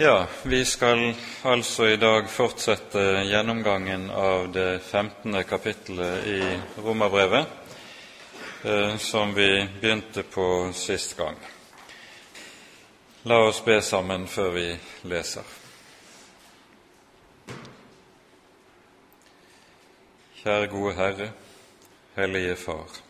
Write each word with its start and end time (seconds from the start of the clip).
Ja, 0.00 0.26
vi 0.42 0.64
skal 0.64 1.14
altså 1.42 1.88
i 1.88 1.96
dag 1.96 2.28
fortsette 2.30 3.00
gjennomgangen 3.26 4.10
av 4.10 4.52
det 4.52 4.78
15. 4.78 5.42
kapittelet 5.44 6.26
i 6.26 6.58
Romerbrevet, 6.76 7.46
eh, 8.64 8.96
som 8.96 9.34
vi 9.34 9.68
begynte 9.80 10.22
på 10.22 10.70
sist 10.72 11.16
gang. 11.16 11.34
La 13.22 13.40
oss 13.48 13.58
be 13.64 13.80
sammen 13.82 14.28
før 14.30 14.50
vi 14.50 14.68
leser. 15.02 15.50
Kjære 20.44 20.70
gode 20.76 20.94
Herre, 20.94 21.28
Hellige 22.14 22.54
Far, 22.56 23.02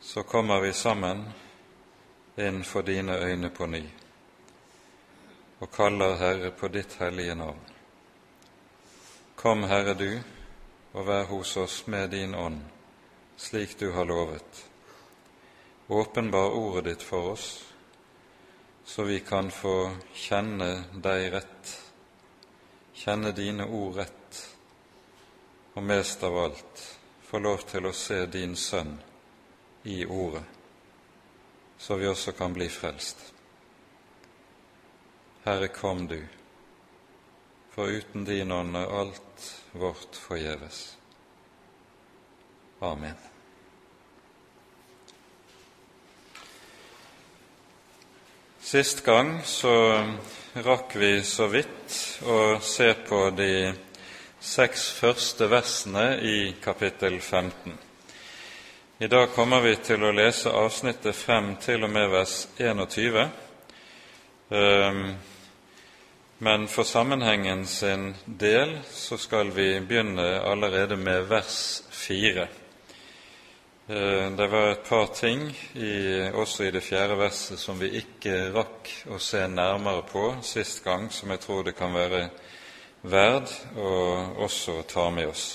så 0.00 0.22
kommer 0.22 0.64
vi 0.64 0.72
sammen 0.72 1.28
inn 2.38 2.64
for 2.64 2.80
dine 2.80 3.20
øyne 3.20 3.52
på 3.52 3.66
ny 3.66 3.84
og 5.58 5.70
kaller, 5.72 6.16
Herre, 6.20 6.50
på 6.50 6.68
ditt 6.68 6.98
hellige 7.00 7.34
navn. 7.34 7.60
Kom, 9.36 9.64
Herre, 9.64 9.94
du, 9.94 10.10
og 10.92 11.06
vær 11.06 11.24
hos 11.30 11.56
oss 11.56 11.86
med 11.86 12.10
din 12.12 12.34
ånd, 12.34 12.60
slik 13.36 13.78
du 13.80 13.90
har 13.92 14.04
lovet. 14.04 14.64
Åpenbar 15.88 16.56
ordet 16.56 16.84
ditt 16.84 17.02
for 17.02 17.32
oss, 17.32 17.48
så 18.84 19.02
vi 19.02 19.20
kan 19.20 19.50
få 19.50 19.92
kjenne 20.14 20.70
deg 20.92 21.30
rett, 21.32 21.72
kjenne 22.96 23.32
dine 23.36 23.64
ord 23.64 24.00
rett, 24.00 24.42
og 25.76 25.84
mest 25.84 26.24
av 26.24 26.36
alt 26.40 26.84
få 27.26 27.40
lov 27.42 27.64
til 27.68 27.86
å 27.88 27.92
se 27.96 28.22
din 28.32 28.56
Sønn 28.56 28.96
i 29.84 30.04
Ordet, 30.06 30.44
så 31.78 31.96
vi 32.00 32.08
også 32.08 32.32
kan 32.32 32.54
bli 32.56 32.68
frelst. 32.72 33.35
Herre, 35.46 35.68
kom 35.68 36.06
du, 36.06 36.26
for 37.70 37.86
uten 37.86 38.24
din 38.24 38.52
ånd 38.52 38.76
er 38.76 38.90
alt 39.00 39.44
vårt 39.72 40.16
forgjeves. 40.18 40.96
Amen. 42.82 43.14
Sist 48.58 49.04
gang 49.06 49.38
så 49.44 49.74
rakk 50.66 50.96
vi 50.98 51.12
så 51.22 51.46
vidt 51.46 51.94
å 52.26 52.58
se 52.58 52.90
på 53.06 53.22
de 53.38 53.70
seks 54.42 54.88
første 54.98 55.46
versene 55.46 56.08
i 56.26 56.40
kapittel 56.58 57.20
15. 57.20 57.78
I 58.98 59.12
dag 59.14 59.30
kommer 59.38 59.62
vi 59.62 59.76
til 59.78 60.02
å 60.02 60.10
lese 60.10 60.50
avsnittet 60.50 61.14
frem 61.14 61.54
til 61.62 61.86
og 61.86 61.94
med 61.94 62.10
vers 62.18 62.36
21. 62.58 63.24
Um, 64.50 65.02
men 66.38 66.68
for 66.68 66.84
sammenhengen 66.84 67.66
sin 67.66 68.14
del 68.26 68.78
så 68.90 69.16
skal 69.16 69.50
vi 69.56 69.80
begynne 69.80 70.40
allerede 70.44 70.96
med 70.96 71.28
vers 71.30 71.82
fire. 71.90 72.48
Eh, 73.88 74.30
det 74.36 74.48
var 74.50 74.70
et 74.70 74.84
par 74.88 75.06
ting 75.14 75.46
i, 75.74 76.30
også 76.34 76.64
i 76.64 76.70
det 76.74 76.82
fjerde 76.82 77.16
verset 77.18 77.58
som 77.58 77.78
vi 77.80 77.92
ikke 78.02 78.50
rakk 78.52 78.90
å 79.08 79.20
se 79.22 79.46
nærmere 79.48 80.02
på 80.10 80.26
sist 80.42 80.84
gang, 80.84 81.08
som 81.12 81.30
jeg 81.30 81.40
tror 81.40 81.62
det 81.64 81.76
kan 81.78 81.94
være 81.94 82.26
verd 83.06 83.52
å 83.78 83.94
også 84.44 84.82
ta 84.90 85.08
med 85.10 85.30
oss. 85.30 85.46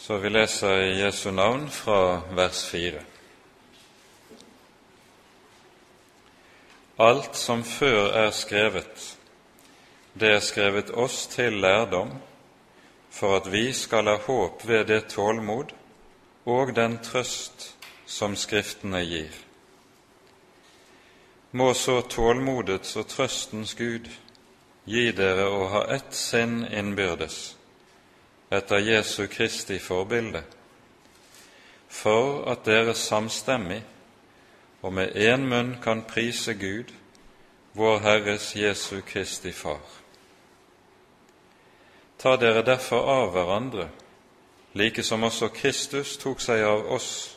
Så 0.00 0.16
vi 0.18 0.32
leser 0.32 0.88
i 0.88 1.00
Jesu 1.04 1.30
navn 1.30 1.68
fra 1.70 2.22
vers 2.34 2.64
fire. 2.66 3.04
Alt 7.00 7.36
som 7.36 7.62
før 7.64 8.10
er 8.12 8.30
skrevet, 8.30 9.04
det 10.20 10.34
er 10.34 10.42
skrevet 10.44 10.90
oss 10.92 11.22
til 11.32 11.54
lærdom, 11.62 12.10
for 13.10 13.38
at 13.38 13.46
vi 13.52 13.70
skal 13.72 14.10
ha 14.10 14.18
håp 14.20 14.66
ved 14.68 14.84
det 14.90 15.06
tålmod 15.08 15.72
og 16.44 16.74
den 16.76 16.98
trøst 17.00 17.70
som 18.04 18.36
Skriftene 18.36 19.00
gir. 19.00 19.32
Må 21.56 21.72
så 21.74 22.02
tålmodets 22.04 22.92
og 23.00 23.08
trøstens 23.08 23.72
Gud 23.78 24.10
gi 24.84 25.06
dere 25.16 25.46
å 25.48 25.62
ha 25.72 25.80
ett 25.94 26.12
sinn 26.12 26.66
innbyrdes, 26.68 27.38
etter 28.52 28.84
Jesu 28.84 29.24
Kristi 29.32 29.78
forbilde, 29.80 30.44
for 31.88 32.44
at 32.52 32.68
dere 32.68 32.92
samstemmig 32.94 33.80
og 34.82 34.92
med 34.92 35.16
én 35.16 35.48
munn 35.48 35.76
kan 35.82 36.02
prise 36.02 36.54
Gud, 36.54 36.92
vår 37.72 37.98
Herres 37.98 38.56
Jesu 38.56 39.00
Kristi 39.00 39.52
Far. 39.52 39.80
Ta 42.18 42.36
dere 42.36 42.62
derfor 42.62 43.08
av 43.08 43.30
hverandre, 43.32 43.88
like 44.72 45.02
som 45.02 45.22
også 45.22 45.48
Kristus 45.48 46.16
tok 46.16 46.40
seg 46.40 46.64
av 46.64 46.86
oss, 46.92 47.36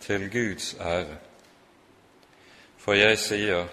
til 0.00 0.30
Guds 0.32 0.74
ære. 0.80 1.18
For 2.80 2.96
jeg 2.96 3.18
sier, 3.18 3.68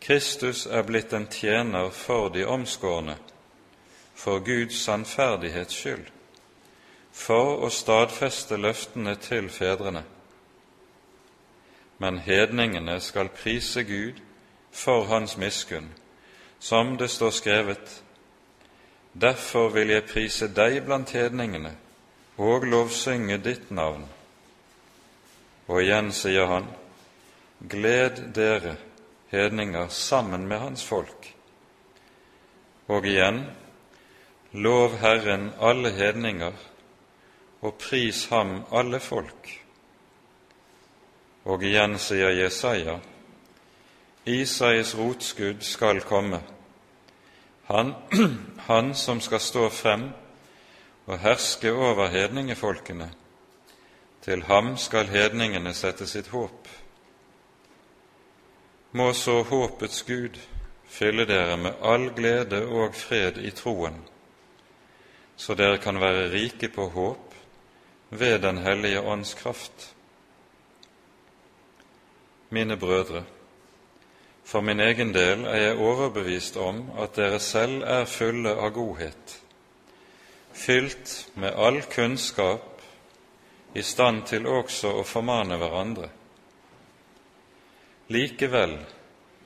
Kristus 0.00 0.66
er 0.66 0.82
blitt 0.82 1.12
en 1.12 1.26
tjener 1.28 1.90
for 1.90 2.28
de 2.28 2.46
omskårne, 2.46 3.16
for 4.14 4.40
Guds 4.40 4.80
sannferdighets 4.84 5.76
skyld, 5.76 6.08
for 7.12 7.64
å 7.64 7.70
stadfeste 7.70 8.56
løftene 8.56 9.16
til 9.20 9.50
fedrene 9.52 10.04
men 12.04 12.18
hedningene 12.18 12.98
skal 13.00 13.30
prise 13.32 13.82
Gud 13.88 14.18
for 14.72 15.06
Hans 15.08 15.38
miskunn, 15.40 15.88
som 16.58 16.98
det 17.00 17.08
står 17.10 17.30
skrevet:" 17.30 18.02
Derfor 19.20 19.68
vil 19.68 19.88
jeg 19.88 20.04
prise 20.04 20.48
deg 20.48 20.82
blant 20.84 21.14
hedningene 21.14 21.72
og 22.36 22.66
lovsynge 22.66 23.38
ditt 23.38 23.70
navn. 23.70 24.04
Og 25.68 25.80
igjen 25.82 26.12
sier 26.12 26.46
han:" 26.46 26.68
Gled 27.70 28.34
dere, 28.34 28.76
hedninger, 29.30 29.88
sammen 29.88 30.48
med 30.48 30.58
Hans 30.58 30.84
folk. 30.84 31.34
Og 32.88 33.06
igjen:" 33.06 33.44
Lov 34.52 34.98
Herren 34.98 35.52
alle 35.60 35.90
hedninger, 35.90 36.52
og 37.62 37.74
pris 37.74 38.26
Ham 38.26 38.64
alle 38.72 39.00
folk. 39.00 39.63
Og 41.44 41.62
igjen 41.62 41.98
sier 42.00 42.32
Jesaja, 42.32 42.98
Isais 44.24 44.94
rotskudd 44.96 45.60
skal 45.62 46.00
komme, 46.00 46.40
han, 47.68 47.94
han 48.68 48.94
som 48.94 49.20
skal 49.20 49.40
stå 49.40 49.68
frem 49.68 50.08
og 51.06 51.18
herske 51.20 51.72
over 51.72 52.08
hedningefolkene. 52.08 53.10
Til 54.24 54.42
ham 54.48 54.76
skal 54.80 55.08
hedningene 55.12 55.74
sette 55.76 56.06
sitt 56.08 56.30
håp. 56.32 56.68
Må 58.96 59.12
så 59.12 59.42
håpets 59.44 60.02
Gud 60.08 60.38
fylle 60.88 61.26
dere 61.28 61.56
med 61.60 61.80
all 61.82 62.08
glede 62.16 62.62
og 62.64 62.94
fred 62.96 63.40
i 63.42 63.50
troen, 63.50 63.96
så 65.36 65.56
dere 65.58 65.80
kan 65.82 66.00
være 66.00 66.30
rike 66.32 66.68
på 66.72 66.88
håp 66.94 67.34
ved 68.10 68.38
Den 68.38 68.58
hellige 68.58 69.00
ånds 69.00 69.34
kraft 69.34 69.93
mine 72.54 72.76
brødre, 72.78 73.24
for 74.44 74.60
min 74.60 74.80
egen 74.80 75.14
del 75.14 75.44
er 75.44 75.60
jeg 75.60 75.80
overbevist 75.80 76.56
om 76.60 76.82
at 77.00 77.16
dere 77.16 77.40
selv 77.40 77.82
er 77.82 78.04
fulle 78.08 78.52
av 78.54 78.70
godhet, 78.76 79.38
fylt 80.52 81.14
med 81.34 81.56
all 81.56 81.80
kunnskap, 81.90 82.70
i 83.74 83.82
stand 83.82 84.22
til 84.30 84.46
også 84.46 84.92
å 85.00 85.02
formane 85.02 85.56
hverandre. 85.58 86.06
Likevel 88.14 88.76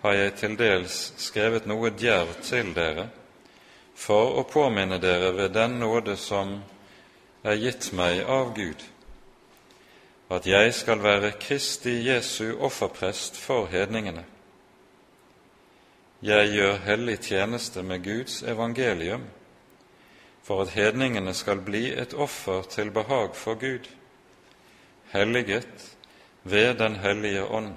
har 0.02 0.18
jeg 0.18 0.34
til 0.36 0.58
dels 0.60 0.98
skrevet 1.16 1.64
noe 1.70 1.94
djervt 1.96 2.42
til 2.50 2.74
dere, 2.76 3.06
for 3.96 4.36
å 4.42 4.44
påminne 4.44 5.00
dere 5.00 5.32
ved 5.32 5.56
den 5.56 5.78
nåde 5.80 6.18
som 6.20 6.58
er 7.42 7.56
gitt 7.56 7.88
meg 7.96 8.20
av 8.28 8.52
Gud 8.54 8.84
at 10.30 10.46
jeg 10.46 10.74
skal 10.74 11.02
være 11.02 11.32
Kristi 11.40 12.08
Jesu 12.08 12.58
offerprest 12.60 13.36
for 13.36 13.66
hedningene. 13.66 14.24
Jeg 16.22 16.50
gjør 16.52 16.76
hellig 16.76 17.20
tjeneste 17.20 17.82
med 17.82 18.04
Guds 18.04 18.42
evangelium, 18.42 19.24
for 20.42 20.62
at 20.62 20.68
hedningene 20.68 21.34
skal 21.34 21.60
bli 21.60 21.92
et 21.92 22.14
offer 22.14 22.62
til 22.62 22.90
behag 22.90 23.36
for 23.36 23.54
Gud, 23.54 23.88
helliget 25.12 25.96
ved 26.44 26.74
Den 26.74 26.96
hellige 26.96 27.44
ånd. 27.44 27.74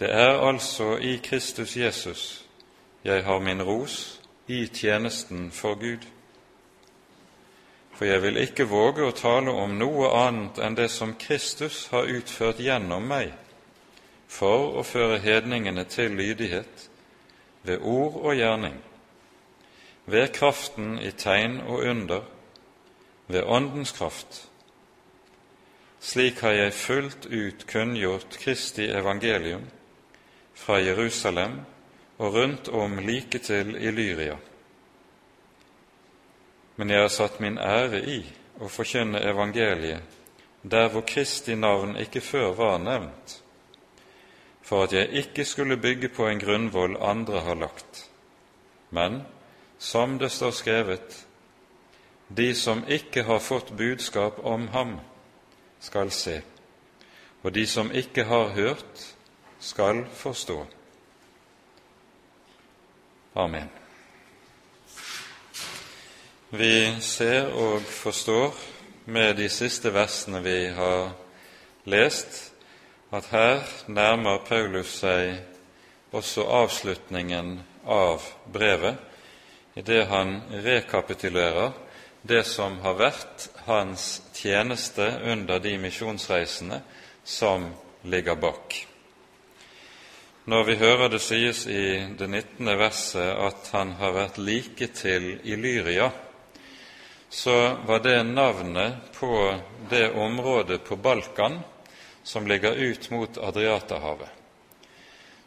Det 0.00 0.10
er 0.10 0.48
altså 0.48 0.96
i 0.96 1.20
Kristus 1.24 1.76
Jesus 1.76 2.46
jeg 3.04 3.24
har 3.24 3.38
min 3.38 3.62
ros 3.62 4.20
i 4.48 4.66
tjenesten 4.66 5.50
for 5.50 5.74
Gud 5.74 6.06
for 8.00 8.08
jeg 8.08 8.22
vil 8.22 8.38
ikke 8.40 8.64
våge 8.64 9.04
å 9.04 9.12
tale 9.12 9.52
om 9.52 9.74
noe 9.76 10.08
annet 10.16 10.56
enn 10.64 10.76
det 10.78 10.86
som 10.88 11.10
Kristus 11.20 11.82
har 11.92 12.08
utført 12.08 12.62
gjennom 12.64 13.04
meg 13.04 13.34
for 14.24 14.78
å 14.80 14.84
føre 14.88 15.18
hedningene 15.20 15.84
til 15.84 16.16
lydighet 16.16 16.86
ved 17.68 17.84
ord 17.84 18.16
og 18.22 18.38
gjerning, 18.38 18.78
ved 20.08 20.32
kraften 20.32 20.96
i 20.96 21.12
tegn 21.12 21.60
og 21.60 21.84
under, 21.92 22.24
ved 23.28 23.44
Åndens 23.44 23.92
kraft. 23.92 24.46
Slik 26.00 26.40
har 26.40 26.56
jeg 26.56 26.80
fullt 26.80 27.28
ut 27.28 27.68
kunngjort 27.68 28.40
Kristi 28.40 28.88
evangelium 28.88 29.68
fra 30.56 30.80
Jerusalem 30.80 31.66
og 32.16 32.32
rundt 32.32 32.72
om 32.72 32.96
like 33.04 33.44
til 33.44 33.76
Illyria. 33.76 34.40
Men 36.80 36.88
jeg 36.88 37.00
har 37.00 37.10
satt 37.12 37.42
min 37.44 37.58
ære 37.60 37.98
i 38.08 38.20
å 38.56 38.68
forkynne 38.72 39.20
evangeliet 39.20 40.14
der 40.62 40.86
hvor 40.88 41.02
Kristi 41.04 41.52
navn 41.52 41.90
ikke 42.00 42.22
før 42.24 42.54
var 42.56 42.78
nevnt, 42.80 43.34
for 44.64 44.86
at 44.86 44.94
jeg 44.96 45.10
ikke 45.22 45.44
skulle 45.44 45.76
bygge 45.76 46.08
på 46.16 46.24
en 46.28 46.40
grunnvoll 46.40 46.96
andre 46.96 47.42
har 47.44 47.58
lagt. 47.60 48.00
Men 48.96 49.18
som 49.78 50.16
det 50.18 50.30
står 50.32 50.54
skrevet, 50.56 51.18
de 52.28 52.54
som 52.56 52.80
ikke 52.88 53.26
har 53.28 53.44
fått 53.44 53.74
budskap 53.76 54.40
om 54.40 54.68
ham, 54.72 54.94
skal 55.84 56.08
se, 56.10 56.38
og 57.42 57.52
de 57.54 57.66
som 57.66 57.92
ikke 57.92 58.24
har 58.24 58.54
hørt, 58.56 59.04
skal 59.60 60.06
forstå. 60.16 60.64
Amen. 63.36 63.79
Vi 66.52 66.96
ser 67.00 67.52
og 67.54 67.82
forstår 67.86 68.54
med 69.06 69.36
de 69.38 69.44
siste 69.48 69.92
versene 69.94 70.40
vi 70.42 70.66
har 70.74 71.12
lest, 71.86 72.50
at 73.14 73.28
her 73.30 73.60
nærmer 73.86 74.40
Paulus 74.48 74.96
seg 74.98 75.36
også 76.10 76.42
avslutningen 76.50 77.52
av 77.86 78.24
brevet, 78.50 78.98
idet 79.78 80.08
han 80.10 80.40
rekapitulerer 80.64 81.70
det 82.26 82.42
som 82.50 82.80
har 82.82 82.96
vært 82.98 83.44
hans 83.68 84.08
tjeneste 84.34 85.06
under 85.30 85.62
de 85.62 85.76
misjonsreisene 85.78 86.80
som 87.22 87.68
ligger 88.02 88.34
bak. 88.34 88.74
Når 90.50 90.66
vi 90.66 90.76
hører 90.82 91.14
det 91.14 91.22
sies 91.22 91.62
i 91.70 92.10
det 92.18 92.26
19. 92.26 92.74
verset 92.74 93.38
at 93.38 93.70
han 93.70 93.94
har 94.02 94.18
vært 94.18 94.42
like 94.42 94.90
til 94.98 95.36
Illyria, 95.46 96.10
så 97.30 97.76
var 97.86 97.98
det 97.98 98.22
navnet 98.22 98.92
på 99.12 99.54
det 99.90 100.10
området 100.10 100.84
på 100.84 100.96
Balkan 100.96 101.60
som 102.22 102.46
ligger 102.46 102.72
ut 102.72 103.10
mot 103.10 103.38
Adriaterhavet. 103.38 104.28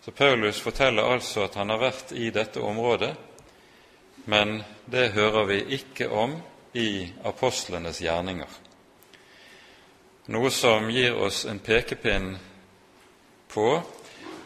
Så 0.02 0.12
Paulus 0.12 0.62
forteller 0.62 1.04
altså 1.04 1.44
at 1.44 1.56
han 1.56 1.70
har 1.70 1.80
vært 1.80 2.12
i 2.12 2.30
dette 2.32 2.60
området, 2.60 3.14
men 4.26 4.64
det 4.86 5.12
hører 5.16 5.46
vi 5.48 5.60
ikke 5.76 6.08
om 6.10 6.38
i 6.74 7.12
apostlenes 7.24 8.00
gjerninger. 8.02 8.48
Noe 10.32 10.52
som 10.56 10.88
gir 10.92 11.16
oss 11.20 11.44
en 11.46 11.60
pekepinn 11.60 12.38
på 13.52 13.68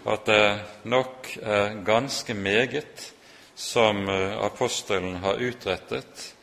at 0.09 0.25
det 0.25 0.45
nok 0.89 1.29
er 1.37 1.77
ganske 1.85 2.33
meget 2.33 3.11
som 3.55 4.09
apostelen 4.09 5.21
har 5.21 5.37
utrettet 5.37 6.33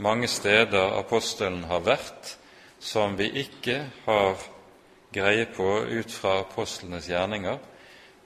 mange 0.00 0.28
steder 0.28 0.96
apostelen 0.98 1.64
har 1.68 1.84
vært, 1.84 2.36
som 2.80 3.16
vi 3.18 3.28
ikke 3.42 3.82
har 4.06 4.40
greie 5.12 5.46
på 5.52 5.68
ut 5.84 6.12
fra 6.12 6.38
apostlenes 6.40 7.08
gjerninger. 7.10 7.58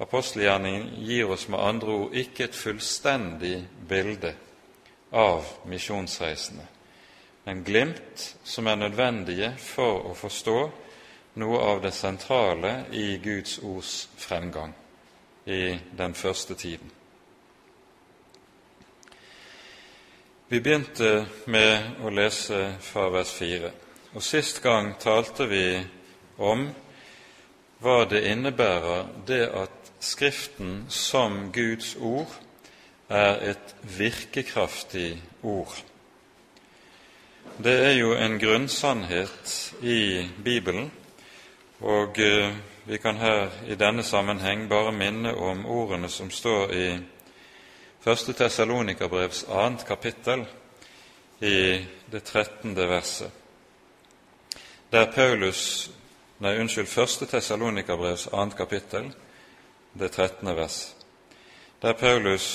Apostelgjerningen 0.02 0.88
gir 1.06 1.30
oss 1.30 1.48
med 1.48 1.62
andre 1.62 1.98
ord 1.98 2.16
ikke 2.18 2.48
et 2.48 2.58
fullstendig 2.58 3.56
bilde 3.88 4.34
av 5.14 5.46
misjonsreisene, 5.70 6.64
men 7.44 7.62
glimt 7.66 8.24
som 8.42 8.66
er 8.66 8.80
nødvendige 8.80 9.52
for 9.58 10.10
å 10.10 10.16
forstå 10.18 10.58
noe 11.42 11.62
av 11.62 11.82
det 11.82 11.94
sentrale 11.94 12.84
i 12.94 13.16
Guds 13.22 13.58
ords 13.62 14.08
fremgang 14.18 14.74
i 15.46 15.78
den 15.94 16.14
første 16.14 16.54
tiden. 16.54 16.90
Vi 20.54 20.60
begynte 20.62 21.24
med 21.50 21.96
å 22.06 22.10
lese 22.14 22.76
fra 22.78 23.08
vers 23.10 23.32
4, 23.34 23.70
og 24.14 24.22
sist 24.22 24.60
gang 24.62 24.92
talte 25.02 25.48
vi 25.50 25.80
om 26.38 26.60
hva 27.82 27.96
det 28.06 28.20
innebærer 28.30 29.08
det 29.26 29.48
at 29.50 29.90
Skriften 29.98 30.84
som 30.94 31.48
Guds 31.50 31.96
ord 31.98 32.30
er 33.10 33.42
et 33.50 33.74
virkekraftig 33.98 35.16
ord. 35.42 35.74
Det 37.58 37.74
er 37.88 37.96
jo 37.98 38.12
en 38.14 38.38
grunnsannhet 38.38 39.56
i 39.82 40.22
Bibelen, 40.44 40.92
og 41.82 42.22
eh, 42.22 42.54
vi 42.86 43.02
kan 43.02 43.18
her 43.18 43.50
i 43.66 43.74
denne 43.74 44.06
sammenheng 44.06 44.68
bare 44.70 44.94
minne 44.94 45.34
om 45.34 45.66
ordene 45.66 46.12
som 46.14 46.30
står 46.30 46.78
i 46.78 46.86
Første 48.04 48.34
Tessalonikabrevs 48.36 49.46
annet 49.48 49.86
kapittel 49.88 50.42
i 51.40 51.78
det 52.12 52.20
trettende 52.28 52.84
verset, 52.88 53.30
der 54.92 55.08
Paulus 55.12 55.90
Nei, 56.44 56.58
unnskyld, 56.60 56.90
Første 56.90 57.24
Tessalonikabrevs 57.30 58.26
annet 58.34 58.56
kapittel, 58.58 59.06
det 59.96 60.10
trettende 60.12 60.52
vers, 60.58 60.78
der 61.80 61.96
Paulus 61.96 62.46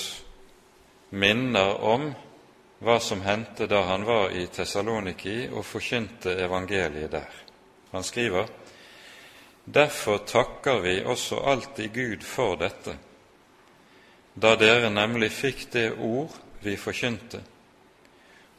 minner 1.10 1.80
om 1.82 2.12
hva 2.84 3.00
som 3.02 3.26
hendte 3.26 3.66
da 3.72 3.82
han 3.90 4.06
var 4.06 4.36
i 4.36 4.46
Tessaloniki 4.54 5.48
og 5.50 5.66
forkynte 5.66 6.36
evangeliet 6.46 7.12
der. 7.12 7.44
Han 7.92 8.04
skriver:" 8.04 8.48
Derfor 9.66 10.18
takker 10.18 10.80
vi 10.80 11.04
også 11.06 11.40
alltid 11.40 11.94
Gud 11.94 12.24
for 12.24 12.56
dette, 12.56 12.98
da 14.34 14.56
dere 14.56 14.90
nemlig 14.90 15.32
fikk 15.32 15.66
det 15.74 15.88
ord 15.98 16.34
vi 16.64 16.76
forkynte, 16.78 17.42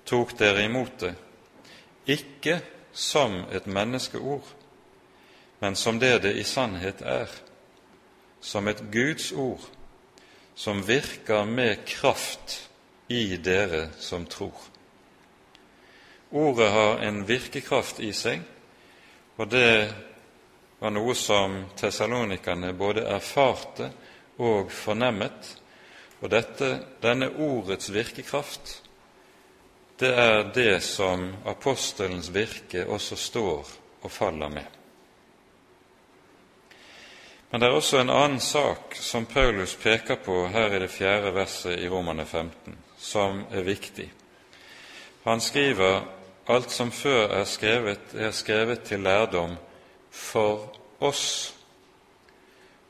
tok 0.04 0.34
dere 0.38 0.64
imot 0.66 0.96
det, 1.02 1.14
ikke 2.10 2.60
som 2.92 3.44
et 3.52 3.66
menneskeord, 3.66 4.46
men 5.60 5.76
som 5.76 5.98
det 6.00 6.18
det 6.24 6.34
i 6.40 6.44
sannhet 6.44 7.02
er, 7.04 7.28
som 8.40 8.68
et 8.68 8.80
Guds 8.92 9.32
ord, 9.32 9.62
som 10.54 10.82
virker 10.86 11.44
med 11.44 11.84
kraft 11.86 12.70
i 13.08 13.36
dere 13.36 13.88
som 13.98 14.26
tror. 14.26 14.56
Ordet 16.30 16.70
har 16.70 16.98
en 17.04 17.24
virkekraft 17.28 18.00
i 18.00 18.12
seg, 18.14 18.42
og 19.36 19.48
det 19.50 19.92
var 20.80 20.92
noe 20.94 21.14
som 21.18 21.56
tessalonikerne 21.76 22.72
både 22.76 23.04
erfarte 23.08 23.90
og 24.40 24.70
fornemmet 24.72 25.56
og 26.20 26.30
dette, 26.30 26.70
denne 27.02 27.30
ordets 27.40 27.92
virkekraft, 27.92 28.82
det 30.00 30.10
er 30.16 30.50
det 30.54 30.82
som 30.84 31.30
apostelens 31.48 32.30
virke 32.32 32.86
også 32.88 33.16
står 33.16 33.72
og 34.02 34.10
faller 34.10 34.48
med. 34.48 34.64
Men 37.50 37.60
det 37.60 37.68
er 37.68 37.74
også 37.74 37.98
en 37.98 38.12
annen 38.14 38.40
sak 38.40 38.94
som 38.94 39.26
Paulus 39.26 39.74
peker 39.74 40.20
på 40.24 40.46
her 40.48 40.76
i 40.76 40.80
det 40.84 40.90
fjerde 40.90 41.34
verset 41.34 41.80
i 41.82 41.88
Romane 41.88 42.24
15, 42.26 42.78
som 42.98 43.42
er 43.50 43.66
viktig. 43.66 44.06
Han 45.24 45.40
skriver 45.40 46.04
alt 46.48 46.70
som 46.70 46.92
før 46.92 47.34
er 47.40 47.44
skrevet, 47.44 48.14
er 48.14 48.30
skrevet 48.30 48.82
til 48.86 49.02
lærdom 49.02 49.56
for 50.10 50.70
oss. 51.00 51.54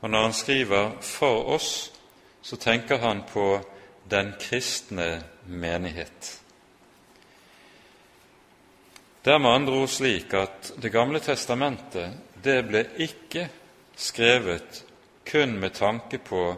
Og 0.01 0.09
når 0.09 0.21
han 0.21 0.33
skriver 0.33 0.91
'for 1.01 1.55
oss', 1.55 1.90
så 2.41 2.55
tenker 2.55 2.97
han 2.97 3.23
på 3.33 3.61
den 4.09 4.33
kristne 4.39 5.23
menighet. 5.45 6.41
Det 9.21 9.33
er 9.33 9.39
med 9.39 9.53
andre 9.53 9.73
ord 9.83 9.89
slik 9.93 10.33
at 10.33 10.71
Det 10.81 10.89
gamle 10.91 11.19
testamentet 11.21 12.17
det 12.43 12.63
ble 12.65 12.85
ikke 12.97 13.49
skrevet 13.95 14.83
kun 15.29 15.59
med 15.59 15.75
tanke 15.77 16.17
på 16.17 16.55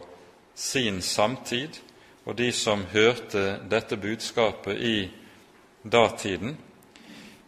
sin 0.54 1.02
samtid 1.02 1.76
og 2.24 2.38
de 2.38 2.48
som 2.52 2.86
hørte 2.92 3.58
dette 3.68 3.96
budskapet 4.00 4.80
i 4.80 5.10
datiden, 5.84 6.56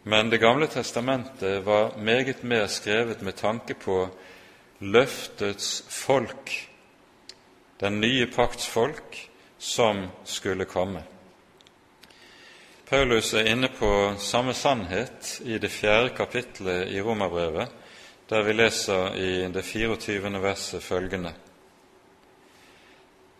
men 0.03 0.29
Det 0.29 0.39
gamle 0.39 0.67
testamentet 0.67 1.65
var 1.65 1.97
meget 1.97 2.43
mer 2.43 2.67
skrevet 2.67 3.21
med 3.21 3.33
tanke 3.35 3.73
på 3.73 4.07
løftets 4.79 5.83
folk 5.89 6.69
den 7.79 7.99
nye 8.01 8.25
pakts 8.25 8.67
folk 8.67 9.29
som 9.57 10.07
skulle 10.23 10.65
komme. 10.65 11.03
Paulus 12.89 13.33
er 13.33 13.49
inne 13.51 13.67
på 13.67 14.15
samme 14.19 14.53
sannhet 14.53 15.41
i 15.43 15.57
det 15.59 15.69
fjerde 15.69 16.13
kapitlet 16.15 16.87
i 16.87 17.01
Romerbrevet, 17.01 17.67
der 18.29 18.43
vi 18.43 18.53
leser 18.53 19.15
i 19.15 19.31
det 19.51 19.63
24. 19.65 20.31
verset 20.41 20.83
følgende 20.83 21.33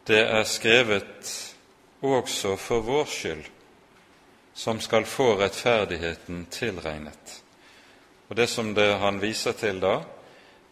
Det 0.07 0.19
er 0.19 0.43
skrevet 0.43 1.55
også 2.01 2.55
for 2.55 2.79
vår 2.79 3.05
skyld, 3.05 3.45
som 4.53 4.79
skal 4.79 5.05
få 5.05 5.33
rettferdigheten 5.39 6.45
tilregnet. 6.51 7.41
Og 8.29 8.35
Det 8.35 8.49
som 8.49 8.75
det 8.75 8.93
han 8.99 9.21
viser 9.21 9.51
til 9.51 9.79
da, 9.79 10.01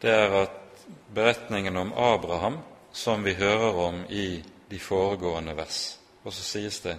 det 0.02 0.12
er 0.12 0.42
at 0.44 0.86
beretningen 1.16 1.78
om 1.78 1.94
Abraham, 1.94 2.60
som 2.96 3.24
vi 3.24 3.34
hører 3.34 3.76
om 3.76 4.06
i 4.10 4.44
de 4.70 4.80
foregående 4.80 5.56
vers. 5.58 5.98
Og 6.24 6.34
så 6.34 6.44
sies 6.44 6.80
det 6.80 6.96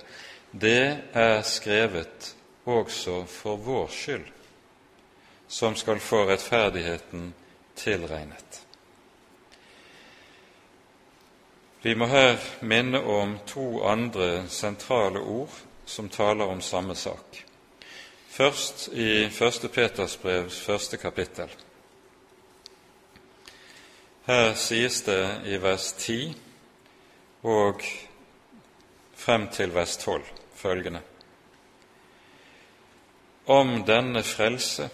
det 0.52 0.98
er 1.12 1.42
skrevet 1.42 2.34
også 2.64 3.24
for 3.28 3.56
vår 3.56 3.88
skyld, 3.92 4.28
som 5.48 5.76
skal 5.76 6.00
få 6.00 6.22
rettferdigheten 6.28 7.32
tilregnet. 7.76 8.62
Vi 11.82 11.94
må 11.94 12.06
her 12.06 12.36
minne 12.60 13.00
om 13.00 13.38
to 13.46 13.82
andre 13.84 14.48
sentrale 14.48 15.20
ord 15.20 15.52
som 15.84 16.08
taler 16.08 16.44
om 16.44 16.60
samme 16.60 16.94
sak. 16.94 17.42
Først 18.28 18.88
i 18.92 19.24
1. 19.24 19.70
Peters 19.72 20.16
brevs 20.16 20.60
første 20.60 20.96
kapittel. 20.96 21.48
Her 24.26 24.56
sies 24.58 25.04
det 25.06 25.22
i 25.46 25.54
vers 25.62 25.92
10 26.02 26.32
og 27.46 27.82
frem 29.14 29.44
til 29.54 29.70
vers 29.70 29.92
12 30.02 30.24
følgende. 30.58 30.98
Om 33.46 33.84
denne 33.86 34.24
frelse 34.26 34.88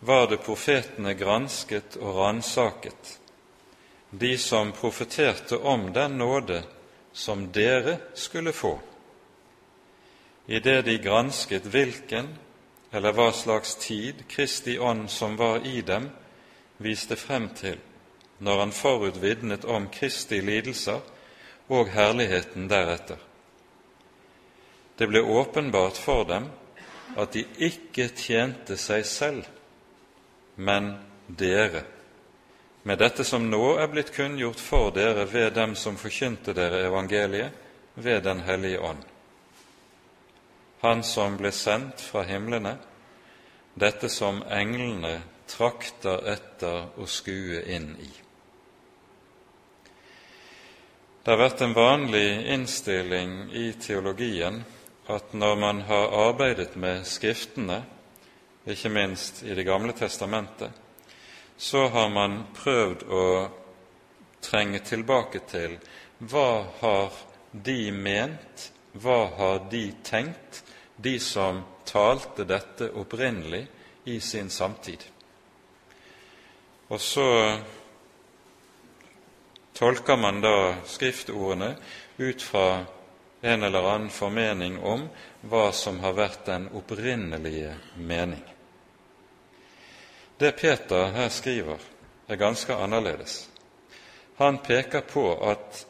var 0.00 0.26
det 0.26 0.40
profetene 0.42 1.12
gransket 1.14 2.00
og 2.00 2.18
ransaket, 2.18 3.12
de 4.10 4.32
som 4.38 4.74
profeterte 4.74 5.60
om 5.62 5.92
den 5.94 6.18
nåde 6.18 6.64
som 7.12 7.46
dere 7.54 8.00
skulle 8.14 8.52
få. 8.52 8.72
Idet 10.50 10.84
de 10.90 10.98
gransket 10.98 11.70
hvilken 11.70 12.34
eller 12.90 13.14
hva 13.14 13.30
slags 13.30 13.78
tid 13.86 14.26
Kristi 14.26 14.80
ånd 14.82 15.06
som 15.10 15.38
var 15.38 15.62
i 15.62 15.78
dem, 15.86 16.10
viste 16.82 17.14
frem 17.16 17.52
til 17.54 17.78
når 18.42 18.58
han 18.58 18.72
forut 18.74 19.20
vitnet 19.22 19.64
om 19.64 19.86
Kristi 19.92 20.40
lidelser 20.42 21.00
og 21.72 21.90
herligheten 21.94 22.66
deretter. 22.70 23.20
Det 24.98 25.08
ble 25.08 25.22
åpenbart 25.22 25.98
for 25.98 26.26
dem 26.28 26.50
at 27.16 27.32
de 27.36 27.44
ikke 27.62 28.08
tjente 28.16 28.76
seg 28.80 29.06
selv, 29.06 29.46
men 30.56 30.94
dere, 31.26 31.84
med 32.82 32.98
dette 32.98 33.24
som 33.24 33.46
nå 33.46 33.76
er 33.78 33.90
blitt 33.92 34.10
kunngjort 34.14 34.60
for 34.60 34.90
dere 34.94 35.26
ved 35.30 35.54
dem 35.54 35.76
som 35.78 35.98
forkynte 36.00 36.54
dere 36.56 36.82
evangeliet, 36.88 37.52
ved 37.94 38.22
Den 38.24 38.40
hellige 38.40 38.80
ånd. 38.80 39.02
Han 40.80 41.02
som 41.02 41.36
ble 41.36 41.52
sendt 41.52 42.00
fra 42.00 42.22
himlene, 42.24 42.78
dette 43.74 44.08
som 44.08 44.40
englene 44.48 45.20
trakter 45.46 46.24
etter 46.32 46.88
å 46.96 47.06
skue 47.06 47.60
inn 47.68 47.92
i. 48.00 48.21
Det 51.22 51.30
har 51.30 51.38
vært 51.38 51.60
en 51.62 51.74
vanlig 51.76 52.28
innstilling 52.50 53.34
i 53.54 53.68
teologien 53.78 54.56
at 55.06 55.34
når 55.38 55.58
man 55.60 55.82
har 55.86 56.14
arbeidet 56.18 56.72
med 56.74 57.04
Skriftene, 57.06 57.76
ikke 58.66 58.90
minst 58.90 59.44
i 59.46 59.54
Det 59.54 59.62
gamle 59.62 59.94
testamentet, 59.94 60.72
så 61.56 61.86
har 61.94 62.08
man 62.10 62.40
prøvd 62.56 63.04
å 63.06 63.26
trenge 64.42 64.80
tilbake 64.82 65.44
til 65.46 65.76
hva 66.18 66.64
har 66.80 67.14
de 67.52 67.92
ment, 67.94 68.72
hva 68.92 69.20
har 69.38 69.62
de 69.70 69.92
tenkt, 70.02 70.64
de 70.96 71.20
som 71.22 71.62
talte 71.86 72.42
dette 72.50 72.90
opprinnelig 72.98 73.62
i 74.10 74.18
sin 74.20 74.50
samtid. 74.50 75.06
Og 76.90 76.98
så 77.00 77.28
tolker 79.82 80.16
man 80.16 80.40
da 80.40 80.74
skriftordene 80.86 81.74
ut 82.16 82.42
fra 82.42 82.84
en 83.40 83.62
eller 83.62 83.94
annen 83.94 84.10
formening 84.14 84.76
om 84.78 85.08
hva 85.50 85.72
som 85.74 85.96
har 86.04 86.12
vært 86.14 86.44
den 86.46 86.68
opprinnelige 86.78 87.72
mening. 87.98 88.44
Det 90.38 90.52
Peter 90.60 91.10
her 91.16 91.32
skriver, 91.34 91.82
er 92.30 92.38
ganske 92.38 92.76
annerledes. 92.78 93.48
Han 94.38 94.60
peker 94.62 95.02
på 95.02 95.24
at 95.50 95.82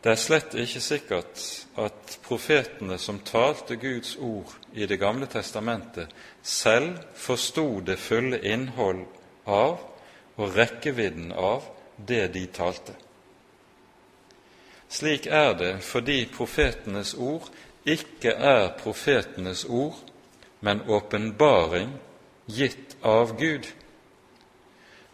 det 0.00 0.14
er 0.14 0.24
slett 0.24 0.56
ikke 0.56 0.80
sikkert 0.80 1.44
at 1.76 2.16
profetene 2.24 2.96
som 2.96 3.20
talte 3.20 3.76
Guds 3.76 4.16
ord 4.16 4.56
i 4.72 4.88
Det 4.88 4.96
gamle 4.96 5.28
testamentet, 5.28 6.08
selv 6.42 7.04
forsto 7.14 7.84
det 7.84 8.00
fulle 8.00 8.40
innhold 8.40 9.04
av 9.44 9.76
og 10.40 10.56
rekkevidden 10.56 11.36
av 11.36 11.71
det 11.96 12.34
de 12.34 12.46
talte. 12.46 12.94
Slik 14.92 15.26
er 15.26 15.54
det 15.56 15.74
fordi 15.84 16.26
profetenes 16.32 17.14
ord 17.14 17.48
ikke 17.88 18.30
er 18.30 18.74
profetenes 18.78 19.64
ord, 19.64 19.96
men 20.60 20.82
åpenbaring 20.88 21.94
gitt 22.46 22.96
av 23.02 23.32
Gud. 23.38 23.66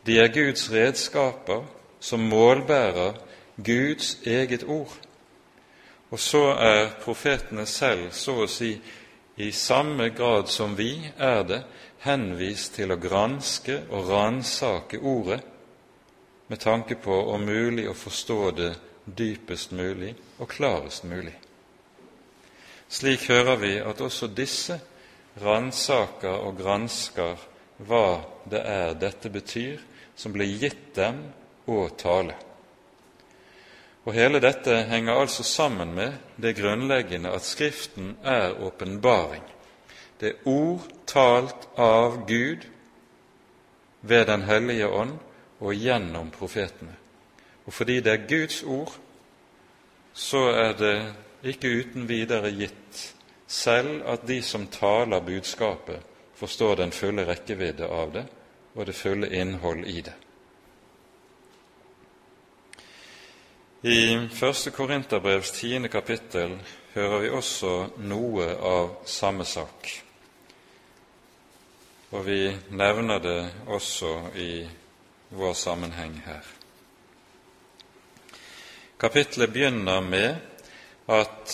De 0.06 0.18
er 0.18 0.32
Guds 0.34 0.66
redskaper 0.72 1.64
som 2.00 2.20
målbærer 2.20 3.14
Guds 3.56 4.18
eget 4.26 4.64
ord. 4.64 4.92
Og 6.10 6.20
så 6.20 6.42
er 6.58 6.90
profetene 7.04 7.66
selv, 7.66 8.10
så 8.12 8.42
å 8.44 8.48
si 8.48 8.72
i 9.36 9.50
samme 9.52 10.10
grad 10.10 10.48
som 10.50 10.76
vi 10.78 10.92
er 11.16 11.42
det, 11.46 11.62
henvist 12.02 12.74
til 12.74 12.92
å 12.92 12.98
granske 13.00 13.82
og 13.90 14.10
ransake 14.10 15.00
Ordet 15.02 15.40
med 16.48 16.60
tanke 16.60 16.94
på 16.94 17.14
om 17.32 17.44
mulig 17.44 17.88
å 17.88 17.96
forstå 17.96 18.38
det 18.56 18.70
dypest 19.04 19.72
mulig 19.76 20.14
og 20.38 20.48
klarest 20.48 21.04
mulig. 21.04 21.34
Slik 22.88 23.28
hører 23.28 23.60
vi 23.60 23.74
at 23.84 24.00
også 24.00 24.30
disse 24.32 24.78
ransaker 25.42 26.40
og 26.48 26.56
gransker 26.58 27.36
hva 27.84 28.20
det 28.48 28.62
er 28.64 28.96
dette 28.98 29.30
betyr, 29.30 29.78
som 30.16 30.32
ble 30.34 30.48
gitt 30.48 30.94
dem 30.96 31.20
å 31.68 31.84
tale. 32.00 32.34
Og 34.08 34.14
Hele 34.16 34.40
dette 34.40 34.72
henger 34.88 35.20
altså 35.20 35.44
sammen 35.44 35.92
med 35.94 36.16
det 36.40 36.56
grunnleggende 36.56 37.30
at 37.36 37.44
Skriften 37.44 38.16
er 38.24 38.56
åpenbaring. 38.64 39.44
Det 40.18 40.32
er 40.32 40.48
ord 40.48 40.88
talt 41.06 41.68
av 41.76 42.22
Gud 42.26 42.64
ved 44.00 44.26
Den 44.26 44.48
hellige 44.48 44.88
ånd 44.88 45.18
og 45.60 45.74
gjennom 45.74 46.30
profetene. 46.30 46.94
Og 47.66 47.74
fordi 47.74 48.00
det 48.00 48.12
er 48.12 48.28
Guds 48.28 48.62
ord, 48.62 48.94
så 50.14 50.48
er 50.50 50.72
det 50.78 50.96
ikke 51.44 51.70
uten 51.80 52.08
videre 52.08 52.50
gitt 52.50 53.14
selv 53.48 54.02
at 54.06 54.26
de 54.28 54.42
som 54.42 54.66
taler 54.66 55.20
budskapet, 55.20 56.00
forstår 56.34 56.76
den 56.76 56.92
fulle 56.92 57.24
rekkevidde 57.26 57.86
av 57.86 58.12
det 58.14 58.24
og 58.74 58.86
det 58.86 58.94
fulle 58.94 59.30
innhold 59.34 59.86
i 59.86 60.00
det. 60.06 60.14
I 63.82 64.28
første 64.34 64.70
Korinterbrevs 64.70 65.50
tiende 65.54 65.88
kapittel 65.88 66.58
hører 66.94 67.20
vi 67.22 67.30
også 67.30 67.72
noe 67.98 68.46
av 68.58 68.90
samme 69.06 69.44
sak. 69.46 69.90
Og 72.10 72.26
vi 72.26 72.40
nevner 72.70 73.22
det 73.22 73.40
også 73.66 74.12
i 74.34 74.50
vår 75.30 75.52
sammenheng 75.54 76.22
her. 76.26 76.44
Kapitlet 79.00 79.52
begynner 79.52 80.00
med 80.00 80.36
at 81.08 81.52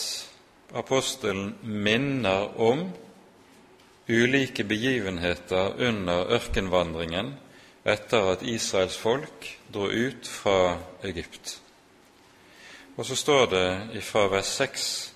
apostelen 0.74 1.54
minner 1.62 2.60
om 2.60 2.88
ulike 4.08 4.64
begivenheter 4.64 5.74
under 5.88 6.32
ørkenvandringen 6.34 7.34
etter 7.84 8.32
at 8.32 8.42
Israels 8.42 8.96
folk 8.96 9.48
dro 9.74 9.88
ut 9.88 10.28
fra 10.28 10.78
Egypt. 11.04 11.60
Og 12.96 13.06
så 13.06 13.16
står 13.16 13.46
det 13.46 14.02
fra 14.02 14.28
vers 14.28 14.46
6 14.46 15.14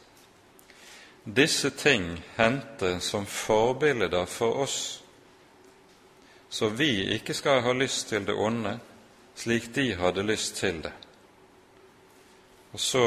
disse 1.36 1.70
ting 1.70 2.24
hendte 2.36 3.00
som 3.00 3.26
forbilder 3.26 4.24
for 4.24 4.62
oss, 4.62 4.97
så 6.48 6.68
vi 6.68 7.14
ikke 7.14 7.34
skal 7.34 7.62
ha 7.62 7.72
lyst 7.72 8.08
til 8.08 8.24
det 8.26 8.34
onde 8.34 8.78
slik 9.38 9.68
de 9.74 9.92
hadde 9.94 10.24
lyst 10.26 10.56
til 10.56 10.80
det. 10.82 10.92
Og 12.72 12.80
så 12.80 13.04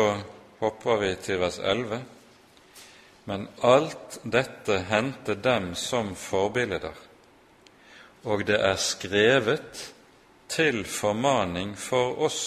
hopper 0.60 1.00
vi 1.02 1.16
til 1.22 1.42
vers 1.42 1.60
11. 1.60 2.02
Men 3.26 3.48
alt 3.64 4.20
dette 4.24 4.80
hendte 4.90 5.36
dem 5.36 5.74
som 5.76 6.16
forbilder, 6.16 6.94
og 8.24 8.46
det 8.48 8.58
er 8.62 8.78
skrevet 8.78 9.92
til 10.50 10.84
formaning 10.86 11.76
for 11.78 12.18
oss 12.22 12.42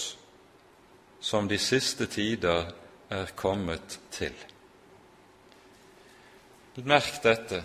som 1.20 1.48
de 1.48 1.58
siste 1.58 2.06
tider 2.06 2.68
er 3.10 3.30
kommet 3.36 3.98
til. 4.12 4.34
Merk 6.84 7.22
dette. 7.22 7.62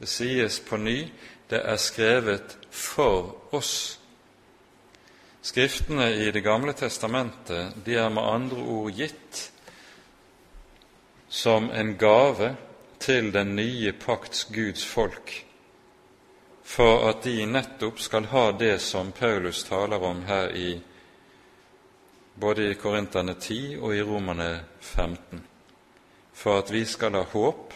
Det 0.00 0.08
sies 0.08 0.58
på 0.60 0.76
ny 0.76 0.98
det 1.50 1.60
er 1.62 1.78
skrevet 1.78 2.56
for 2.76 3.34
oss. 3.50 3.98
Skriftene 5.40 6.10
i 6.14 6.30
Det 6.30 6.40
gamle 6.40 6.72
testamentet 6.72 7.74
de 7.84 7.94
er 7.96 8.10
med 8.10 8.22
andre 8.22 8.62
ord 8.62 8.90
gitt 8.92 9.50
som 11.28 11.70
en 11.70 11.96
gave 11.98 12.54
til 12.98 13.32
den 13.32 13.54
nye 13.56 13.92
pakts 13.92 14.44
Guds 14.50 14.84
folk, 14.86 15.32
for 16.64 17.08
at 17.08 17.24
de 17.24 17.46
nettopp 17.46 18.00
skal 18.02 18.28
ha 18.32 18.50
det 18.52 18.78
som 18.82 19.12
Paulus 19.12 19.64
taler 19.64 20.02
om 20.02 20.24
her 20.26 20.50
i 20.56 20.80
både 22.34 22.70
i 22.70 22.74
Korinterne 22.74 23.34
10 23.34 23.78
og 23.80 23.94
i 23.96 24.02
Romerne 24.02 24.50
15, 24.80 25.44
for 26.32 26.58
at 26.58 26.72
vi 26.72 26.84
skal 26.84 27.14
ha 27.16 27.22
håp 27.32 27.72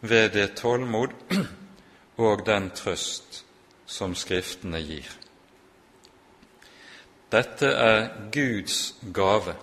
ved 0.00 0.32
det 0.34 0.54
tålmod 0.56 1.14
og 2.26 2.46
den 2.46 2.70
trøst 2.74 3.44
som 3.90 4.14
Skriftene 4.14 4.78
gir. 4.84 5.08
Dette 7.30 7.66
er 7.66 8.06
Guds 8.34 8.94
gave, 9.14 9.54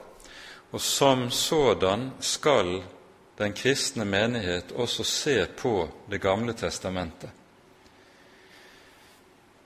og 0.71 0.83
som 0.83 1.29
sådan 1.31 2.09
skal 2.19 2.81
den 3.37 3.53
kristne 3.55 4.05
menighet 4.05 4.71
også 4.75 5.03
se 5.03 5.45
på 5.57 5.89
Det 6.11 6.21
gamle 6.21 6.53
testamentet. 6.53 7.29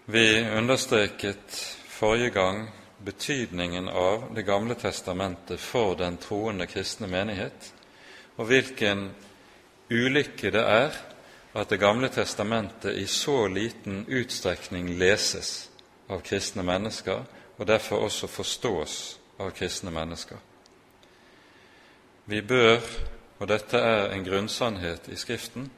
Vi 0.05 0.49
understreket 0.57 1.77
forrige 1.87 2.29
gang 2.29 2.69
betydningen 3.05 3.89
av 3.89 4.33
Det 4.35 4.45
gamle 4.45 4.75
testamentet 4.75 5.59
for 5.59 5.95
den 5.95 6.17
troende 6.17 6.67
kristne 6.67 7.07
menighet, 7.07 7.73
og 8.37 8.45
hvilken 8.45 9.09
ulykke 9.91 10.51
det 10.51 10.61
er 10.61 10.97
at 11.53 11.69
Det 11.69 11.79
gamle 11.79 12.09
testamentet 12.09 12.95
i 12.95 13.07
så 13.07 13.47
liten 13.47 14.05
utstrekning 14.07 14.89
leses 14.97 15.69
av 16.07 16.21
kristne 16.21 16.63
mennesker, 16.63 17.23
og 17.57 17.67
derfor 17.67 18.05
også 18.05 18.27
forstås 18.27 19.19
av 19.39 19.51
kristne 19.51 19.91
mennesker. 19.91 20.37
Vi 22.25 22.41
bør, 22.41 22.79
og 23.39 23.47
dette 23.47 23.77
er 23.77 24.11
en 24.11 24.23
grunnsannhet 24.23 25.09
i 25.09 25.15
Skriften, 25.15 25.71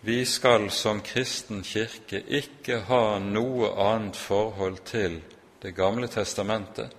vi 0.00 0.24
skal 0.24 0.70
som 0.70 1.00
kristen 1.02 1.64
kirke 1.66 2.20
ikke 2.22 2.84
ha 2.86 3.18
noe 3.18 3.72
annet 3.82 4.16
forhold 4.16 4.78
til 4.86 5.20
Det 5.58 5.72
gamle 5.74 6.06
testamentet 6.06 6.92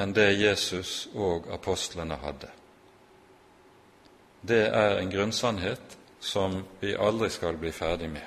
enn 0.00 0.14
det 0.16 0.38
Jesus 0.40 1.08
og 1.12 1.50
apostlene 1.52 2.16
hadde. 2.16 2.48
Det 4.40 4.62
er 4.72 4.96
en 4.96 5.10
grunnsannhet 5.12 5.98
som 6.24 6.64
vi 6.80 6.94
aldri 6.96 7.28
skal 7.30 7.56
bli 7.60 7.72
ferdig 7.72 8.08
med. 8.10 8.22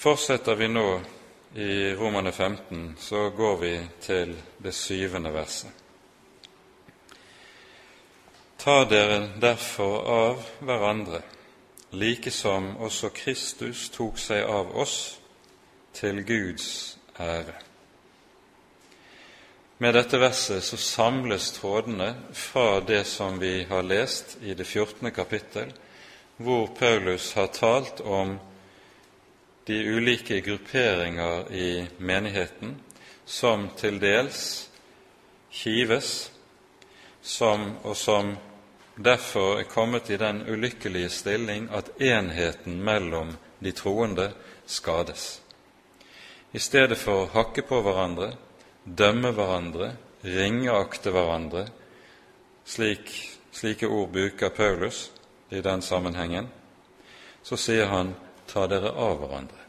Fortsetter 0.00 0.56
vi 0.56 0.68
nå 0.68 1.00
i 1.54 1.94
Romane 1.94 2.32
15, 2.32 2.96
så 2.98 3.30
går 3.30 3.56
vi 3.56 3.72
til 4.00 4.34
det 4.58 4.72
syvende 4.74 5.32
verset. 5.32 5.70
Ta 8.58 8.84
dere 8.88 9.20
derfor 9.40 10.08
av 10.08 10.48
hverandre, 10.64 11.20
like 11.92 12.32
som 12.32 12.72
også 12.80 13.12
Kristus 13.12 13.90
tok 13.92 14.18
seg 14.18 14.44
av 14.48 14.72
oss, 14.72 14.96
til 15.94 16.24
Guds 16.24 16.98
ære. 17.20 17.73
Med 19.78 19.94
dette 19.94 20.18
verset 20.18 20.62
så 20.64 20.76
samles 20.76 21.52
trådene 21.52 22.14
fra 22.32 22.80
det 22.80 23.04
som 23.04 23.38
vi 23.38 23.64
har 23.64 23.82
lest 23.82 24.36
i 24.42 24.54
det 24.54 24.64
14. 24.64 25.10
kapittel, 25.10 25.72
hvor 26.36 26.66
Paulus 26.66 27.32
har 27.34 27.46
talt 27.46 28.00
om 28.00 28.38
de 29.66 29.78
ulike 29.96 30.40
grupperinger 30.40 31.52
i 31.52 31.86
menigheten 31.98 32.76
som 33.24 33.66
til 33.76 33.98
dels 33.98 34.70
kives, 35.50 36.30
som, 37.22 37.72
og 37.82 37.96
som 37.96 38.36
derfor 38.94 39.58
er 39.58 39.70
kommet 39.74 40.10
i 40.10 40.20
den 40.22 40.44
ulykkelige 40.46 41.10
stilling 41.10 41.66
at 41.74 41.90
enheten 41.98 42.78
mellom 42.78 43.34
de 43.58 43.72
troende 43.72 44.30
skades. 44.66 45.40
I 46.52 46.62
stedet 46.62 46.98
for 46.98 47.24
å 47.24 47.30
hakke 47.34 47.66
på 47.66 47.82
hverandre, 47.82 48.36
dømme 48.84 49.32
hverandre, 49.32 49.94
ringeakte 50.24 51.12
hverandre, 51.14 51.66
slik, 52.64 53.10
slike 53.52 53.88
ord 53.88 54.12
bruker 54.12 54.52
Paulus 54.54 55.10
i 55.50 55.60
den 55.64 55.82
sammenhengen, 55.82 56.48
så 57.44 57.56
sier 57.60 57.90
han 57.92 58.14
ta 58.48 58.66
dere 58.68 58.92
av 58.92 59.18
hverandre, 59.20 59.64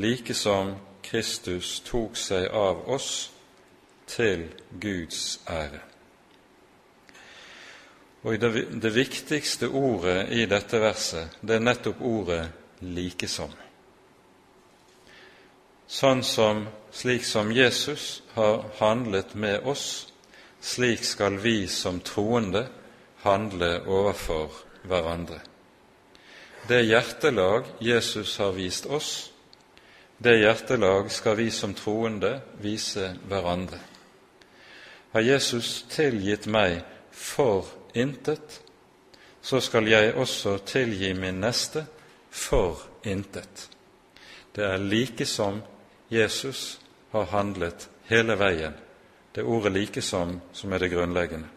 like 0.00 0.34
som 0.36 0.74
Kristus 1.04 1.80
tok 1.84 2.16
seg 2.16 2.48
av 2.48 2.86
oss 2.90 3.10
til 4.08 4.48
Guds 4.80 5.40
ære. 5.48 5.82
Og 8.24 8.40
det, 8.40 8.94
viktigste 8.94 9.68
ordet 9.68 10.30
i 10.32 10.46
dette 10.48 10.80
verset, 10.80 11.36
det 11.44 11.58
er 11.58 11.66
nettopp 11.66 12.00
ordet 12.00 12.46
'likesom'. 12.80 13.52
Sånn 15.86 16.22
som, 16.24 16.64
slik 16.94 17.24
som 17.24 17.52
Jesus 17.52 18.22
har 18.32 18.64
handlet 18.78 19.34
med 19.34 19.66
oss, 19.66 20.12
slik 20.60 21.04
skal 21.04 21.36
vi 21.42 21.66
som 21.68 21.98
troende 22.00 22.68
handle 23.22 23.80
overfor 23.86 24.52
hverandre. 24.86 25.40
Det 26.68 26.84
hjertelag 26.86 27.66
Jesus 27.82 28.36
har 28.38 28.52
vist 28.54 28.86
oss, 28.86 29.30
det 30.18 30.36
hjertelag 30.38 31.10
skal 31.10 31.36
vi 31.36 31.50
som 31.50 31.74
troende 31.74 32.38
vise 32.62 33.10
hverandre. 33.26 33.80
Har 35.12 35.26
Jesus 35.26 35.82
tilgitt 35.90 36.46
meg 36.46 36.78
for 37.10 37.66
intet, 37.94 38.60
så 39.42 39.60
skal 39.60 39.90
jeg 39.90 40.14
også 40.14 40.60
tilgi 40.62 41.10
min 41.18 41.42
neste 41.42 41.84
for 42.30 42.86
intet. 43.02 43.68
Det 44.54 44.64
er 44.64 44.78
like 44.78 45.26
som 45.26 45.60
Jesus 46.10 46.78
har 47.14 47.24
handlet 47.24 47.88
hele 48.10 48.34
veien. 48.34 48.74
Det 49.34 49.42
ordet 49.42 49.72
'likesom' 49.72 50.40
som 50.52 50.72
er 50.72 50.78
det 50.78 50.90
grunnleggende. 50.90 51.48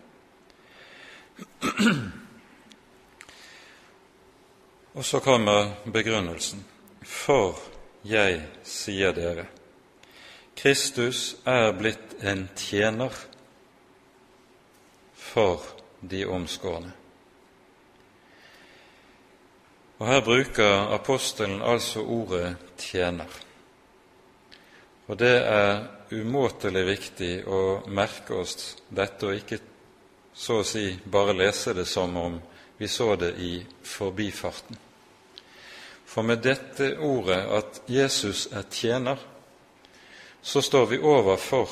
Og 4.93 5.05
så 5.05 5.19
kommer 5.19 5.71
begrunnelsen. 5.93 6.65
For 7.03 7.59
jeg 8.05 8.41
sier 8.63 9.11
dere, 9.11 9.45
Kristus 10.55 11.35
er 11.45 11.71
blitt 11.71 12.17
en 12.21 12.49
tjener 12.55 13.13
for 15.13 15.61
de 16.01 16.25
omskårne. 16.25 16.93
Og 19.99 20.07
Her 20.07 20.21
bruker 20.21 20.93
apostelen 20.93 21.61
altså 21.61 22.05
ordet 22.05 22.55
'tjener'. 22.77 23.46
Og 25.07 25.17
det 25.17 25.35
er 25.47 25.85
umåtelig 26.11 26.83
viktig 26.87 27.31
å 27.47 27.61
merke 27.87 28.35
oss 28.41 28.75
dette, 28.89 29.27
og 29.27 29.37
ikke 29.39 29.59
så 30.37 30.59
å 30.61 30.67
si 30.67 30.91
bare 31.05 31.35
lese 31.35 31.73
det 31.73 31.87
som 31.89 32.15
om 32.19 32.37
vi 32.77 32.87
så 32.87 33.15
det 33.15 33.33
i 33.41 33.53
forbifarten. 33.83 34.77
For 36.07 36.23
med 36.23 36.43
dette 36.43 36.93
ordet 37.03 37.39
at 37.57 37.81
Jesus 37.89 38.47
er 38.51 38.67
tjener, 38.71 39.17
så 40.41 40.61
står 40.61 40.85
vi 40.91 40.99
overfor 40.99 41.71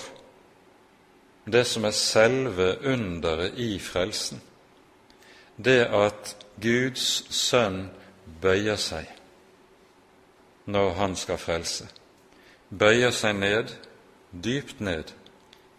det 1.46 1.64
som 1.68 1.86
er 1.86 1.94
selve 1.96 2.72
underet 2.84 3.60
i 3.62 3.78
frelsen, 3.80 4.42
det 5.56 5.86
at 5.88 6.34
Guds 6.62 7.06
sønn 7.36 7.86
bøyer 8.42 8.80
seg 8.82 9.12
når 10.66 10.96
han 10.98 11.16
skal 11.16 11.40
frelse, 11.40 11.86
bøyer 12.80 13.12
seg 13.12 13.38
ned, 13.40 13.72
dypt 14.32 14.82
ned, 14.84 15.14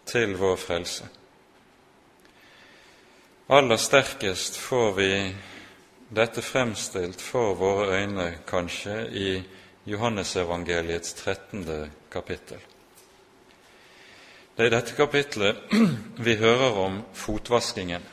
til 0.07 0.37
vår 0.39 0.55
frelse. 0.55 1.09
Aller 3.49 3.77
sterkest 3.77 4.57
får 4.57 4.91
vi 4.95 5.11
dette 6.09 6.41
fremstilt 6.41 7.21
for 7.21 7.53
våre 7.59 7.99
øyne 7.99 8.27
kanskje 8.47 8.97
i 9.11 9.29
Johannesevangeliets 9.87 11.13
13. 11.13 11.91
kapittel. 12.11 12.59
Det 14.57 14.65
er 14.65 14.71
i 14.71 14.73
dette 14.73 14.95
kapitlet 14.95 15.57
vi 16.27 16.35
hører 16.35 16.79
om 16.81 17.01
fotvaskingen. 17.13 18.03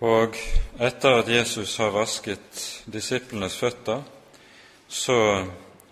Og 0.00 0.36
etter 0.80 1.20
at 1.20 1.28
Jesus 1.28 1.76
har 1.76 1.94
vasket 1.94 2.64
disiplenes 2.92 3.56
føtter, 3.56 4.02
så 4.88 5.46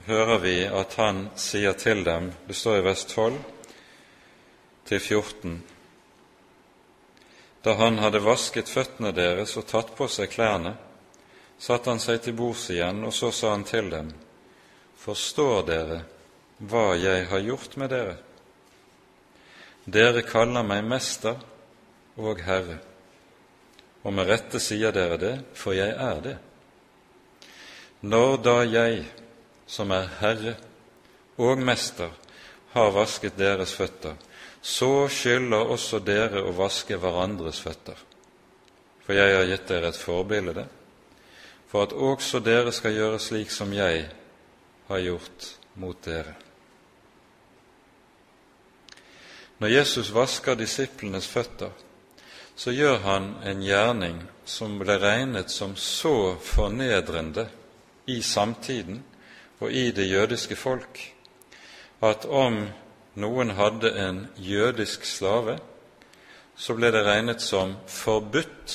hører 0.06 0.38
vi 0.42 0.56
at 0.66 0.94
han 0.98 1.28
sier 1.38 1.76
til 1.78 2.04
dem, 2.04 2.32
det 2.48 2.56
står 2.58 2.80
i 2.80 2.86
vers 2.86 3.04
12 3.04 3.36
til 4.88 5.00
14, 5.00 5.60
da 7.62 7.76
han 7.78 8.00
hadde 8.02 8.22
vasket 8.24 8.70
føttene 8.70 9.12
deres 9.14 9.54
og 9.56 9.68
tatt 9.70 9.92
på 9.96 10.08
seg 10.10 10.32
klærne, 10.32 10.74
satte 11.62 11.92
han 11.92 12.02
seg 12.02 12.24
til 12.24 12.34
bords 12.34 12.66
igjen, 12.74 13.04
og 13.06 13.14
så 13.14 13.30
sa 13.30 13.54
han 13.54 13.66
til 13.68 13.90
dem, 13.92 14.10
Forstår 15.02 15.64
dere 15.66 16.02
hva 16.62 16.92
jeg 16.94 17.26
har 17.30 17.42
gjort 17.42 17.72
med 17.78 17.90
dere? 17.90 18.16
Dere 19.82 20.22
kaller 20.22 20.62
meg 20.66 20.84
mester 20.86 21.40
og 22.18 22.42
herre, 22.46 22.78
og 24.02 24.14
med 24.14 24.30
rette 24.30 24.60
sier 24.62 24.94
dere 24.94 25.18
det, 25.18 25.32
for 25.58 25.74
jeg 25.74 25.94
er 25.94 26.22
det. 26.22 26.36
Når 28.02 28.36
da 28.42 28.56
jeg, 28.66 29.02
som 29.66 29.90
er 29.94 30.11
herre 30.20 30.57
og 31.38 31.59
mester, 31.59 32.11
har 32.72 32.92
vasket 32.94 33.37
deres 33.37 33.75
føtter, 33.77 34.14
så 34.62 35.09
skylder 35.11 35.72
også 35.75 36.01
dere 36.05 36.44
å 36.46 36.55
vaske 36.57 36.96
hverandres 36.96 37.61
føtter. 37.61 37.98
For 39.03 39.18
jeg 39.18 39.35
har 39.37 39.48
gitt 39.51 39.66
dere 39.68 39.90
et 39.90 39.98
forbilde, 39.98 40.64
for 41.68 41.87
at 41.87 41.92
også 41.92 42.40
dere 42.44 42.72
skal 42.72 42.94
gjøre 42.94 43.20
slik 43.20 43.51
som 43.51 43.72
jeg 43.75 44.07
har 44.88 45.03
gjort 45.03 45.48
mot 45.83 45.98
dere. 46.05 46.35
Når 49.59 49.68
Jesus 49.68 50.11
vasker 50.14 50.59
disiplenes 50.59 51.27
føtter, 51.31 51.70
så 52.57 52.72
gjør 52.75 52.98
han 53.05 53.29
en 53.46 53.62
gjerning 53.64 54.18
som 54.44 54.75
ble 54.81 54.98
regnet 55.01 55.51
som 55.51 55.77
så 55.79 56.35
fornedrende 56.42 57.46
i 58.11 58.18
samtiden 58.22 59.01
og 59.62 59.72
i 59.72 59.90
det 59.94 60.09
jødiske 60.11 60.57
folk 60.59 61.01
at 62.03 62.25
om 62.27 62.64
noen 63.14 63.53
hadde 63.55 63.92
en 64.03 64.25
jødisk 64.37 65.05
slave, 65.07 65.59
så 66.57 66.75
ble 66.75 66.90
det 66.90 67.05
regnet 67.07 67.42
som 67.44 67.77
forbudt 67.87 68.75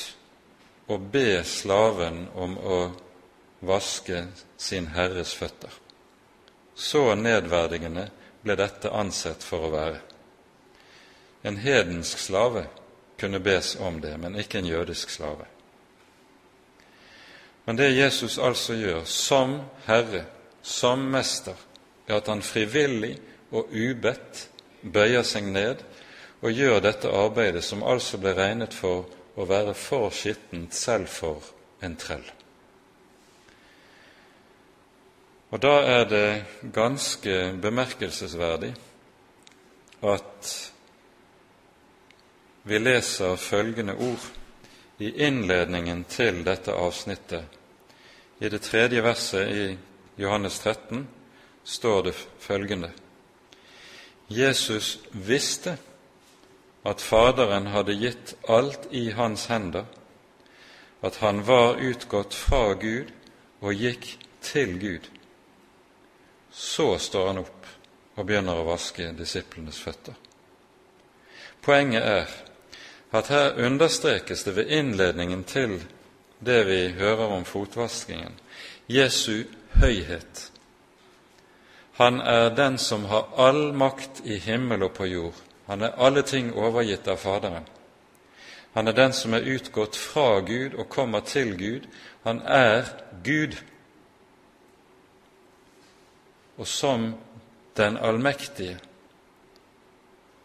å 0.88 0.98
be 0.98 1.42
slaven 1.44 2.28
om 2.36 2.56
å 2.58 2.78
vaske 3.68 4.24
sin 4.58 4.88
herres 4.96 5.34
føtter. 5.36 5.74
Så 6.76 7.04
nedverdigende 7.20 8.08
ble 8.46 8.56
dette 8.56 8.94
ansett 8.94 9.44
for 9.44 9.68
å 9.68 9.74
være. 9.74 10.00
En 11.44 11.60
hedensk 11.60 12.22
slave 12.22 12.68
kunne 13.20 13.42
bes 13.44 13.76
om 13.82 14.00
det, 14.02 14.14
men 14.18 14.40
ikke 14.40 14.62
en 14.62 14.72
jødisk 14.72 15.10
slave. 15.10 15.50
Men 17.66 17.76
det 17.76 17.92
Jesus 17.98 18.38
altså 18.40 18.78
gjør 18.80 19.04
som 19.04 19.58
Herre, 19.88 20.24
som 20.68 21.06
Mester, 21.12 21.56
er 22.08 22.20
at 22.20 22.28
han 22.28 22.44
frivillig 22.44 23.16
og 23.56 23.72
ubedt 23.72 24.48
bøyer 24.84 25.24
seg 25.28 25.48
ned 25.48 25.84
og 26.44 26.52
gjør 26.54 26.82
dette 26.84 27.12
arbeidet, 27.12 27.64
som 27.64 27.86
altså 27.88 28.20
ble 28.22 28.36
regnet 28.38 28.76
for 28.76 29.08
å 29.38 29.46
være 29.48 29.74
for 29.78 30.12
skittent 30.14 30.76
selv 30.76 31.10
for 31.10 31.44
en 31.84 31.96
trell. 32.00 32.26
Og 35.48 35.62
da 35.64 35.76
er 35.88 36.08
det 36.12 36.30
ganske 36.76 37.36
bemerkelsesverdig 37.64 38.74
at 40.04 40.50
vi 42.68 42.80
leser 42.82 43.40
følgende 43.40 43.96
ord 43.96 44.26
i 45.00 45.14
innledningen 45.24 46.04
til 46.10 46.42
dette 46.44 46.76
avsnittet. 46.76 47.46
I 48.44 48.50
det 48.50 48.62
tredje 48.62 49.02
verset 49.06 49.54
i 49.56 49.68
Johannes 50.18 50.60
13 50.60 51.08
står 51.64 52.04
det 52.04 52.16
følgende 52.40 52.92
Jesus 54.28 55.00
visste 55.12 55.78
at 56.88 57.02
Faderen 57.02 57.68
hadde 57.72 57.96
gitt 57.96 58.34
alt 58.48 58.88
i 58.92 59.10
hans 59.16 59.46
hender, 59.48 59.86
at 61.02 61.20
han 61.24 61.44
var 61.48 61.80
utgått 61.80 62.36
fra 62.36 62.74
Gud 62.74 63.12
og 63.60 63.74
gikk 63.74 64.08
til 64.44 64.78
Gud. 64.80 65.08
Så 66.52 66.98
står 67.00 67.28
han 67.28 67.42
opp 67.44 67.68
og 68.18 68.26
begynner 68.26 68.60
å 68.60 68.68
vaske 68.68 69.12
disiplenes 69.16 69.80
føtter. 69.80 70.16
Poenget 71.62 72.04
er 72.04 72.36
at 73.16 73.32
her 73.32 73.60
understrekes 73.64 74.44
det 74.44 74.56
ved 74.58 74.72
innledningen 74.72 75.44
til 75.48 75.80
det 76.40 76.62
vi 76.68 76.82
hører 77.00 77.38
om 77.38 77.46
fotvaskingen, 77.46 78.36
Jesu 78.88 79.46
høyhet. 79.82 80.52
Han 81.98 82.22
er 82.22 82.50
den 82.56 82.78
som 82.78 83.06
har 83.06 83.30
all 83.38 83.74
makt 83.74 84.22
i 84.26 84.38
himmel 84.38 84.84
og 84.86 84.94
på 84.94 85.06
jord. 85.10 85.40
Han 85.68 85.82
er 85.82 85.98
alle 85.98 86.22
ting 86.22 86.54
overgitt 86.54 87.08
av 87.08 87.18
Faderen. 87.18 87.66
Han 88.74 88.88
er 88.88 88.94
den 88.94 89.14
som 89.14 89.34
er 89.34 89.48
utgått 89.50 89.96
fra 89.98 90.40
Gud 90.46 90.76
og 90.78 90.90
kommer 90.90 91.26
til 91.26 91.56
Gud. 91.58 91.88
Han 92.24 92.42
er 92.46 92.86
Gud. 93.24 93.58
Og 96.58 96.68
som 96.68 97.16
den 97.78 97.98
allmektige, 97.98 98.78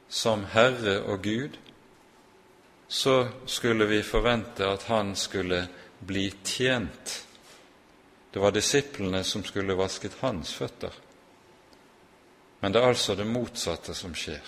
som 0.08 0.44
Herre 0.44 1.02
og 1.02 1.22
Gud, 1.22 1.58
så 2.88 3.28
skulle 3.46 3.86
vi 3.86 4.02
forvente 4.02 4.66
at 4.66 4.82
han 4.88 5.16
skulle 5.16 5.68
bli 6.06 6.30
tjent. 6.44 7.26
Det 8.32 8.40
var 8.40 8.50
disiplene 8.50 9.24
som 9.24 9.44
skulle 9.44 9.76
vasket 9.76 10.20
hans 10.20 10.54
føtter. 10.54 10.92
Men 12.60 12.72
det 12.72 12.80
er 12.80 12.92
altså 12.92 13.14
det 13.18 13.26
motsatte 13.26 13.94
som 13.94 14.14
skjer. 14.14 14.44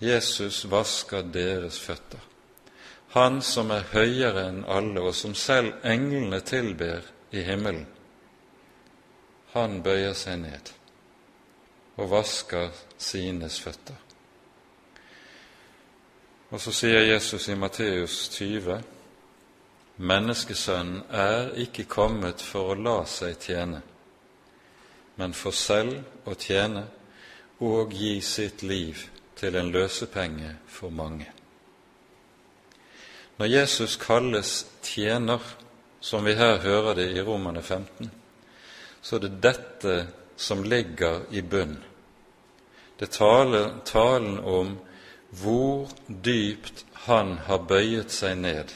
Jesus 0.00 0.64
vasker 0.70 1.26
deres 1.34 1.78
føtter. 1.80 2.22
Han 3.14 3.42
som 3.42 3.70
er 3.70 3.84
høyere 3.92 4.48
enn 4.48 4.64
alle, 4.66 5.02
og 5.02 5.14
som 5.14 5.34
selv 5.38 5.84
englene 5.86 6.40
tilber 6.40 7.04
i 7.30 7.44
himmelen. 7.46 7.84
Han 9.54 9.82
bøyer 9.82 10.16
seg 10.18 10.40
ned 10.42 10.72
og 11.94 12.10
vasker 12.10 12.72
sines 12.98 13.60
føtter. 13.62 14.00
Og 16.50 16.60
så 16.62 16.72
sier 16.74 17.06
Jesus 17.06 17.48
i 17.48 17.54
Matteus 17.58 18.28
20.: 18.34 18.80
Menneskesønnen 19.96 21.04
er 21.10 21.52
ikke 21.62 21.84
kommet 21.86 22.42
for 22.42 22.72
å 22.72 22.78
la 22.78 22.96
seg 23.06 23.36
tjene, 23.38 23.78
men 25.16 25.34
for 25.38 25.54
selv 25.54 26.26
å 26.26 26.34
tjene 26.34 26.82
og 27.62 27.94
gi 27.94 28.18
sitt 28.20 28.64
liv 28.66 29.04
til 29.38 29.54
en 29.56 29.70
løsepenge 29.70 30.56
for 30.66 30.90
mange. 30.90 31.30
Når 33.38 33.46
Jesus 33.46 33.96
kalles 33.96 34.66
tjener, 34.82 35.40
som 36.00 36.24
vi 36.24 36.34
her 36.34 36.58
hører 36.58 36.94
det 36.98 37.08
i 37.14 37.22
Romane 37.22 37.62
15, 37.62 38.10
så 39.02 39.16
er 39.16 39.20
det 39.24 39.42
dette 39.42 39.96
som 40.36 40.64
ligger 40.64 41.24
i 41.30 41.42
bunn. 41.42 41.78
Det 42.98 43.10
taler 43.14 43.78
talen 43.84 44.38
om 44.38 44.76
hvor 45.30 45.90
dypt 46.08 46.84
han 47.06 47.38
har 47.46 47.66
bøyet 47.66 48.10
seg 48.14 48.38
ned, 48.42 48.70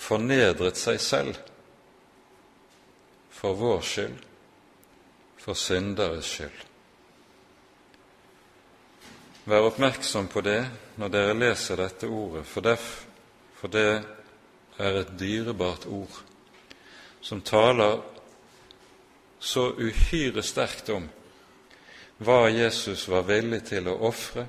fornedret 0.00 0.80
seg 0.80 1.00
selv, 1.02 1.36
for 3.30 3.56
vår 3.56 3.84
skyld, 3.84 4.18
for 5.40 5.56
synderes 5.56 6.28
skyld. 6.28 6.66
Vær 9.48 9.66
oppmerksom 9.70 10.28
på 10.28 10.42
det 10.44 10.60
når 11.00 11.12
dere 11.12 11.36
leser 11.36 11.80
dette 11.80 12.08
ordet, 12.08 12.44
for 12.46 12.64
det, 12.64 12.76
for 13.56 13.72
det 13.72 14.02
er 14.80 14.98
et 15.00 15.14
dyrebart 15.18 15.86
ord 15.88 16.20
som 17.20 17.40
taler 17.44 18.00
så 19.40 19.70
uhyre 19.76 20.44
sterkt 20.44 20.92
om 20.92 21.08
hva 22.20 22.48
Jesus 22.52 23.06
var 23.08 23.24
villig 23.28 23.62
til 23.72 23.88
å 23.88 23.96
ofre 24.08 24.46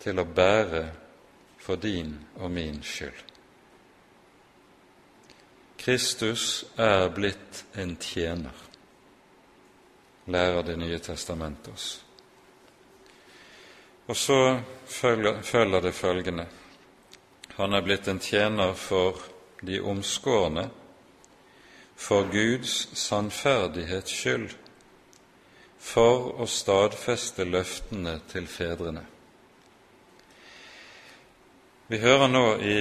til 0.00 0.22
å 0.22 0.26
bære 0.26 0.84
for 1.60 1.76
din 1.82 2.14
og 2.38 2.50
min 2.54 2.78
skyld. 2.82 3.29
Kristus 5.80 6.64
er 6.76 7.08
blitt 7.08 7.64
en 7.72 7.94
tjener, 7.96 8.56
lærer 10.28 10.62
Det 10.62 10.76
nye 10.76 10.98
testamentet 10.98 11.72
oss. 11.72 11.86
Og 14.06 14.16
så 14.16 14.60
følger, 14.86 15.42
følger 15.42 15.80
det 15.80 15.94
følgende 15.94 16.46
Han 17.56 17.72
er 17.72 17.80
blitt 17.80 18.08
en 18.08 18.18
tjener 18.18 18.74
for 18.74 19.16
de 19.66 19.80
omskårne, 19.80 20.70
for 21.96 22.28
Guds 22.32 22.88
sannferdighets 22.98 24.12
skyld, 24.12 24.54
for 25.78 26.40
å 26.40 26.46
stadfeste 26.46 27.44
løftene 27.44 28.18
til 28.28 28.46
fedrene. 28.46 29.04
Vi 31.90 31.98
hører 31.98 32.28
nå 32.30 32.42
i 32.62 32.74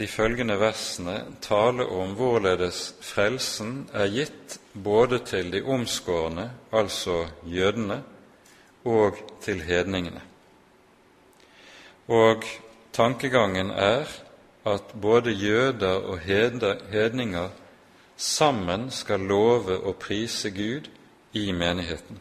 de 0.00 0.06
følgende 0.08 0.54
versene 0.56 1.18
tale 1.44 1.84
om 1.84 2.14
hvorledes 2.16 2.94
frelsen 3.04 3.72
er 3.92 4.06
gitt 4.08 4.54
både 4.72 5.18
til 5.28 5.50
de 5.52 5.60
omskårne, 5.68 6.46
altså 6.72 7.26
jødene, 7.44 7.98
og 8.88 9.18
til 9.44 9.60
hedningene. 9.60 10.22
Og 12.08 12.46
tankegangen 12.96 13.68
er 13.70 14.08
at 14.64 14.94
både 15.02 15.34
jøder 15.36 16.00
og 16.08 16.24
hedninger 16.24 17.50
sammen 18.16 18.86
skal 18.90 19.20
love 19.20 19.76
og 19.76 19.98
prise 20.00 20.48
Gud 20.56 20.88
i 21.36 21.50
menigheten, 21.52 22.16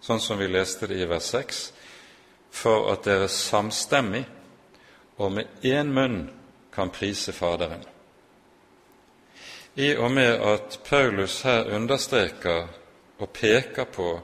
sånn 0.00 0.24
som 0.24 0.40
vi 0.40 0.48
leste 0.48 0.88
det 0.88 1.02
i 1.04 1.10
vers 1.12 1.28
6, 1.36 1.60
for 2.48 2.88
at 2.94 3.04
dere 3.04 3.28
samstemmig 3.28 4.24
og 5.18 5.32
med 5.32 5.44
én 5.62 5.92
munn 5.94 6.30
kan 6.74 6.90
prise 6.90 7.32
Faderen. 7.32 7.84
I 9.74 9.94
og 9.96 10.10
med 10.10 10.40
at 10.42 10.80
Paulus 10.84 11.42
her 11.42 11.74
understreker 11.74 12.68
og 13.18 13.30
peker 13.30 13.84
på 13.84 14.20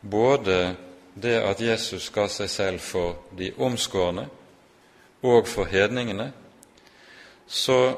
både 0.00 0.76
det 1.22 1.36
at 1.40 1.60
Jesus 1.60 2.10
ga 2.12 2.28
seg 2.28 2.50
selv 2.50 2.80
for 2.80 3.16
de 3.38 3.52
omskårne 3.58 4.26
og 5.22 5.48
for 5.48 5.64
hedningene, 5.64 6.32
så 7.46 7.96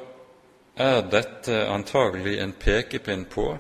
er 0.76 1.02
dette 1.10 1.64
antagelig 1.66 2.38
en 2.38 2.52
pekepinn 2.52 3.24
på 3.30 3.56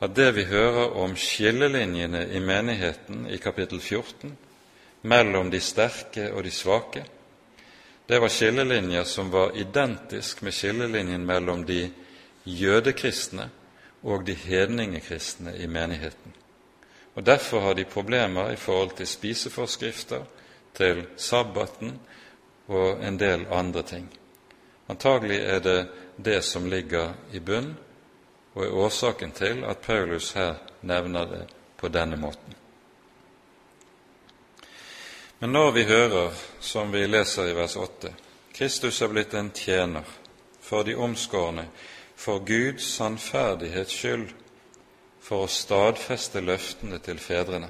at 0.00 0.16
det 0.16 0.34
vi 0.36 0.44
hører 0.44 0.92
om 1.00 1.16
skillelinjene 1.16 2.26
i 2.36 2.40
menigheten 2.40 3.24
i 3.32 3.38
kapittel 3.40 3.80
14, 3.80 4.36
mellom 5.02 5.50
de 5.50 5.60
sterke 5.60 6.28
og 6.32 6.44
de 6.44 6.50
svake, 6.50 7.04
det 8.06 8.18
var 8.18 8.28
skillelinjer 8.28 9.04
som 9.04 9.30
var 9.30 9.56
identisk 9.56 10.42
med 10.42 10.54
skillelinjen 10.54 11.26
mellom 11.26 11.64
de 11.66 11.90
jødekristne 12.44 13.48
og 14.02 14.24
de 14.26 14.34
hedningekristne 14.34 15.56
i 15.56 15.66
menigheten. 15.66 16.34
Og 17.14 17.26
Derfor 17.26 17.60
har 17.60 17.74
de 17.74 17.84
problemer 17.84 18.50
i 18.50 18.56
forhold 18.56 18.96
til 18.96 19.06
spiseforskrifter, 19.06 20.22
til 20.74 21.06
sabbaten 21.16 21.98
og 22.68 23.04
en 23.04 23.18
del 23.18 23.46
andre 23.50 23.82
ting. 23.82 24.10
Antagelig 24.88 25.38
er 25.40 25.58
det 25.58 25.88
det 26.16 26.42
som 26.44 26.66
ligger 26.66 27.14
i 27.32 27.40
bunn, 27.40 27.76
og 28.54 28.64
er 28.64 28.74
årsaken 28.74 29.32
til 29.32 29.64
at 29.64 29.78
Paulus 29.78 30.32
her 30.32 30.54
nevner 30.82 31.24
det 31.24 31.42
på 31.76 31.88
denne 31.88 32.16
måten. 32.16 32.54
Men 35.38 35.52
når 35.52 35.70
vi 35.70 35.84
hører, 35.84 36.32
som 36.60 36.92
vi 36.92 37.06
leser 37.06 37.50
i 37.50 37.54
vers 37.56 37.76
8, 37.76 38.12
Kristus 38.56 39.02
er 39.04 39.10
blitt 39.12 39.34
en 39.36 39.50
tjener 39.52 40.04
for 40.64 40.84
de 40.84 40.94
omskårne, 40.96 41.66
for 42.16 42.40
Guds 42.40 42.86
sannferdighets 42.96 43.92
skyld, 43.92 44.30
for 45.20 45.44
å 45.44 45.50
stadfeste 45.50 46.40
løftene 46.40 47.02
til 47.04 47.20
fedrene, 47.20 47.68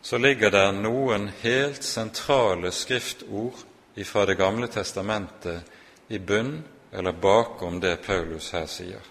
så 0.00 0.16
ligger 0.22 0.54
der 0.54 0.72
noen 0.72 1.28
helt 1.42 1.84
sentrale 1.84 2.70
skriftord 2.72 3.64
fra 4.06 4.24
Det 4.26 4.36
gamle 4.38 4.68
testamentet 4.68 5.64
i 6.08 6.18
bunn 6.18 6.62
eller 6.92 7.12
bakom 7.12 7.80
det 7.80 7.96
Paulus 8.06 8.52
her 8.54 8.66
sier. 8.70 9.02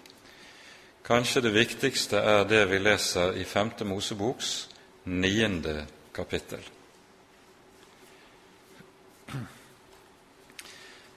Kanskje 1.04 1.42
det 1.44 1.52
viktigste 1.54 2.18
er 2.18 2.48
det 2.48 2.64
vi 2.70 2.78
leser 2.78 3.36
i 3.36 3.44
Femte 3.44 3.84
Moseboks 3.84 4.68
niende 5.04 5.84
kapittel. 6.14 6.64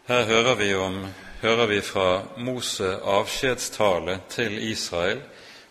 Her 0.09 0.23
hører 0.25 0.55
vi, 0.55 0.73
om, 0.75 1.05
hører 1.41 1.67
vi 1.69 1.81
fra 1.81 2.23
Mose 2.37 2.95
avskjedstale 3.03 4.19
til 4.29 4.57
Israel 4.71 5.21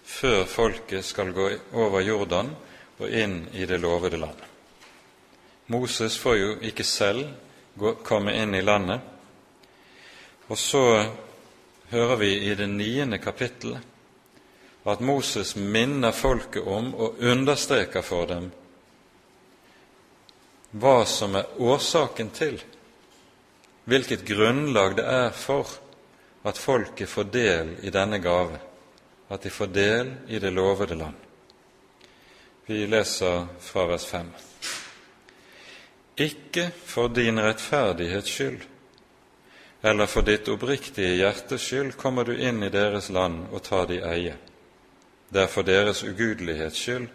før 0.08 0.44
folket 0.44 1.04
skal 1.04 1.32
gå 1.36 1.48
over 1.72 2.00
Jordan 2.00 2.52
og 2.98 3.10
inn 3.10 3.42
i 3.52 3.66
det 3.66 3.80
lovede 3.80 4.16
land. 4.16 4.38
Moses 5.66 6.18
får 6.18 6.36
jo 6.38 6.54
ikke 6.64 6.84
selv 6.84 7.26
komme 8.06 8.32
inn 8.38 8.54
i 8.54 8.64
landet. 8.64 9.00
Og 10.48 10.58
så 10.58 10.84
hører 11.90 12.16
vi 12.16 12.30
i 12.48 12.54
det 12.56 12.68
niende 12.70 13.18
kapittelet 13.18 13.84
at 14.88 15.00
Moses 15.04 15.56
minner 15.56 16.14
folket 16.16 16.64
om 16.64 16.94
og 16.94 17.18
understreker 17.20 18.02
for 18.02 18.24
dem 18.30 18.48
hva 20.70 21.04
som 21.06 21.36
er 21.38 21.60
årsaken 21.60 22.30
til 22.36 22.58
hvilket 23.88 24.26
grunnlag 24.28 24.98
det 24.98 25.04
er 25.08 25.30
for 25.32 25.70
at 26.44 26.58
folket 26.60 27.08
får 27.08 27.30
del 27.32 27.70
i 27.88 27.90
denne 27.90 28.18
gave, 28.20 28.58
at 29.32 29.42
de 29.42 29.50
får 29.50 29.70
del 29.72 30.10
i 30.28 30.38
det 30.38 30.52
lovede 30.52 30.94
land. 30.94 31.16
Vi 32.68 32.84
leser 32.86 33.46
fra 33.60 33.86
vers 33.88 34.04
5. 34.06 34.28
Ikke 36.20 36.68
for 36.84 37.08
din 37.08 37.40
rettferdighets 37.40 38.28
skyld 38.28 38.66
eller 39.82 40.06
for 40.10 40.26
ditt 40.26 40.48
oppriktige 40.50 41.14
hjertes 41.20 41.62
skyld 41.62 41.92
kommer 41.96 42.26
du 42.26 42.34
inn 42.34 42.62
i 42.66 42.72
deres 42.74 43.12
land 43.14 43.46
og 43.52 43.62
tar 43.62 43.86
de 43.86 44.00
eie. 44.02 44.34
Det 45.30 45.44
er 45.44 45.52
for 45.52 45.62
deres 45.62 46.02
ugudelighets 46.02 46.80
skyld 46.82 47.08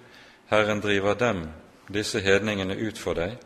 Herren 0.50 0.82
driver 0.82 1.14
dem, 1.14 1.48
disse 1.88 2.20
hedningene, 2.24 2.76
ut 2.76 2.98
for 2.98 3.18
deg, 3.18 3.38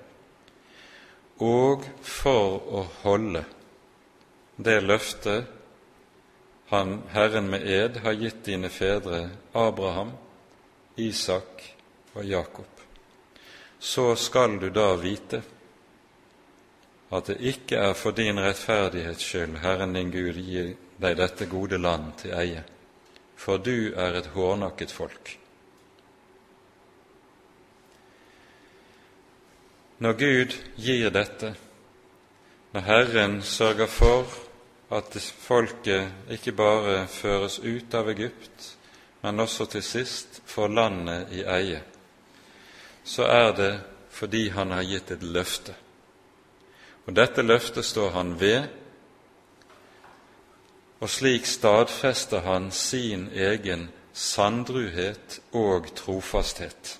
og 1.44 1.86
for 2.02 2.58
å 2.74 2.84
holde 3.04 3.44
det 4.58 4.80
løftet 4.82 5.54
han, 6.68 7.02
Herren 7.14 7.50
med 7.50 7.64
ed 7.64 8.02
har 8.04 8.18
gitt 8.18 8.42
dine 8.46 8.70
fedre 8.70 9.30
Abraham, 9.54 10.12
Isak 10.96 11.64
og 12.14 12.26
Jakob. 12.26 12.82
Så 13.80 14.16
skal 14.16 14.58
du 14.60 14.70
da 14.74 14.96
vite 14.98 15.42
at 17.14 17.30
det 17.30 17.38
ikke 17.40 17.80
er 17.80 17.94
for 17.96 18.12
din 18.12 18.42
rettferdighets 18.42 19.24
skyld 19.24 19.62
Herren 19.64 19.94
din 19.96 20.12
Gud 20.12 20.42
gir 20.42 20.74
deg 21.00 21.18
dette 21.22 21.48
gode 21.48 21.78
land 21.80 22.18
til 22.20 22.34
eie, 22.36 22.66
for 23.38 23.62
du 23.62 23.94
er 23.96 24.18
et 24.18 24.34
hårnakket 24.34 24.92
folk. 24.92 25.38
Når 29.98 30.14
Gud 30.14 30.54
gir 30.78 31.10
dette, 31.10 31.56
når 32.74 32.82
Herren 32.86 33.42
sørger 33.42 33.88
for 33.88 34.28
at 34.94 35.18
folket 35.40 36.12
ikke 36.30 36.52
bare 36.52 37.08
føres 37.08 37.58
ut 37.60 37.94
av 37.98 38.10
Egypt, 38.14 38.78
men 39.24 39.40
også 39.40 39.66
til 39.66 39.84
sist 39.84 40.42
får 40.46 40.68
landet 40.68 41.34
i 41.34 41.42
eie, 41.42 41.82
så 43.04 43.26
er 43.26 43.52
det 43.58 43.72
fordi 44.14 44.50
han 44.50 44.72
har 44.72 44.86
gitt 44.86 45.12
et 45.12 45.24
løfte. 45.24 45.74
Og 47.08 47.16
dette 47.16 47.42
løftet 47.42 47.86
står 47.86 48.14
han 48.20 48.36
ved, 48.40 48.68
og 51.00 51.10
slik 51.10 51.46
stadfester 51.46 52.46
han 52.46 52.72
sin 52.72 53.30
egen 53.34 53.90
sandruhet 54.14 55.40
og 55.54 55.90
trofasthet. 55.96 56.98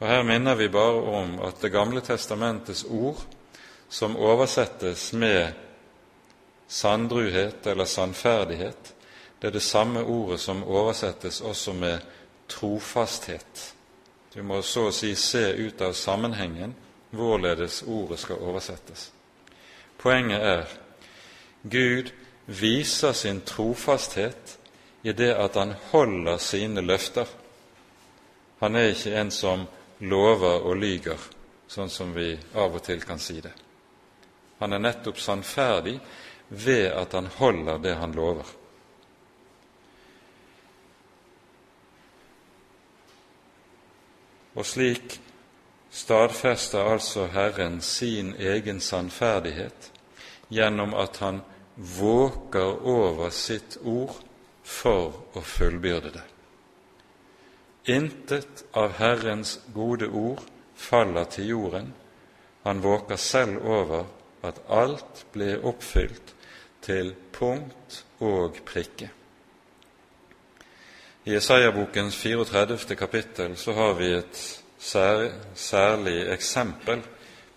Og 0.00 0.08
Her 0.08 0.22
minner 0.22 0.54
vi 0.54 0.68
bare 0.68 1.02
om 1.20 1.38
at 1.40 1.62
Det 1.62 1.72
gamle 1.72 2.00
testamentets 2.00 2.84
ord, 2.84 3.22
som 3.88 4.16
oversettes 4.16 5.12
med 5.12 5.52
sandruhet 6.68 7.66
eller 7.66 7.84
sannferdighet, 7.84 8.94
det 9.42 9.48
er 9.48 9.52
det 9.52 9.62
samme 9.62 10.02
ordet 10.02 10.40
som 10.40 10.64
oversettes 10.64 11.40
også 11.40 11.72
med 11.72 11.98
trofasthet. 12.48 13.74
Du 14.34 14.42
må 14.42 14.62
så 14.62 14.88
å 14.88 14.92
si 14.92 15.14
se 15.14 15.52
ut 15.54 15.80
av 15.80 15.92
sammenhengen 15.92 16.74
hvorledes 17.10 17.82
ordet 17.86 18.18
skal 18.20 18.42
oversettes. 18.42 19.10
Poenget 19.98 20.42
er 20.42 20.64
Gud 21.62 22.10
viser 22.46 23.12
sin 23.12 23.40
trofasthet 23.40 24.58
i 25.02 25.12
det 25.12 25.32
at 25.34 25.56
han 25.56 25.74
holder 25.92 26.36
sine 26.36 26.80
løfter. 26.80 27.26
Han 28.60 28.76
er 28.76 28.92
ikke 28.92 29.14
en 29.20 29.30
som 29.30 29.66
lover 29.98 30.66
og 30.66 30.76
lyger, 30.76 31.20
sånn 31.68 31.90
som 31.90 32.12
vi 32.14 32.34
av 32.54 32.76
og 32.76 32.84
til 32.84 33.02
kan 33.04 33.20
si 33.22 33.40
det. 33.40 33.52
Han 34.60 34.72
er 34.72 34.82
nettopp 34.82 35.18
sannferdig 35.20 35.98
ved 36.48 36.92
at 36.92 37.12
han 37.16 37.28
holder 37.38 37.82
det 37.82 37.94
han 38.00 38.14
lover. 38.16 38.46
Og 44.56 44.64
slik 44.64 45.18
stadfester 45.92 46.88
altså 46.94 47.26
Herren 47.32 47.80
sin 47.84 48.32
egen 48.40 48.80
sannferdighet 48.80 49.90
gjennom 50.48 50.94
at 50.96 51.20
han 51.20 51.42
våker 51.76 52.86
over 52.88 53.30
sitt 53.30 53.76
ord 53.84 54.16
for 54.64 55.36
å 55.36 55.42
fullbyrde 55.44 56.14
det. 56.14 56.24
Intet 57.86 58.64
av 58.72 58.96
Herrens 58.98 59.60
gode 59.74 60.08
ord 60.08 60.42
faller 60.74 61.24
til 61.30 61.52
jorden. 61.52 61.92
Han 62.66 62.82
våker 62.82 63.16
selv 63.16 63.62
over 63.62 64.08
at 64.42 64.58
alt 64.68 65.22
blir 65.32 65.62
oppfylt 65.62 66.34
til 66.82 67.14
punkt 67.32 68.02
og 68.20 68.58
prikke. 68.66 69.10
I 71.26 71.34
Isaiah-bokens 71.38 72.16
34. 72.18 72.96
kapittel 72.96 73.56
så 73.56 73.72
har 73.72 73.94
vi 73.98 74.12
et 74.14 74.42
sær, 74.78 75.30
særlig 75.54 76.28
eksempel 76.30 77.02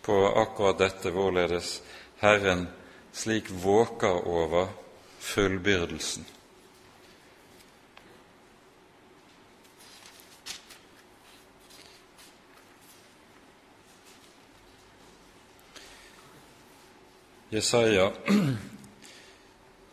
på 0.01 0.15
akkurat 0.41 0.79
dette, 0.79 1.09
hvorledes 1.13 1.81
Herren 2.21 2.67
slik 3.13 3.49
våker 3.63 4.27
over 4.27 4.67
fullbyrdelsen. 5.19 6.25
Jesaja 17.51 18.11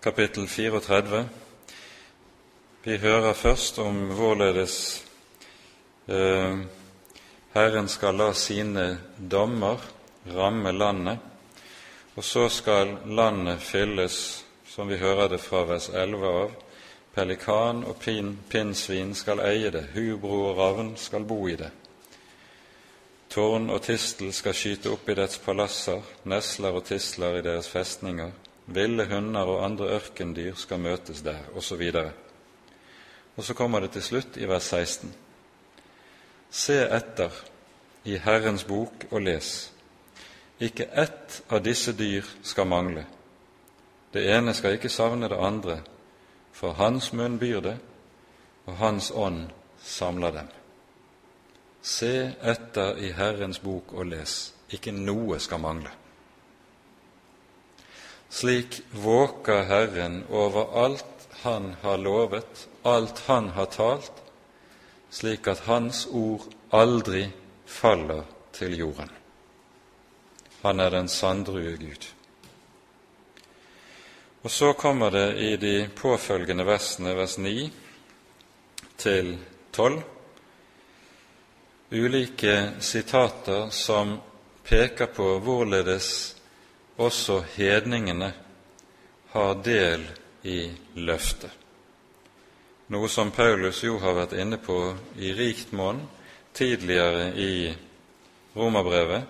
kapittel 0.00 0.48
34. 0.48 1.28
Vi 2.82 2.96
hører 2.96 3.32
først 3.32 3.78
om 3.78 3.94
hvorledes 4.12 5.04
eh, 6.08 6.58
Herren 7.54 7.88
skal 7.88 8.20
la 8.20 8.34
sine 8.36 8.98
dommer 9.30 9.80
ramme 10.36 10.72
landet, 10.72 11.16
og 12.16 12.24
så 12.24 12.48
skal 12.48 12.92
landet 13.06 13.64
fylles, 13.64 14.44
som 14.68 14.88
vi 14.88 15.00
hører 15.00 15.28
det 15.28 15.40
fra 15.40 15.64
vers 15.64 15.88
11 15.88 16.28
av, 16.28 16.52
pelikan 17.14 17.84
og 17.88 17.96
pin, 17.96 18.34
pinnsvin 18.50 19.14
skal 19.14 19.40
eie 19.40 19.72
det, 19.72 19.86
hubro 19.96 20.50
og 20.50 20.58
ravn 20.58 20.96
skal 21.00 21.24
bo 21.24 21.46
i 21.48 21.56
det. 21.56 21.72
Tårn 23.36 23.66
og 23.68 23.82
tistel 23.84 24.30
skal 24.32 24.54
skyte 24.56 24.88
opp 24.94 25.10
i 25.12 25.14
dets 25.18 25.36
palasser, 25.44 26.00
nesler 26.24 26.78
og 26.78 26.86
tisler 26.88 27.34
i 27.36 27.42
deres 27.44 27.66
festninger, 27.68 28.30
ville 28.72 29.04
hunder 29.10 29.50
og 29.52 29.64
andre 29.66 29.90
ørkendyr 29.98 30.56
skal 30.56 30.80
møtes 30.80 31.20
der, 31.20 31.42
osv. 31.52 31.82
Og, 31.92 32.08
og 33.36 33.44
så 33.44 33.54
kommer 33.54 33.84
det 33.84 33.90
til 33.92 34.06
slutt 34.08 34.40
i 34.40 34.48
vers 34.48 34.70
16. 34.72 35.12
Se 36.48 36.80
etter 36.80 37.36
i 38.08 38.16
Herrens 38.24 38.64
bok 38.64 39.04
og 39.10 39.20
les. 39.28 39.52
Ikke 40.56 40.88
ett 40.96 41.42
av 41.52 41.60
disse 41.60 41.92
dyr 41.92 42.24
skal 42.40 42.72
mangle. 42.72 43.04
Det 44.16 44.24
ene 44.32 44.56
skal 44.56 44.78
ikke 44.78 44.88
savne 44.88 45.28
det 45.28 45.36
andre, 45.36 45.82
for 46.56 46.72
hans 46.80 47.12
munn 47.12 47.36
byr 47.36 47.60
det, 47.60 47.78
og 48.64 48.78
hans 48.80 49.12
ånd 49.12 49.50
samler 49.84 50.40
dem. 50.40 50.54
Se 51.86 52.32
etter 52.42 52.98
i 52.98 53.12
Herrens 53.14 53.60
bok 53.62 53.92
og 53.94 54.08
les. 54.10 54.34
Ikke 54.74 54.90
noe 54.90 55.38
skal 55.38 55.62
mangle. 55.62 55.92
Slik 58.26 58.80
våker 58.90 59.62
Herren 59.68 60.24
over 60.34 60.72
alt 60.82 61.12
Han 61.44 61.76
har 61.82 62.00
lovet, 62.02 62.66
alt 62.82 63.20
Han 63.28 63.52
har 63.54 63.68
talt, 63.70 64.22
slik 65.10 65.46
at 65.46 65.62
Hans 65.68 66.06
ord 66.10 66.48
aldri 66.74 67.28
faller 67.66 68.24
til 68.56 68.74
jorden. 68.78 69.12
Han 70.64 70.80
er 70.80 70.90
den 70.90 71.08
sandrue 71.08 71.76
Gud. 71.78 72.08
Og 74.42 74.50
så 74.50 74.72
kommer 74.72 75.10
det 75.10 75.38
i 75.38 75.56
de 75.56 75.88
påfølgende 75.96 76.66
versene, 76.66 77.14
vers 77.14 77.38
9 77.38 77.70
til 78.98 79.36
12, 79.72 80.02
ulike 81.90 82.70
sitater 82.80 83.70
som 83.70 84.16
peker 84.66 85.06
på 85.06 85.36
hvorledes 85.38 86.08
også 86.96 87.42
hedningene 87.54 88.32
har 89.34 89.54
del 89.64 90.02
i 90.42 90.70
løftet, 90.96 91.50
noe 92.90 93.08
som 93.10 93.30
Paulus 93.34 93.82
jo 93.84 93.98
har 94.02 94.16
vært 94.16 94.36
inne 94.38 94.58
på 94.62 94.78
i 95.18 95.32
rikt 95.36 95.72
monn 95.76 96.00
tidligere 96.56 97.32
i 97.34 97.54
Romerbrevet, 98.56 99.22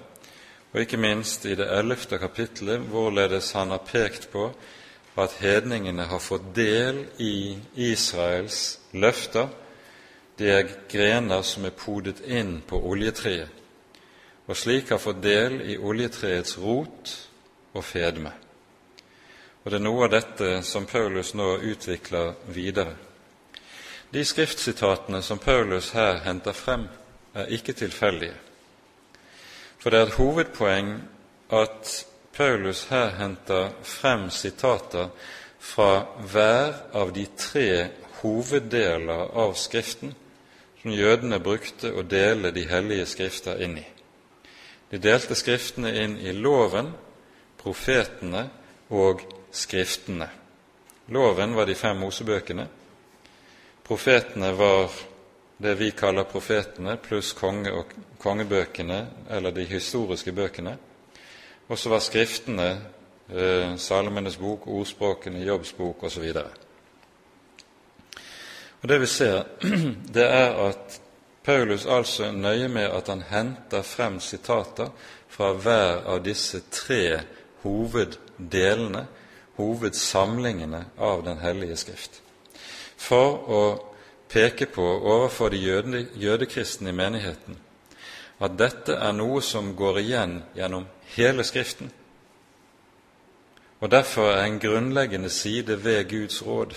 og 0.73 0.81
ikke 0.81 1.01
minst 1.01 1.47
i 1.49 1.57
det 1.59 1.67
ellevte 1.73 2.19
kapittelet, 2.21 2.85
hvorledes 2.93 3.53
han 3.57 3.73
har 3.73 3.85
pekt 3.85 4.29
på 4.33 4.51
at 5.17 5.39
hedningene 5.41 6.05
har 6.05 6.21
fått 6.21 6.53
del 6.55 7.07
i 7.19 7.57
Israels 7.89 8.79
løfter. 8.93 9.49
De 10.37 10.51
er 10.53 10.69
grener 10.89 11.43
som 11.43 11.65
er 11.65 11.73
podet 11.73 12.21
inn 12.29 12.59
på 12.69 12.77
oljetreet, 12.91 13.49
og 14.47 14.57
slik 14.57 14.91
har 14.93 15.01
fått 15.01 15.23
del 15.25 15.63
i 15.65 15.79
oljetreets 15.79 16.59
rot 16.61 17.13
og 17.73 17.85
fedme. 17.85 18.33
Og 19.65 19.71
Det 19.71 19.79
er 19.81 19.83
noe 19.83 20.05
av 20.05 20.13
dette 20.13 20.51
som 20.63 20.85
Paulus 20.87 21.33
nå 21.35 21.57
utvikler 21.59 22.35
videre. 22.55 22.93
De 24.13 24.23
skriftsitatene 24.25 25.23
som 25.23 25.41
Paulus 25.43 25.91
her 25.97 26.21
henter 26.23 26.53
frem, 26.55 26.85
er 27.35 27.51
ikke 27.53 27.73
tilfeldige. 27.73 28.37
For 29.79 29.91
det 29.91 29.99
er 29.99 30.07
et 30.07 30.21
hovedpoeng 30.21 30.93
at 31.51 31.91
Paulus 32.37 32.85
her 32.93 33.17
henter 33.19 33.73
frem 33.83 34.31
sitater 34.31 35.09
fra 35.59 36.07
hver 36.31 36.79
av 36.95 37.13
de 37.17 37.27
tre 37.37 37.89
hoveddeler 38.21 39.35
av 39.35 39.57
Skriften 39.59 40.15
som 40.87 40.95
jødene 40.95 41.41
brukte 41.43 41.89
å 41.99 42.05
dele 42.07 42.53
de 42.55 42.63
hellige 42.71 43.09
skrifter 43.11 43.59
inn 43.59 43.73
i. 43.81 43.83
De 44.93 45.01
delte 45.03 45.35
Skriftene 45.35 45.91
inn 45.99 46.13
i 46.23 46.31
loven, 46.31 46.93
profetene 47.59 48.45
og 48.95 49.25
Skriftene. 49.51 50.29
Loven 51.11 51.57
var 51.59 51.67
de 51.67 51.75
fem 51.75 51.99
Mosebøkene. 51.99 52.69
Profetene 53.83 54.53
var 54.55 54.95
det 55.59 55.73
vi 55.81 55.91
kaller 55.91 56.29
profetene, 56.31 56.95
pluss 57.03 57.33
konge 57.35 57.73
og 57.75 57.91
kongebøkene, 58.23 59.01
eller 59.31 59.51
de 59.51 59.67
historiske 59.67 60.33
bøkene. 60.33 60.77
Og 61.67 61.79
så 61.79 61.91
var 61.91 62.05
skriftene 62.05 62.69
eh, 63.35 63.75
Salomenes 63.75 64.39
bok, 64.39 64.71
ordspråkene, 64.71 65.43
Jobbs 65.43 65.75
bok 65.75 66.07
osv. 66.07 66.31
Og 66.31 66.66
Det 68.89 68.99
vi 68.99 69.07
ser, 69.07 69.45
det 70.17 70.25
er 70.25 70.55
at 70.69 71.01
Paulus 71.45 71.87
altså 71.87 72.25
er 72.29 72.39
nøye 72.39 72.69
med 72.69 72.87
at 72.87 73.09
han 73.09 73.25
henter 73.27 73.83
frem 73.83 74.21
sitater 74.21 74.93
fra 75.29 75.53
hver 75.53 76.07
av 76.07 76.23
disse 76.23 76.61
tre 76.71 77.21
hoveddelene, 77.65 79.07
hovedsamlingene 79.57 80.85
av 80.99 81.25
Den 81.25 81.39
hellige 81.43 81.77
skrift, 81.77 82.21
for 82.97 83.51
å 83.51 83.63
peke 84.29 84.67
på 84.67 84.85
overfor 84.85 85.51
de 85.51 85.63
jøde, 85.65 86.07
jødekristne 86.15 86.91
i 86.91 86.97
menigheten 86.97 87.59
at 88.39 88.59
dette 88.59 88.95
er 89.01 89.15
noe 89.17 89.41
som 89.43 89.73
går 89.77 90.03
igjen 90.03 90.41
gjennom 90.55 90.85
hele 91.17 91.45
Skriften, 91.45 91.89
og 93.81 93.91
derfor 93.91 94.31
er 94.33 94.45
en 94.45 94.61
grunnleggende 94.61 95.31
side 95.33 95.79
ved 95.85 96.09
Guds 96.11 96.43
råd. 96.47 96.77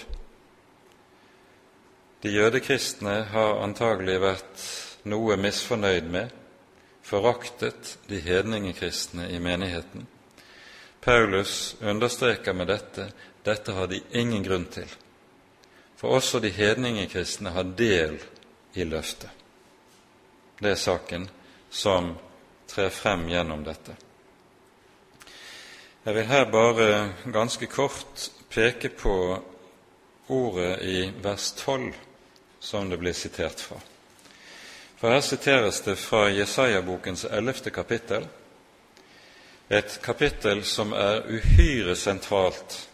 De 2.22 2.32
jødekristne 2.32 3.16
har 3.32 3.62
antagelig 3.64 4.20
vært 4.22 4.64
noe 5.08 5.38
misfornøyd 5.40 6.10
med, 6.12 6.32
foraktet 7.04 7.98
de 8.10 8.20
hedningekristne 8.22 9.30
i 9.34 9.40
menigheten. 9.40 10.08
Paulus 11.02 11.76
understreker 11.82 12.54
med 12.54 12.68
dette 12.70 13.12
dette 13.48 13.72
har 13.72 13.88
de 13.88 14.02
ingen 14.12 14.44
grunn 14.44 14.68
til 14.70 14.90
for 16.00 16.16
også 16.16 16.40
de 16.40 16.50
hedningekristne 16.50 17.52
har 17.52 17.64
del 17.64 18.22
i 18.74 18.86
løftet. 18.88 19.30
Det 20.60 20.72
er 20.72 20.80
saken 20.80 21.26
som 21.70 22.14
trer 22.72 22.90
frem 22.90 23.26
gjennom 23.28 23.66
dette. 23.68 23.96
Jeg 26.06 26.16
vil 26.16 26.30
her 26.30 26.46
bare 26.52 26.88
ganske 27.34 27.68
kort 27.68 28.30
peke 28.50 28.90
på 28.96 29.16
ordet 30.32 30.72
i 30.88 31.10
vers 31.24 31.52
12 31.60 31.92
som 32.60 32.90
det 32.90 32.98
blir 32.98 33.14
sitert 33.14 33.60
fra. 33.60 33.78
For 35.00 35.12
her 35.12 35.22
siteres 35.22 35.82
det 35.82 35.96
fra 35.96 36.30
Jesaja-bokens 36.30 37.26
ellevte 37.26 37.70
kapittel, 37.70 38.28
et 39.70 40.00
kapittel 40.02 40.64
som 40.66 40.94
er 40.98 41.22
uhyre 41.30 41.96
sentralt 41.96 42.90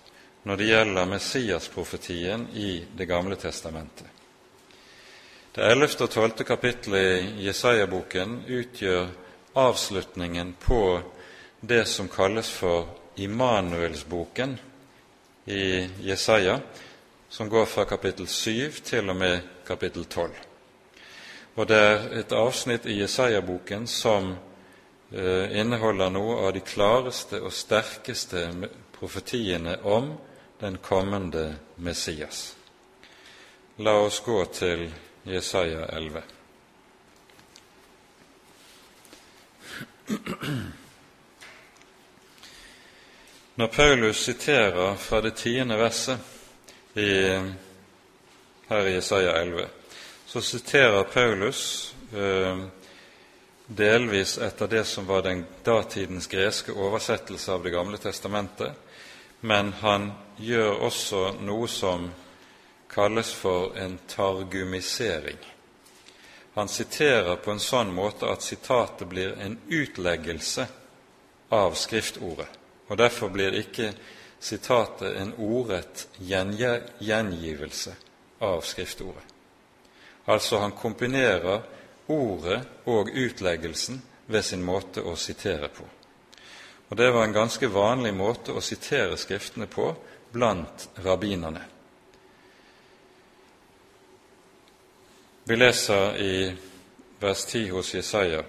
når 0.46 0.60
det 0.60 0.68
gjelder 0.70 1.08
Messias-profetien 1.10 2.48
i 2.54 2.86
Det 2.98 3.06
gamle 3.06 3.36
testamentet. 3.36 4.06
Det 5.56 5.64
ellevte 5.64 6.04
og 6.04 6.12
tolvte 6.12 6.44
kapittelet 6.44 7.24
i 7.24 7.48
Jesaja-boken 7.48 8.42
utgjør 8.48 9.08
avslutningen 9.56 10.54
på 10.60 11.00
det 11.62 11.86
som 11.88 12.12
kalles 12.12 12.52
for 12.52 12.90
Immanuelsboken 13.16 14.58
i 15.46 15.88
Jesaja, 16.04 16.60
som 17.30 17.50
går 17.50 17.66
fra 17.66 17.86
kapittel 17.86 18.28
7 18.28 18.72
til 18.84 19.10
og 19.10 19.16
med 19.16 19.55
kapittel 19.68 20.06
12. 20.06 20.32
Og 21.56 21.68
det 21.68 21.78
er 21.80 22.06
et 22.20 22.36
avsnitt 22.36 22.86
i 22.86 23.00
Jesaja-boken 23.00 23.88
som 23.88 24.34
eh, 25.12 25.58
inneholder 25.60 26.12
noe 26.12 26.42
av 26.48 26.54
de 26.56 26.64
klareste 26.66 27.40
og 27.42 27.54
sterkeste 27.56 28.48
profetiene 28.96 29.78
om 29.84 30.14
den 30.60 30.78
kommende 30.84 31.56
Messias. 31.76 32.56
La 33.78 33.98
oss 34.04 34.22
gå 34.26 34.40
til 34.56 34.88
Jesaja 35.28 35.86
11. 35.96 36.22
Når 43.56 43.68
Paulus 43.68 44.18
siterer 44.18 44.96
fra 44.96 45.22
det 45.22 45.36
tiende 45.40 45.78
verset 45.80 46.20
i, 46.94 47.08
her 48.68 48.88
i 48.88 48.94
Jesaja 48.94 49.32
11, 49.32 49.68
så 50.26 50.42
siterer 50.42 51.04
Paulus 51.04 51.94
eh, 52.14 52.66
delvis 53.68 54.38
etter 54.38 54.68
det 54.68 54.84
som 54.84 55.06
var 55.06 55.22
den 55.22 55.46
datidens 55.64 56.28
greske 56.28 56.72
oversettelse 56.72 57.54
av 57.54 57.64
Det 57.64 57.70
gamle 57.70 57.98
testamentet, 57.98 58.72
men 59.40 59.74
han 59.74 60.12
gjør 60.38 60.82
også 60.88 61.22
noe 61.42 61.68
som 61.68 62.10
kalles 62.90 63.34
for 63.34 63.78
en 63.78 63.98
targumisering. 64.08 65.38
Han 66.54 66.68
siterer 66.68 67.36
på 67.36 67.52
en 67.52 67.60
sånn 67.60 67.92
måte 67.94 68.30
at 68.32 68.42
sitatet 68.42 69.08
blir 69.08 69.36
en 69.42 69.58
utleggelse 69.68 70.68
av 71.50 71.76
skriftordet, 71.76 72.48
og 72.88 72.98
derfor 72.98 73.30
blir 73.30 73.58
ikke 73.60 73.92
sitatet 74.40 75.18
en 75.20 75.34
ordrett 75.38 76.08
gjengivelse 76.20 77.96
av 78.40 78.62
skriftordet. 78.62 79.24
Altså 80.26 80.58
han 80.58 80.72
kombinerer 80.72 81.62
ordet 82.08 82.62
og 82.86 83.10
utleggelsen 83.14 84.02
ved 84.28 84.42
sin 84.42 84.64
måte 84.66 85.04
å 85.06 85.16
sitere 85.16 85.70
på. 85.70 85.86
Og 86.90 86.98
Det 86.98 87.14
var 87.14 87.24
en 87.24 87.34
ganske 87.34 87.68
vanlig 87.68 88.14
måte 88.14 88.54
å 88.54 88.62
sitere 88.62 89.18
Skriftene 89.18 89.66
på 89.68 89.96
blant 90.32 90.90
rabbinerne. 91.04 91.62
Vi 95.46 95.56
leser 95.56 96.18
i 96.18 96.56
vers 97.20 97.46
10 97.46 97.70
hos 97.70 97.94
Jesaja 97.94 98.44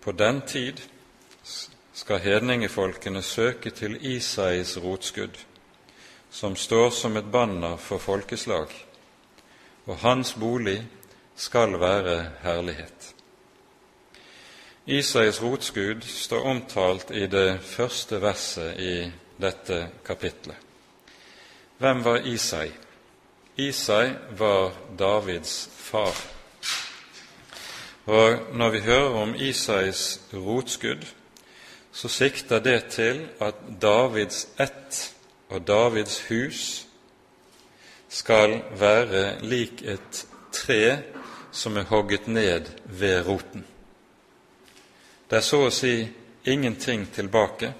på 0.00 0.12
den 0.12 0.40
tid 0.46 0.80
skal 1.94 2.18
hedningefolkene 2.18 3.22
søke 3.22 3.70
til 3.70 3.98
Isais 4.00 4.76
rotskudd, 4.78 5.36
som 6.30 6.56
står 6.56 6.90
som 6.90 7.16
et 7.16 7.30
banner 7.30 7.76
for 7.76 7.98
folkeslag, 7.98 8.70
og 9.86 9.98
hans 9.98 10.34
bolig 10.34 10.82
skal 11.36 11.80
være 11.80 12.30
herlighet. 12.42 13.14
Isais 14.86 15.42
rotskudd 15.42 16.02
står 16.02 16.44
omtalt 16.44 17.10
i 17.10 17.26
det 17.26 17.60
første 17.62 18.18
verset 18.22 18.80
i 18.80 19.10
dette 19.40 19.88
kapitlet. 20.04 20.56
Hvem 21.78 22.04
var 22.04 22.26
Isai? 22.26 22.70
Isai 23.56 24.10
var 24.38 24.72
Davids 24.98 25.70
far. 25.76 26.16
Og 28.06 28.38
Når 28.54 28.70
vi 28.70 28.80
hører 28.80 29.14
om 29.22 29.34
Isais 29.34 30.20
rotskudd, 30.34 31.06
så 31.92 32.08
sikter 32.08 32.58
det 32.58 32.84
til 32.84 33.28
at 33.40 33.54
Davids 33.82 34.48
ett 34.60 35.14
og 35.48 35.66
Davids 35.66 36.20
hus 36.28 36.86
skal 38.12 38.58
være 38.76 39.40
lik 39.40 39.82
et 39.88 40.26
tre 40.52 40.98
som 41.52 41.76
er 41.76 41.88
hogget 41.88 42.28
ned 42.28 42.68
ved 42.84 43.26
roten. 43.26 43.64
Det 45.30 45.38
er 45.38 45.46
så 45.46 45.62
å 45.64 45.72
si 45.72 45.94
ingenting 46.44 47.06
tilbake. 47.14 47.72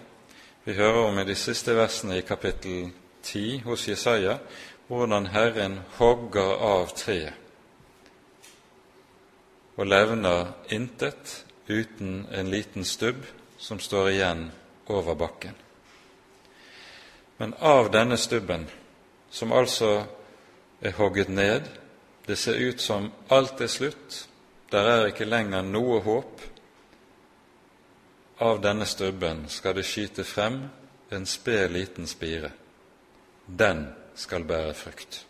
Vi 0.64 0.72
hører 0.78 1.08
om 1.10 1.18
i 1.20 1.26
de 1.28 1.36
siste 1.36 1.74
versene 1.76 2.16
i 2.16 2.24
kapittel 2.24 2.88
10 3.22 3.60
hos 3.66 3.88
Jesaja 3.88 4.38
hvordan 4.88 5.28
Herren 5.32 5.78
hogger 5.98 6.56
av 6.64 6.94
treet 6.96 7.38
og 9.76 9.88
levner 9.88 10.52
intet 10.68 11.44
uten 11.68 12.26
en 12.30 12.50
liten 12.52 12.84
stubb 12.84 13.24
som 13.58 13.80
står 13.80 14.10
igjen 14.10 14.42
over 14.92 15.16
bakken. 15.16 15.54
Men 17.40 17.54
av 17.58 17.88
denne 17.90 18.18
stubben, 18.20 18.66
som 19.30 19.52
altså 19.52 20.04
er 20.82 20.96
hogget 20.98 21.28
ned, 21.28 21.62
det 22.26 22.36
ser 22.38 22.58
ut 22.68 22.80
som 22.80 23.10
alt 23.30 23.60
er 23.60 23.70
slutt, 23.70 24.28
der 24.72 24.88
er 24.88 25.06
ikke 25.10 25.28
lenger 25.28 25.62
noe 25.62 26.00
håp. 26.02 26.40
Av 28.42 28.58
denne 28.62 28.86
stubben 28.88 29.44
skal 29.52 29.76
det 29.78 29.84
skyte 29.86 30.24
frem 30.26 30.62
en 31.12 31.26
sped 31.26 31.70
liten 31.70 32.08
spire. 32.10 32.50
Den 33.46 33.86
skal 34.14 34.46
bære 34.48 34.74
frukt. 34.74 35.24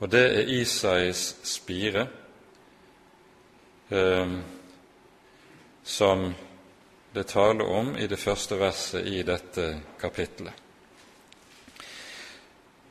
Og 0.00 0.10
det 0.12 0.24
er 0.24 0.52
Isais 0.60 1.22
spire 1.44 2.06
eh, 3.90 4.36
som 5.84 6.26
det 7.14 7.26
taler 7.30 7.64
om 7.64 7.94
i 7.96 8.06
det 8.10 8.18
første 8.18 8.58
verset 8.58 9.06
i 9.06 9.22
dette 9.22 9.68
kapittelet. 10.00 10.63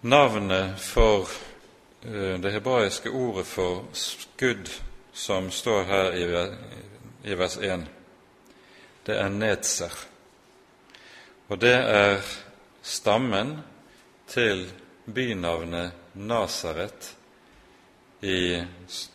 Navnet 0.04 0.82
for 0.82 1.28
Eh, 2.06 2.40
det 2.40 2.52
hebraiske 2.52 3.10
ordet 3.10 3.46
for 3.48 3.86
skudd 3.96 4.70
som 5.14 5.52
står 5.52 5.84
her 5.84 6.16
i 7.24 7.36
vers 7.40 7.56
1, 7.58 7.86
det 9.08 9.16
er 9.16 9.30
nedser. 9.30 9.94
Og 11.48 11.62
det 11.62 11.76
er 11.76 12.20
stammen 12.84 13.62
til 14.28 14.66
bynavnet 15.06 15.92
Nasaret 16.14 17.14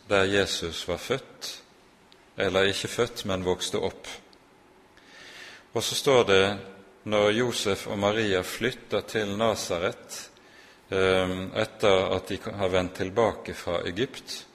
der 0.09 0.23
Jesus 0.23 0.87
var 0.87 0.97
født, 0.97 1.61
eller 2.37 2.69
ikke 2.69 2.87
født, 2.87 3.25
men 3.25 3.45
vokste 3.45 3.77
opp. 3.81 4.07
Og 5.73 5.83
så 5.83 5.95
står 5.95 6.23
det 6.23 6.43
når 7.09 7.29
Josef 7.29 7.87
og 7.87 7.99
Maria 7.99 8.41
flytter 8.41 9.01
til 9.01 9.37
Nasaret 9.37 10.29
etter 10.89 12.15
at 12.15 12.27
de 12.27 12.39
har 12.43 12.71
vendt 12.73 12.95
tilbake 12.97 13.53
fra 13.53 13.81
Egypt, 13.85 14.45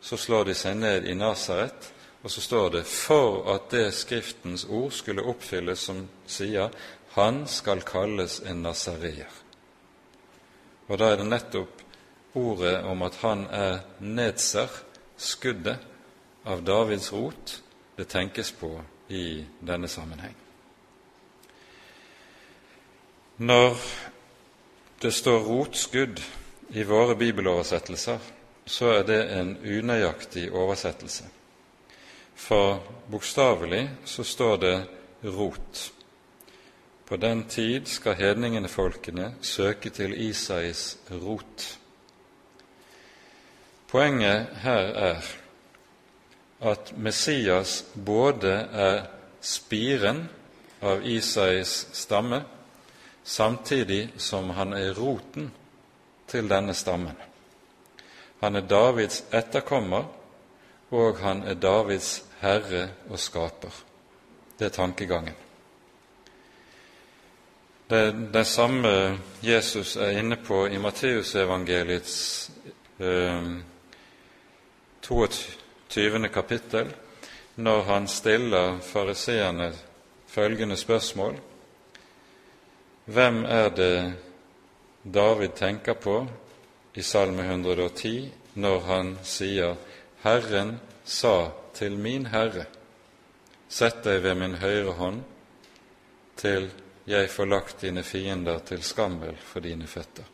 så 0.00 0.16
slår 0.16 0.44
de 0.50 0.54
seg 0.54 0.76
ned 0.78 1.06
i 1.10 1.14
Nasaret, 1.18 1.88
og 2.22 2.30
så 2.30 2.40
står 2.40 2.68
det 2.70 2.82
for 2.86 3.48
at 3.54 3.70
det 3.74 3.88
Skriftens 3.94 4.64
ord 4.70 4.92
skulle 4.94 5.24
oppfylles 5.26 5.88
som 5.88 6.04
sier 6.26 6.70
han 7.16 7.42
skal 7.50 7.82
kalles 7.84 8.38
en 8.46 8.62
nasareer. 8.64 9.30
Og 10.88 10.98
da 10.98 11.10
er 11.12 11.20
det 11.20 11.28
nettopp 11.28 11.82
ordet 12.38 12.78
om 12.88 13.02
at 13.04 13.18
han 13.20 13.44
er 13.52 13.82
nedser, 14.00 14.70
skuddet 15.16 15.82
av 16.48 16.62
Davids 16.64 17.12
rot, 17.12 17.58
det 17.96 18.08
tenkes 18.08 18.52
på 18.56 18.70
i 19.12 19.44
denne 19.60 19.88
sammenheng. 19.88 20.34
Når 23.42 23.76
det 25.02 25.12
står 25.12 25.40
rotskudd 25.40 26.20
i 26.70 26.84
våre 26.86 27.16
bibeloversettelser, 27.18 28.18
så 28.66 28.90
er 29.00 29.02
det 29.06 29.20
en 29.34 29.56
unøyaktig 29.58 30.46
oversettelse. 30.54 31.24
For 32.38 32.78
bokstavelig 33.10 33.82
så 34.04 34.24
står 34.24 34.56
det 34.62 34.76
rot. 35.34 35.82
På 37.06 37.16
den 37.16 37.44
tid 37.50 37.90
skal 37.90 38.14
hedningene 38.14 38.70
folkene 38.70 39.34
søke 39.42 39.90
til 39.90 40.14
Isais 40.28 40.96
rot. 41.10 41.66
Poenget 43.90 44.46
her 44.62 44.94
er 45.10 45.32
at 46.62 46.94
Messias 46.96 47.82
både 48.06 48.54
er 48.72 49.02
spiren 49.42 50.28
av 50.82 51.02
Isais 51.06 51.88
stamme 51.92 52.44
samtidig 53.24 54.12
som 54.16 54.50
han 54.50 54.72
er 54.72 54.94
roten 54.94 55.50
til 56.26 56.48
denne 56.48 56.74
stammen. 56.74 57.16
Han 58.40 58.56
er 58.56 58.66
Davids 58.66 59.24
etterkommer, 59.32 60.04
og 60.90 61.18
han 61.18 61.42
er 61.42 61.54
Davids 61.54 62.24
herre 62.40 62.88
og 63.10 63.18
skaper. 63.18 63.74
Det 64.58 64.66
er 64.66 64.74
tankegangen. 64.74 65.34
Det 67.92 68.36
er 68.36 68.48
samme 68.48 69.18
Jesus 69.42 69.96
er 69.96 70.18
inne 70.18 70.36
på 70.36 70.64
i 70.66 70.78
Matteusevangeliets 70.80 72.50
eh, 72.98 73.48
22. 75.02 76.28
kapittel, 76.32 76.94
når 77.56 77.82
han 77.82 78.08
stiller 78.08 78.78
fariseerne 78.80 79.72
følgende 80.26 80.76
spørsmål 80.76 81.36
hvem 83.04 83.44
er 83.44 83.68
det 83.68 84.12
David 85.02 85.56
tenker 85.56 85.94
på 85.94 86.26
i 86.94 87.02
Salme 87.02 87.42
110 87.42 88.30
når 88.54 88.80
han 88.80 89.18
sier 89.22 89.76
'Herren 90.22 90.80
sa 91.04 91.50
til 91.74 91.98
min 91.98 92.26
Herre', 92.26 92.66
Sett 93.68 94.04
deg 94.04 94.22
ved 94.22 94.34
min 94.34 94.54
høyre 94.54 94.92
hånd 94.92 95.22
til 96.36 96.70
jeg 97.06 97.30
får 97.30 97.44
lagt 97.44 97.80
dine 97.80 98.02
fiender 98.02 98.58
til 98.58 98.82
skammel 98.82 99.36
for 99.36 99.60
dine 99.60 99.86
føtter. 99.86 100.24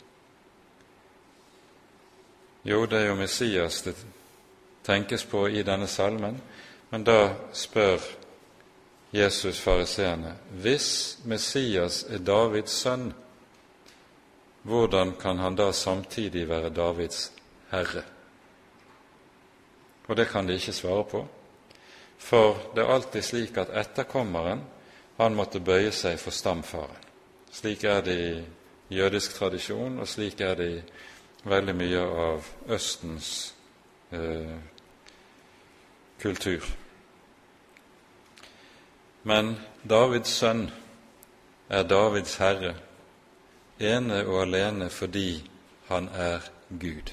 Jo, 2.65 2.87
det 2.87 2.99
er 2.99 3.07
jo 3.07 3.15
Messias 3.15 3.83
det 3.83 3.95
tenkes 4.85 5.25
på 5.25 5.47
i 5.47 5.63
denne 5.63 5.87
salmen, 5.87 6.41
men 6.91 7.05
da 7.05 7.35
spør 7.53 8.03
Jesus 9.13 9.61
fariseerne 9.61 10.35
hvis 10.61 11.19
Messias 11.25 12.03
er 12.11 12.21
Davids 12.21 12.75
sønn, 12.83 13.13
hvordan 14.69 15.15
kan 15.21 15.39
han 15.39 15.57
da 15.57 15.71
samtidig 15.73 16.49
være 16.49 16.71
Davids 16.75 17.33
herre? 17.71 18.03
Og 20.09 20.17
det 20.17 20.29
kan 20.29 20.49
de 20.49 20.55
ikke 20.55 20.73
svare 20.73 21.05
på, 21.05 21.27
for 22.19 22.73
det 22.75 22.85
er 22.85 22.93
alltid 22.93 23.23
slik 23.23 23.57
at 23.57 23.73
etterkommeren 23.73 24.65
han 25.19 25.35
måtte 25.35 25.61
bøye 25.61 25.93
seg 25.93 26.19
for 26.21 26.35
stamfaren. 26.35 27.05
Slik 27.53 27.85
er 27.85 28.03
det 28.05 28.19
i 28.19 28.97
jødisk 28.99 29.35
tradisjon, 29.35 29.99
og 29.99 30.09
slik 30.09 30.41
er 30.41 30.55
det 30.55 30.69
i 30.69 30.83
veldig 31.49 31.75
mye 31.77 32.03
av 32.29 32.51
Østens 32.69 33.55
eh, 34.13 34.59
kultur. 36.21 36.65
Men 39.23 39.57
Davids 39.89 40.31
sønn 40.31 40.69
er 41.69 41.83
Davids 41.83 42.37
herre, 42.37 42.75
ene 43.81 44.25
og 44.27 44.43
alene 44.43 44.91
fordi 44.91 45.43
han 45.89 46.09
er 46.15 46.47
Gud. 46.69 47.13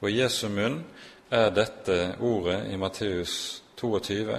Og 0.00 0.10
i 0.10 0.20
Jesu 0.20 0.48
munn 0.48 0.82
er 1.30 1.50
dette 1.50 2.16
ordet 2.20 2.62
i 2.72 2.76
Matteus 2.76 3.62
22 3.76 4.38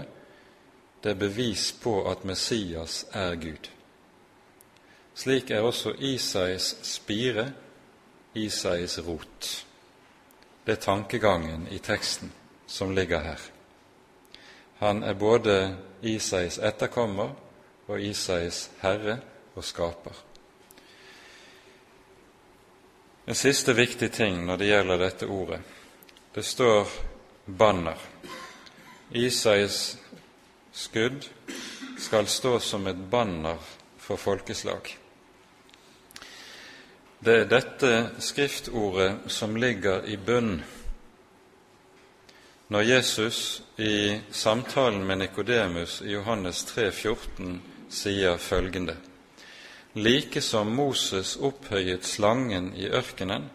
det 1.04 1.12
er 1.12 1.20
bevis 1.20 1.72
på 1.72 2.12
at 2.12 2.26
Messias 2.26 3.06
er 3.14 3.36
Gud. 3.36 3.70
Slik 5.16 5.52
er 5.52 5.62
også 5.62 5.94
Isais 6.00 6.76
spire 6.84 7.52
Isais 8.36 9.00
rot. 9.08 9.66
Det 10.66 10.72
er 10.72 10.82
tankegangen 10.82 11.68
i 11.72 11.78
teksten 11.78 12.32
som 12.68 12.92
ligger 12.96 13.20
her. 13.20 13.40
Han 14.80 15.04
er 15.04 15.14
både 15.14 15.76
Isais 16.02 16.56
etterkommer 16.64 17.34
og 17.88 18.02
Isais 18.02 18.70
herre 18.80 19.18
og 19.56 19.66
skaper. 19.68 20.16
En 23.28 23.36
siste 23.36 23.76
viktig 23.76 24.12
ting 24.16 24.40
når 24.48 24.58
det 24.58 24.70
gjelder 24.72 25.02
dette 25.04 25.28
ordet. 25.28 25.60
Det 26.34 26.46
står 26.46 26.88
banner. 27.46 28.00
Isais 29.12 29.98
skudd 30.72 31.28
skal 32.00 32.32
stå 32.32 32.56
som 32.64 32.88
et 32.88 33.04
banner 33.12 33.60
for 34.00 34.16
folkeslag. 34.16 34.96
Det 37.20 37.36
er 37.36 37.50
dette 37.52 37.94
skriftordet 38.24 39.28
som 39.28 39.58
ligger 39.60 40.08
i 40.08 40.16
bunn 40.16 40.62
når 42.70 42.82
Jesus 42.82 43.62
i 43.78 44.20
samtalen 44.32 45.02
med 45.08 45.18
Nikodemus 45.18 46.02
i 46.02 46.12
Johannes 46.12 46.64
3, 46.70 46.92
14 46.92 47.56
sier 47.90 48.38
følgende 48.38 48.94
Like 49.98 50.42
som 50.46 50.70
Moses 50.78 51.34
opphøyet 51.42 52.06
slangen 52.06 52.70
i 52.78 52.86
ørkenen, 52.94 53.50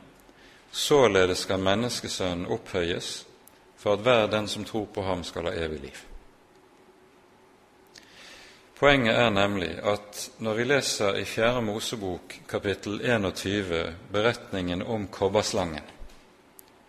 således 0.73 1.47
skal 1.47 1.63
menneskesønnen 1.63 2.51
opphøyes, 2.51 3.23
for 3.79 3.95
at 3.95 4.03
hver 4.03 4.27
den 4.27 4.51
som 4.51 4.67
tror 4.67 4.91
på 4.91 5.07
ham, 5.07 5.23
skal 5.25 5.47
ha 5.47 5.55
evig 5.55 5.81
liv. 5.87 6.03
Poenget 8.75 9.15
er 9.15 9.31
nemlig 9.31 9.77
at 9.79 10.29
når 10.43 10.59
vi 10.59 10.65
leser 10.65 11.23
i 11.23 11.25
Fjerde 11.25 11.63
Mosebok 11.63 12.41
kapittel 12.51 12.99
21 12.99 13.95
beretningen 14.13 14.83
om 14.83 15.07
kobberslangen 15.07 15.94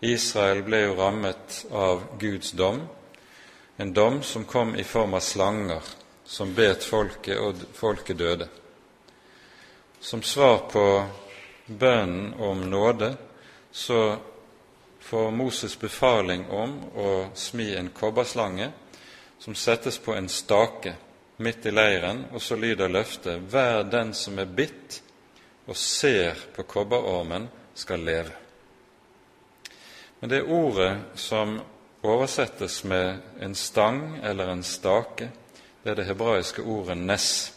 Israel 0.00 0.62
ble 0.62 0.80
jo 0.80 0.94
rammet 0.94 1.66
av 1.72 2.02
Guds 2.20 2.52
dom, 2.52 2.82
en 3.76 3.92
dom 3.92 4.22
som 4.22 4.44
kom 4.44 4.76
i 4.76 4.84
form 4.84 5.14
av 5.14 5.20
slanger 5.20 5.82
som 6.26 6.54
bet 6.54 6.84
folket, 6.84 7.38
og 7.38 7.62
folket 7.74 8.18
døde. 8.18 8.48
Som 10.00 10.22
svar 10.22 10.58
på 10.70 10.84
bønnen 11.66 12.34
om 12.34 12.64
nåde 12.70 13.14
så 13.70 14.16
får 15.00 15.30
Moses 15.30 15.78
befaling 15.78 16.48
om 16.50 16.78
å 16.94 17.10
smi 17.34 17.72
en 17.76 17.90
kobberslange 17.94 18.70
som 19.38 19.54
settes 19.54 19.98
på 19.98 20.14
en 20.14 20.28
stake 20.28 20.96
midt 21.36 21.66
i 21.66 21.70
leiren, 21.70 22.24
og 22.32 22.42
så 22.42 22.56
lyder 22.56 22.88
løftet:" 22.88 23.40
Hver 23.50 23.82
den 23.82 24.14
som 24.14 24.38
er 24.38 24.50
bitt 24.50 25.02
og 25.66 25.76
ser 25.76 26.34
på 26.56 26.62
kobberormen, 26.62 27.48
skal 27.74 28.00
leve. 28.00 28.45
Men 30.20 30.30
det 30.30 30.42
ordet 30.42 30.98
som 31.14 31.60
oversettes 32.02 32.84
med 32.84 33.18
en 33.40 33.54
stang 33.54 34.20
eller 34.24 34.48
en 34.48 34.62
stake, 34.62 35.30
det 35.82 35.90
er 35.90 35.94
det 35.94 36.06
hebraiske 36.06 36.62
ordet 36.62 36.96
'nes'. 36.96 37.52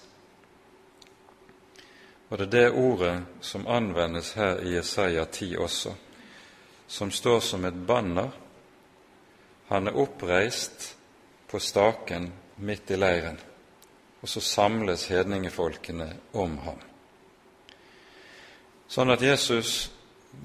Og 2.29 2.37
det 2.37 2.45
er 2.45 2.51
det 2.51 2.71
ordet 2.71 3.25
som 3.41 3.67
anvendes 3.67 4.33
her 4.33 4.59
i 4.59 4.75
Jesaja 4.75 5.25
10 5.25 5.57
også, 5.57 5.93
som 6.87 7.11
står 7.11 7.39
som 7.39 7.65
et 7.65 7.87
banner. 7.87 8.29
Han 9.67 9.87
er 9.87 9.97
oppreist 9.97 10.97
på 11.47 11.59
staken 11.59 12.33
midt 12.57 12.91
i 12.91 12.95
leiren 12.95 13.39
og 14.21 14.29
så 14.29 14.41
samles 14.41 15.07
hedningefolkene 15.07 16.09
om 16.33 16.57
ham. 16.65 16.79
Sånn 18.89 19.13
at 19.13 19.23
Jesus 19.23 19.91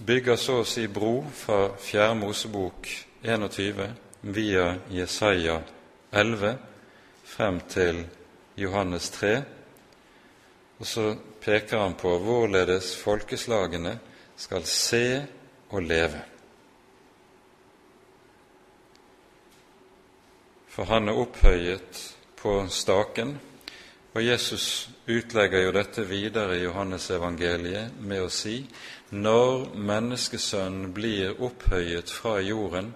bygger 0.06 0.36
så 0.36 0.60
å 0.62 0.66
si 0.66 0.86
bro 0.90 1.22
fra 1.34 1.68
Fjerde 1.78 2.18
Mosebok 2.18 2.88
21 3.22 3.94
via 4.34 4.74
Jesaja 4.90 5.60
11 6.10 6.56
frem 7.24 7.60
til 7.68 8.04
Johannes 8.56 9.10
3, 9.10 9.32
og 10.78 10.86
så 10.86 11.06
peker 11.42 11.80
han 11.80 11.96
på 11.98 12.12
hvorledes 12.22 12.94
folkeslagene 13.00 13.96
skal 14.36 14.66
se 14.68 15.06
og 15.70 15.82
leve. 15.82 16.22
For 20.74 20.90
han 20.90 21.08
er 21.08 21.18
opphøyet 21.22 22.00
på 22.38 22.56
staken 22.70 23.36
og 24.14 24.24
Jesus 24.24 24.88
utlegger 25.06 25.66
jo 25.66 25.72
dette 25.72 26.04
videre 26.08 26.56
i 26.56 26.64
Johannesevangeliet 26.64 27.96
med 28.00 28.24
å 28.24 28.30
si 28.32 28.62
når 29.12 29.74
menneskesønnen 29.76 30.92
blir 30.96 31.40
opphøyet 31.44 32.10
fra 32.10 32.38
jorden, 32.40 32.94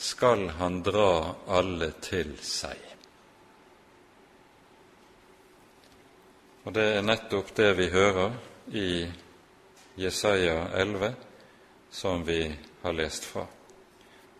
skal 0.00 0.48
han 0.56 0.80
dra 0.82 1.36
alle 1.46 1.90
til 2.00 2.32
seg. 2.40 2.78
Og 6.64 6.72
det 6.76 6.86
er 6.96 7.04
nettopp 7.04 7.52
det 7.56 7.70
vi 7.76 7.88
hører 7.92 8.32
i 8.72 8.90
Jesaja 10.00 10.70
11, 10.80 11.12
som 11.90 12.24
vi 12.24 12.42
har 12.82 12.96
lest 12.96 13.24
fra. 13.28 13.44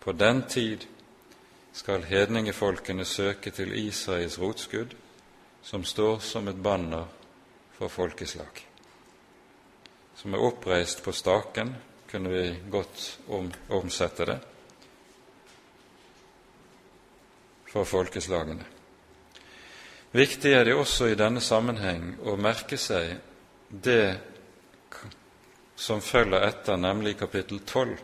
På 0.01 0.13
den 0.13 0.43
tid 0.49 0.87
skal 1.73 2.05
hedningefolkene 2.09 3.05
søke 3.05 3.53
til 3.53 3.73
Israels 3.77 4.39
rotskudd, 4.41 4.97
som 5.63 5.85
står 5.85 6.19
som 6.19 6.49
et 6.49 6.57
banner 6.57 7.05
for 7.77 7.89
folkeslag. 7.89 8.67
Som 10.17 10.35
er 10.35 10.45
oppreist 10.45 11.05
på 11.05 11.13
staken, 11.13 11.75
kunne 12.11 12.29
vi 12.29 12.45
godt 12.71 13.19
om, 13.29 13.53
omsette 13.69 14.27
det, 14.27 14.39
for 17.71 17.87
folkeslagene. 17.87 18.67
Viktig 20.13 20.53
er 20.53 20.65
det 20.67 20.75
også 20.75 21.07
i 21.07 21.19
denne 21.19 21.41
sammenheng 21.41 22.17
å 22.27 22.35
merke 22.35 22.77
seg 22.81 23.21
det 23.71 24.19
som 25.79 26.03
følger 26.03 26.43
etter, 26.49 26.77
nemlig 26.77 27.15
kapittel 27.21 27.63
12 27.63 27.95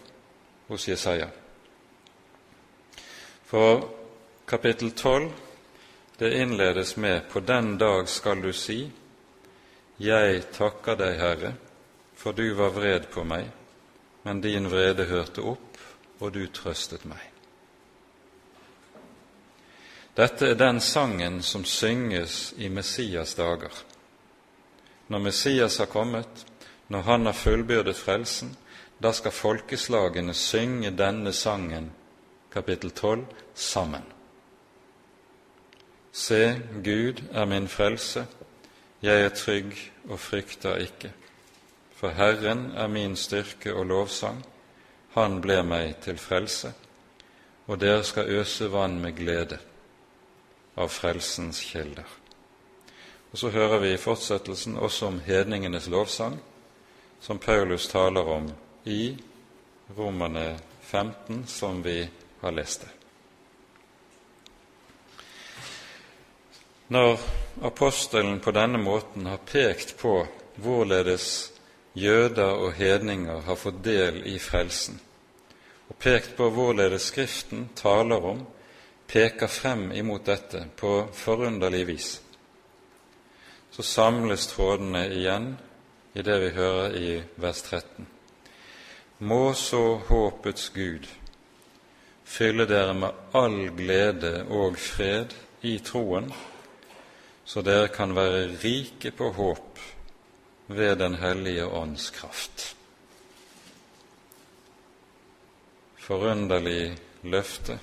hos 0.69 0.87
Jesaja. 0.89 1.27
For 3.51 3.83
kapittel 4.47 4.95
12 4.95 5.46
det 6.19 6.39
innledes 6.43 6.97
med 6.97 7.29
På 7.29 7.41
den 7.41 7.79
dag 7.79 8.09
skal 8.09 8.43
du 8.43 8.53
si, 8.53 8.91
Jeg 9.97 10.43
takker 10.53 10.97
deg, 10.97 11.15
Herre, 11.17 11.53
for 12.17 12.33
du 12.33 12.55
var 12.55 12.75
vred 12.77 13.09
på 13.13 13.25
meg, 13.25 13.49
men 14.25 14.41
din 14.45 14.69
vrede 14.69 15.07
hørte 15.09 15.41
opp, 15.41 15.79
og 16.21 16.33
du 16.33 16.43
trøstet 16.53 17.05
meg. 17.09 17.23
Dette 20.17 20.51
er 20.51 20.61
den 20.61 20.81
sangen 20.81 21.43
som 21.43 21.65
synges 21.65 22.55
i 22.57 22.69
Messias 22.69 23.35
dager. 23.35 23.73
Når 25.09 25.19
Messias 25.19 25.79
har 25.79 25.89
kommet, 25.93 26.45
når 26.89 27.09
han 27.09 27.27
har 27.27 27.37
fullbyrdet 27.37 27.97
frelsen, 27.97 28.57
da 28.99 29.13
skal 29.13 29.33
folkeslagene 29.33 30.35
synge 30.35 30.91
denne 30.91 31.33
sangen, 31.33 31.91
kapittel 32.53 32.91
12, 32.91 33.25
sammen 33.55 34.16
Se, 36.17 36.63
Gud 36.85 37.21
er 37.33 37.45
min 37.45 37.69
frelse, 37.69 38.27
jeg 39.03 39.21
er 39.21 39.35
trygg 39.37 39.75
og 40.09 40.21
frykter 40.21 40.79
ikke. 40.81 41.11
For 41.93 42.09
Herren 42.09 42.71
er 42.73 42.87
min 42.89 43.17
styrke 43.17 43.75
og 43.75 43.87
lovsang, 43.87 44.45
Han 45.17 45.41
ble 45.41 45.63
meg 45.63 45.95
til 46.05 46.19
frelse, 46.19 46.73
og 47.67 47.81
dere 47.81 48.05
skal 48.05 48.29
øse 48.29 48.73
vann 48.73 48.99
med 49.01 49.13
glede 49.17 49.59
av 50.77 50.89
frelsens 50.89 51.61
kilder. 51.61 52.09
Og 53.33 53.39
Så 53.39 53.51
hører 53.51 53.79
vi 53.79 53.93
i 53.93 54.01
fortsettelsen 54.01 54.77
også 54.77 55.07
om 55.07 55.21
hedningenes 55.21 55.89
lovsang, 55.89 56.41
som 57.21 57.39
Paulus 57.39 57.89
taler 57.89 58.21
om 58.21 58.53
i 58.85 59.17
Romerne 59.99 60.59
15, 60.83 61.47
som 61.47 61.85
vi 61.85 62.09
har 62.41 62.51
lest 62.51 62.81
det. 62.81 62.96
Når 66.89 67.19
apostelen 67.67 68.39
på 68.41 68.53
denne 68.55 68.79
måten 68.79 69.27
har 69.27 69.41
pekt 69.43 69.97
på 69.99 70.21
hvorledes 70.63 71.51
jøder 71.99 72.61
og 72.63 72.77
hedninger 72.79 73.41
har 73.49 73.59
fått 73.59 73.81
del 73.85 74.21
i 74.31 74.37
frelsen, 74.39 75.01
og 75.89 75.99
pekt 75.99 76.37
på 76.39 76.47
hvorledes 76.55 77.09
Skriften 77.11 77.69
taler 77.75 78.31
om, 78.31 78.45
peker 79.11 79.51
frem 79.51 79.91
imot 79.99 80.27
dette 80.31 80.63
på 80.79 81.09
forunderlig 81.15 81.83
vis, 81.91 82.11
så 83.75 83.83
samles 83.83 84.47
trådene 84.55 85.09
igjen 85.11 85.57
i 86.15 86.23
det 86.23 86.41
vi 86.41 86.55
hører 86.55 86.95
i 86.97 87.13
vers 87.37 87.67
13. 87.67 88.07
Må 89.27 89.55
så 89.59 89.85
håpets 90.07 90.71
Gud 90.75 91.11
fylle 92.27 92.67
dere 92.71 92.95
med 92.95 93.35
all 93.35 93.73
glede 93.75 94.45
og 94.47 94.79
fred 94.79 95.35
i 95.67 95.79
troen, 95.83 96.31
så 97.47 97.63
dere 97.63 97.89
kan 97.95 98.15
være 98.15 98.57
rike 98.59 99.13
på 99.15 99.31
håp 99.33 99.79
ved 100.67 100.97
Den 100.99 101.15
hellige 101.15 101.67
ånds 101.67 102.11
kraft. 102.11 102.77
Forunderlig 105.97 106.97
løfte 107.23 107.79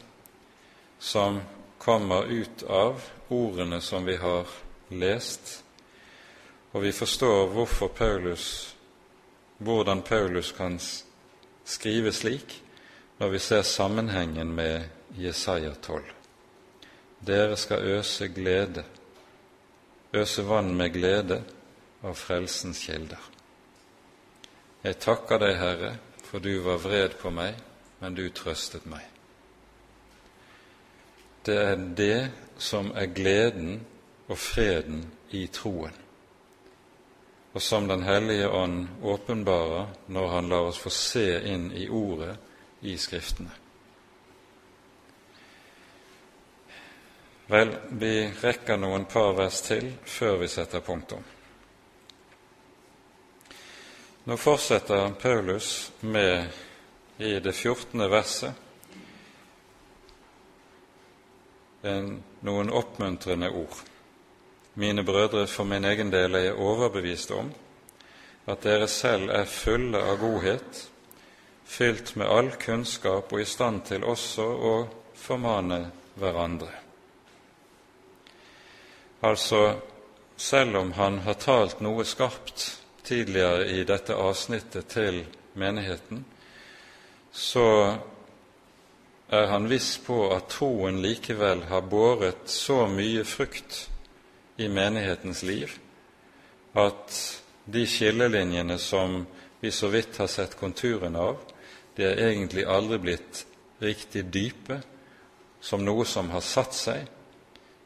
som 1.00 1.40
kommer 1.78 2.24
ut 2.24 2.64
av 2.64 3.00
ordene 3.30 3.80
som 3.82 4.06
vi 4.06 4.16
har 4.20 4.48
lest, 4.92 5.64
og 6.72 6.84
vi 6.84 6.92
forstår 6.92 7.48
hvorfor 7.56 7.88
Paulus, 7.88 8.76
hvordan 9.58 10.02
Paulus 10.02 10.52
kan 10.52 10.80
skrive 11.66 12.12
slik 12.12 12.60
når 13.20 13.30
vi 13.30 13.40
ser 13.40 13.62
sammenhengen 13.62 14.52
med 14.56 14.90
Jesaja 15.16 15.72
12. 15.82 16.04
Dere 17.24 17.56
skal 17.58 17.88
øse 17.96 18.28
glede 18.28 18.84
øse 20.14 20.44
vann 20.48 20.76
med 20.76 20.94
glede 20.94 21.44
av 22.04 22.16
frelsens 22.16 22.84
kilder. 22.86 23.30
Jeg 24.84 25.00
takker 25.00 25.40
deg, 25.40 25.56
Herre, 25.58 25.94
for 26.28 26.44
du 26.44 26.60
var 26.66 26.82
vred 26.84 27.16
på 27.22 27.32
meg, 27.32 27.56
men 28.02 28.16
du 28.16 28.26
trøstet 28.30 28.86
meg. 28.90 29.06
Det 31.46 31.56
er 31.60 31.76
det 31.98 32.20
som 32.60 32.92
er 32.96 33.12
gleden 33.16 33.82
og 34.28 34.38
freden 34.40 35.06
i 35.32 35.48
troen, 35.48 35.96
og 37.54 37.62
som 37.62 37.88
Den 37.88 38.04
hellige 38.04 38.50
ånd 38.50 38.88
åpenbarer 39.04 39.88
når 40.08 40.30
Han 40.30 40.50
lar 40.50 40.70
oss 40.70 40.80
få 40.80 40.90
se 40.90 41.28
inn 41.54 41.72
i 41.72 41.90
Ordet 41.90 42.38
i 42.82 42.98
Skriftene. 42.98 43.63
Vel, 47.54 47.76
vi 47.90 48.32
rekker 48.42 48.80
noen 48.82 49.04
par 49.06 49.36
vers 49.38 49.60
til 49.62 49.92
før 50.10 50.40
vi 50.42 50.48
setter 50.50 50.82
punktum. 50.82 51.22
Nå 54.26 54.38
fortsetter 54.42 55.12
Paulus 55.22 55.92
med, 56.00 56.48
i 57.22 57.36
det 57.46 57.54
14. 57.54 58.02
verset, 58.10 58.58
en, 61.86 62.10
noen 62.42 62.74
oppmuntrende 62.74 63.52
ord. 63.54 63.84
Mine 64.74 65.06
brødre, 65.06 65.46
for 65.46 65.70
min 65.70 65.86
egen 65.86 66.10
del 66.10 66.34
er 66.34 66.48
jeg 66.48 66.58
overbevist 66.58 67.36
om 67.38 67.54
at 68.50 68.66
dere 68.66 68.90
selv 68.90 69.30
er 69.30 69.46
fulle 69.46 70.02
av 70.02 70.18
godhet, 70.24 70.88
fylt 71.70 72.16
med 72.18 72.34
all 72.34 72.50
kunnskap 72.58 73.30
og 73.30 73.46
i 73.46 73.46
stand 73.46 73.86
til 73.92 74.10
også 74.10 74.48
å 74.74 74.74
formane 75.22 75.84
hverandre. 76.18 76.83
Altså, 79.24 79.80
selv 80.36 80.78
om 80.78 80.92
han 80.98 81.22
har 81.24 81.40
talt 81.40 81.80
noe 81.80 82.04
skarpt 82.06 82.66
tidligere 83.08 83.70
i 83.72 83.84
dette 83.88 84.16
avsnittet 84.20 84.90
til 84.92 85.22
menigheten, 85.60 86.26
så 87.32 87.68
er 89.34 89.48
han 89.50 89.70
viss 89.72 89.96
på 90.04 90.28
at 90.36 90.52
troen 90.52 91.00
likevel 91.02 91.64
har 91.72 91.88
båret 91.88 92.52
så 92.52 92.84
mye 92.92 93.24
frukt 93.26 93.88
i 94.60 94.68
menighetens 94.70 95.42
liv 95.48 95.72
at 96.78 97.16
de 97.66 97.86
skillelinjene 97.88 98.78
som 98.78 99.24
vi 99.62 99.72
så 99.72 99.88
vidt 99.88 100.18
har 100.18 100.28
sett 100.28 100.58
konturene 100.60 101.20
av, 101.20 101.40
de 101.96 102.06
er 102.10 102.22
egentlig 102.28 102.66
aldri 102.68 103.00
blitt 103.00 103.46
riktig 103.84 104.26
dype, 104.34 104.82
som 105.62 105.84
noe 105.86 106.06
som 106.06 106.32
har 106.34 106.44
satt 106.44 106.76
seg, 106.76 107.06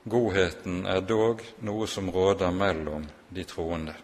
Godheten 0.07 0.85
er 0.87 1.01
dog 1.03 1.41
noe 1.67 1.87
som 1.87 2.11
råder 2.11 2.51
mellom 2.55 3.07
de 3.29 3.43
troende. 3.43 3.95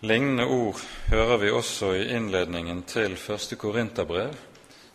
Lignende 0.00 0.44
ord 0.44 0.82
hører 1.10 1.40
vi 1.42 1.50
også 1.50 1.94
i 1.96 2.04
innledningen 2.14 2.82
til 2.86 3.16
første 3.16 3.56
Korinterbrev, 3.56 4.34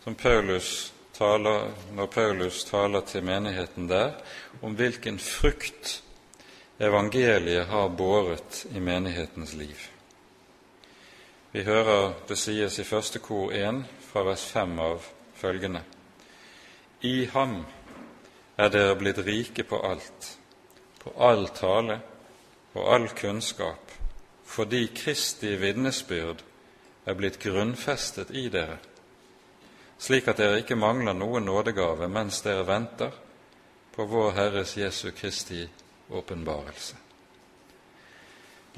som 0.03 0.15
Paulus 0.15 0.93
taler, 1.13 1.71
når 1.95 2.05
Paulus 2.05 2.63
taler 2.63 3.01
til 3.01 3.25
menigheten 3.25 3.89
der 3.89 4.13
om 4.61 4.77
hvilken 4.79 5.19
frukt 5.19 6.03
evangeliet 6.79 7.65
har 7.67 7.89
båret 7.89 8.65
i 8.75 8.79
menighetens 8.79 9.53
liv. 9.53 9.89
Vi 11.51 11.63
hører 11.63 12.13
det 12.27 12.37
sies 12.37 12.79
i 12.79 12.87
første 12.87 13.19
kor 13.19 13.51
1 13.51 13.83
fra 14.11 14.23
vers 14.29 14.45
5 14.53 14.79
av 14.79 15.03
følgende. 15.35 15.83
I 17.03 17.25
ham 17.33 17.57
er 18.55 18.69
dere 18.71 18.95
blitt 18.95 19.17
rike 19.25 19.65
på 19.67 19.79
alt, 19.83 20.37
på 21.03 21.11
all 21.19 21.49
tale 21.51 21.99
og 22.73 22.87
all 22.95 23.09
kunnskap, 23.11 23.91
fordi 24.47 24.85
Kristi 24.95 25.51
vitnesbyrd 25.59 26.45
er 27.03 27.19
blitt 27.19 27.41
grunnfestet 27.43 28.31
i 28.31 28.47
dere, 28.53 28.79
slik 29.99 30.31
at 30.31 30.39
dere 30.39 30.63
ikke 30.63 30.79
mangler 30.79 31.15
noen 31.17 31.43
nådegave 31.49 32.07
mens 32.07 32.39
dere 32.45 32.63
venter 32.71 33.11
på 33.93 34.07
vår 34.07 34.31
Herres 34.39 34.77
Jesu 34.79 35.11
Kristi 35.11 35.65
åpenbarelse. 36.09 36.95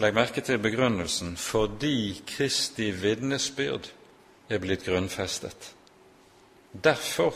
Legg 0.02 0.14
merke 0.14 0.42
til 0.42 0.58
begrunnelsen 0.60 1.38
'fordi 1.38 2.24
Kristi 2.28 2.92
vitnesbyrd 2.92 3.92
er 4.50 4.60
blitt 4.60 4.84
grunnfestet'. 4.84 5.74
Derfor 6.84 7.36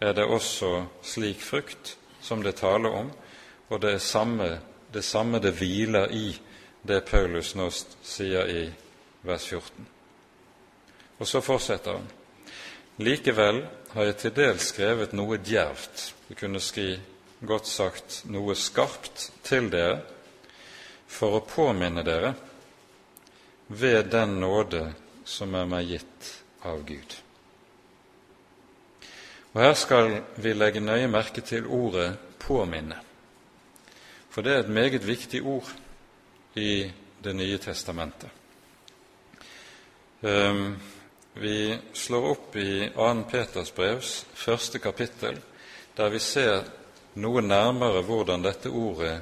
er 0.00 0.14
det 0.14 0.24
også 0.24 0.86
slik 1.02 1.40
frukt 1.42 1.96
som 2.22 2.42
det 2.42 2.58
taler 2.60 2.94
om, 2.94 3.10
og 3.68 3.80
det 3.82 3.94
er 3.94 4.02
samme, 4.02 4.48
det 4.94 5.04
samme 5.04 5.40
det 5.42 5.54
hviler 5.58 6.12
i 6.14 6.32
det 6.88 7.02
Paulus 7.08 7.54
nå 7.58 7.68
sier 7.72 8.48
i 8.48 8.62
vers 9.26 9.46
14. 9.50 9.88
Og 11.18 11.26
så 11.26 11.42
fortsetter 11.42 11.98
han. 11.98 12.06
Likevel 13.02 13.62
har 13.92 14.08
jeg 14.08 14.16
til 14.22 14.34
dels 14.36 14.70
skrevet 14.72 15.14
noe 15.16 15.38
djervt, 15.42 16.12
vi 16.28 16.38
kunne 16.38 16.62
skri 16.62 16.92
godt 17.40 17.66
sagt 17.70 18.22
noe 18.30 18.54
skarpt 18.58 19.28
til 19.46 19.70
dere, 19.70 20.00
for 21.08 21.38
å 21.38 21.46
påminne 21.46 22.04
dere 22.04 22.34
ved 23.68 24.10
den 24.12 24.38
nåde 24.42 24.82
som 25.24 25.54
er 25.56 25.68
meg 25.70 25.88
gitt 25.94 26.34
av 26.68 26.82
Gud. 26.88 27.16
Og 29.52 29.62
Her 29.62 29.74
skal 29.74 30.22
vi 30.36 30.52
legge 30.52 30.80
nøye 30.80 31.08
merke 31.08 31.40
til 31.40 31.66
ordet 31.66 32.16
'påminne', 32.38 32.96
for 34.30 34.42
det 34.42 34.52
er 34.52 34.58
et 34.58 34.68
meget 34.68 35.06
viktig 35.06 35.42
ord 35.42 35.72
i 36.54 36.92
Det 37.24 37.36
nye 37.36 37.58
testamentet. 37.58 38.28
Ehm, 40.22 40.76
vi 41.34 41.78
slår 41.92 42.30
opp 42.30 42.56
i 42.56 42.88
2. 42.94 43.22
Peters 43.30 43.70
brevs 43.70 44.26
første 44.34 44.78
kapittel, 44.78 45.40
der 45.96 46.08
vi 46.08 46.18
ser 46.18 46.64
noe 47.14 47.42
nærmere 47.42 48.02
hvordan 48.02 48.42
dette 48.42 48.68
ordet 48.68 49.20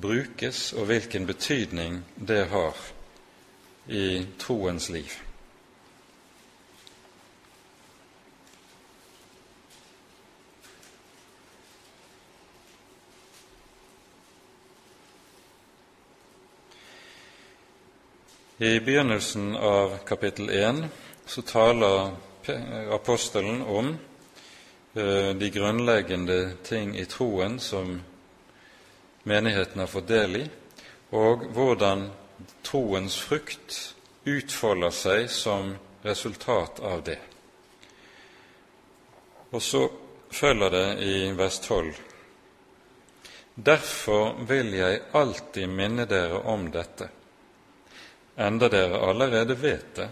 brukes, 0.00 0.72
og 0.72 0.84
hvilken 0.84 1.26
betydning 1.26 2.04
det 2.28 2.46
har 2.46 2.76
i 3.88 4.26
troens 4.38 4.88
liv. 4.88 5.27
I 18.60 18.80
begynnelsen 18.80 19.56
av 19.56 19.98
kapittel 19.98 20.50
1 20.50 20.84
så 21.26 21.42
taler 21.42 22.10
apostelen 22.90 23.62
om 23.62 23.88
eh, 24.94 25.30
de 25.30 25.50
grunnleggende 25.50 26.50
ting 26.62 26.96
i 26.98 27.04
troen 27.04 27.60
som 27.60 28.00
menigheten 29.22 29.78
har 29.78 29.86
fått 29.86 30.08
del 30.08 30.36
i, 30.36 30.42
og 31.14 31.44
hvordan 31.54 32.02
troens 32.66 33.14
frukt 33.22 33.76
utfolder 34.26 34.90
seg 34.90 35.30
som 35.30 35.76
resultat 36.02 36.80
av 36.82 37.04
det. 37.06 37.20
Og 39.54 39.62
så 39.62 39.84
følger 40.34 40.74
det 40.74 40.88
i 41.06 41.14
vers 41.38 41.60
12.: 41.62 41.94
Derfor 43.54 44.34
vil 44.50 44.74
jeg 44.74 45.00
alltid 45.12 45.68
minne 45.68 46.08
dere 46.10 46.42
om 46.42 46.66
dette 46.74 47.10
enda 48.38 48.68
dere 48.70 49.00
allerede 49.02 49.56
vet 49.58 49.94
det 49.98 50.08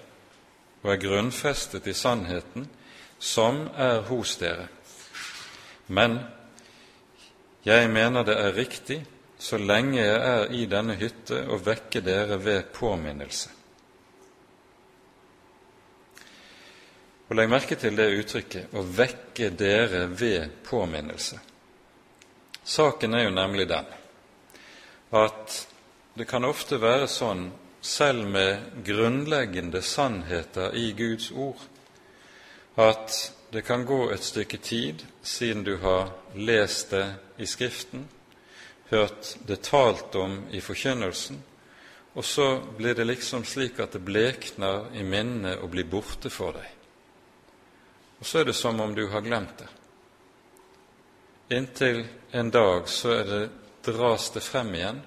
og 0.83 0.93
er 0.93 1.03
grunnfestet 1.03 1.87
i 1.91 1.95
sannheten 1.97 2.69
som 3.19 3.65
er 3.75 4.05
hos 4.07 4.37
dere. 4.39 4.69
Men 5.87 6.19
jeg 7.67 7.91
mener 7.91 8.23
det 8.27 8.37
er 8.39 8.55
riktig, 8.55 9.01
så 9.39 9.59
lenge 9.59 9.99
jeg 9.99 10.15
er 10.15 10.53
i 10.55 10.63
denne 10.71 10.95
hytte, 11.01 11.43
å 11.51 11.59
vekke 11.59 12.03
dere 12.07 12.39
ved 12.39 12.71
påminnelse. 12.75 13.51
Og 17.27 17.35
Legg 17.35 17.51
merke 17.51 17.75
til 17.75 17.97
det 17.99 18.07
uttrykket 18.21 18.73
'å 18.73 18.83
vekke 18.87 19.51
dere 19.51 20.07
ved 20.07 20.63
påminnelse'. 20.63 21.41
Saken 22.65 23.15
er 23.15 23.25
jo 23.25 23.31
nemlig 23.31 23.69
den 23.69 23.87
at 25.13 25.67
det 26.15 26.27
kan 26.29 26.45
ofte 26.45 26.81
være 26.81 27.09
sånn 27.09 27.51
selv 27.87 28.27
med 28.27 28.83
grunnleggende 28.85 29.83
sannheter 29.83 30.75
i 30.75 30.93
Guds 30.93 31.31
ord, 31.31 31.61
at 32.75 33.33
det 33.51 33.63
kan 33.63 33.85
gå 33.87 34.11
et 34.11 34.25
stykke 34.25 34.59
tid 34.59 35.05
siden 35.23 35.65
du 35.65 35.77
har 35.77 36.11
lest 36.35 36.91
det 36.91 37.07
i 37.39 37.47
Skriften, 37.47 38.09
hørt 38.91 39.37
det 39.47 39.63
talt 39.63 40.15
om 40.15 40.43
i 40.51 40.61
forkynnelsen, 40.61 41.39
og 42.15 42.25
så 42.25 42.63
blir 42.77 42.95
det 42.95 43.07
liksom 43.07 43.45
slik 43.45 43.79
at 43.81 43.93
det 43.93 44.03
blekner 44.05 44.89
i 44.95 45.05
minnet 45.05 45.61
og 45.63 45.71
blir 45.71 45.87
borte 45.87 46.31
for 46.31 46.57
deg. 46.57 46.67
Og 48.19 48.27
så 48.27 48.41
er 48.41 48.49
det 48.49 48.57
som 48.57 48.81
om 48.81 48.95
du 48.95 49.05
har 49.13 49.23
glemt 49.23 49.59
det. 49.59 49.69
Inntil 51.57 52.03
en 52.31 52.51
dag 52.51 52.89
så 52.89 53.13
er 53.21 53.31
det, 53.31 53.43
dras 53.87 54.31
det 54.35 54.43
frem 54.43 54.73
igjen. 54.75 54.99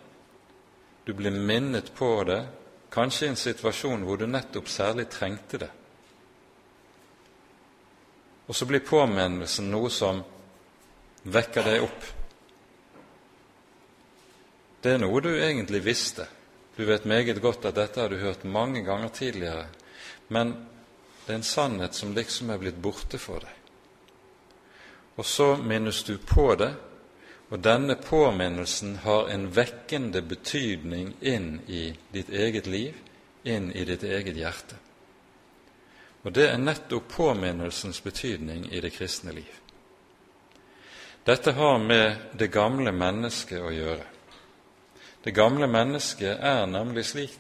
Du 1.04 1.12
blir 1.14 1.36
minnet 1.36 1.92
på 1.98 2.14
det 2.24 2.40
kanskje 2.90 3.26
i 3.26 3.30
en 3.30 3.40
situasjon 3.40 4.04
hvor 4.06 4.18
du 4.18 4.26
nettopp 4.28 4.70
særlig 4.70 5.08
trengte 5.14 5.62
det. 5.62 5.70
Og 8.50 8.56
så 8.56 8.66
blir 8.66 8.82
påminnelsen 8.86 9.70
noe 9.70 9.92
som 9.94 10.24
vekker 11.30 11.68
deg 11.70 11.86
opp. 11.86 12.08
Det 14.82 14.96
er 14.96 15.02
noe 15.04 15.22
du 15.22 15.30
egentlig 15.36 15.84
visste. 15.86 16.26
Du 16.76 16.86
vet 16.88 17.06
meget 17.06 17.42
godt 17.44 17.68
at 17.68 17.78
dette 17.78 18.02
har 18.02 18.10
du 18.10 18.18
hørt 18.18 18.46
mange 18.48 18.82
ganger 18.88 19.12
tidligere, 19.14 19.68
men 20.32 20.54
det 21.26 21.34
er 21.34 21.42
en 21.42 21.46
sannhet 21.46 21.94
som 21.94 22.14
liksom 22.16 22.50
er 22.50 22.62
blitt 22.62 22.80
borte 22.82 23.20
for 23.22 23.44
deg. 23.44 23.56
Og 25.20 25.28
så 25.28 25.58
minnes 25.60 26.00
du 26.08 26.16
på 26.18 26.54
det, 26.56 26.72
og 27.50 27.60
denne 27.66 27.96
påminnelsen 27.96 29.00
har 29.04 29.30
en 29.34 29.48
vekkende 29.54 30.22
betydning 30.22 31.16
inn 31.22 31.60
i 31.68 31.90
ditt 32.14 32.30
eget 32.30 32.68
liv, 32.68 32.94
inn 33.44 33.72
i 33.72 33.86
ditt 33.86 34.04
eget 34.04 34.38
hjerte. 34.38 34.78
Og 36.22 36.34
det 36.36 36.50
er 36.52 36.62
nettopp 36.62 37.08
påminnelsens 37.16 38.04
betydning 38.04 38.68
i 38.72 38.82
det 38.84 38.92
kristne 38.94 39.34
liv. 39.34 39.50
Dette 41.26 41.52
har 41.52 41.78
med 41.80 42.38
det 42.38 42.52
gamle 42.54 42.92
mennesket 42.92 43.62
å 43.62 43.72
gjøre. 43.74 44.06
Det 45.24 45.34
gamle 45.36 45.68
mennesket 45.68 46.38
er 46.38 46.68
nemlig 46.70 47.06
slik 47.10 47.38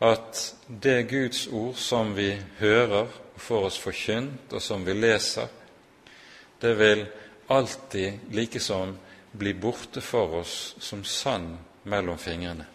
at 0.00 0.40
det 0.68 1.08
Guds 1.10 1.46
ord 1.52 1.76
som 1.76 2.14
vi 2.14 2.30
hører 2.58 3.10
og 3.10 3.42
får 3.42 3.66
oss 3.68 3.78
forkynt, 3.82 4.52
og 4.52 4.62
som 4.62 4.84
vi 4.86 4.94
leser, 4.94 5.48
det 6.60 6.74
vil 6.78 7.04
alltid, 7.48 8.18
like 8.30 8.60
som 8.60 8.96
bli 9.38 9.54
borte 9.54 10.00
for 10.00 10.40
oss 10.40 10.74
som 10.78 11.04
sand 11.04 11.56
mellom 11.82 12.18
fingrene. 12.18 12.66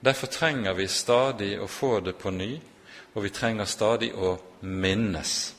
Derfor 0.00 0.26
trenger 0.26 0.74
vi 0.74 0.88
stadig 0.88 1.56
å 1.60 1.66
få 1.66 1.98
det 2.00 2.14
på 2.20 2.30
ny, 2.30 2.60
og 3.14 3.22
vi 3.24 3.30
trenger 3.34 3.66
stadig 3.66 4.12
å 4.14 4.36
minnes. 4.60 5.54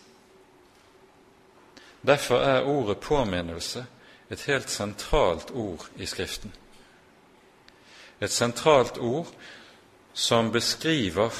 Derfor 2.01 2.39
er 2.39 2.67
ordet 2.67 2.99
påminnelse 3.03 3.83
et 4.29 4.45
helt 4.47 4.69
sentralt 4.69 5.51
ord 5.51 5.83
i 5.97 6.05
Skriften. 6.07 6.53
Et 8.19 8.31
sentralt 8.31 8.97
ord 8.97 9.27
som 10.13 10.51
beskriver 10.51 11.33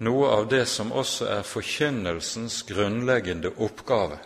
noe 0.00 0.28
av 0.32 0.48
det 0.48 0.66
som 0.68 0.92
også 0.92 1.28
er 1.28 1.46
forkynnelsens 1.46 2.62
grunnleggende 2.68 3.52
oppgave. 3.56 4.18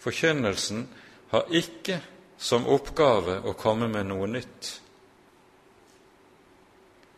Forkynnelsen 0.00 0.86
har 1.30 1.50
ikke 1.52 2.00
som 2.40 2.64
oppgave 2.66 3.40
å 3.44 3.52
komme 3.52 3.88
med 3.92 4.08
noe 4.08 4.28
nytt. 4.30 4.70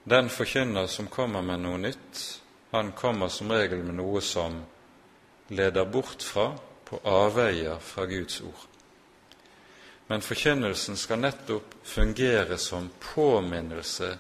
Den 0.05 0.31
forkynner 0.35 0.89
som 0.91 1.07
kommer 1.07 1.45
med 1.47 1.63
noe 1.63 1.79
nytt, 1.79 2.23
han 2.73 2.91
kommer 2.99 3.31
som 3.31 3.53
regel 3.53 3.85
med 3.87 4.01
noe 4.01 4.21
som 4.21 4.59
leder 5.55 5.87
bort 5.87 6.23
fra, 6.27 6.51
på 6.85 6.99
avveier 7.07 7.79
fra 7.79 8.05
Guds 8.11 8.41
ord. 8.43 8.67
Men 10.11 10.21
forkynnelsen 10.21 10.99
skal 10.99 11.23
nettopp 11.23 11.79
fungere 11.87 12.59
som 12.59 12.91
påminnelse 13.01 14.11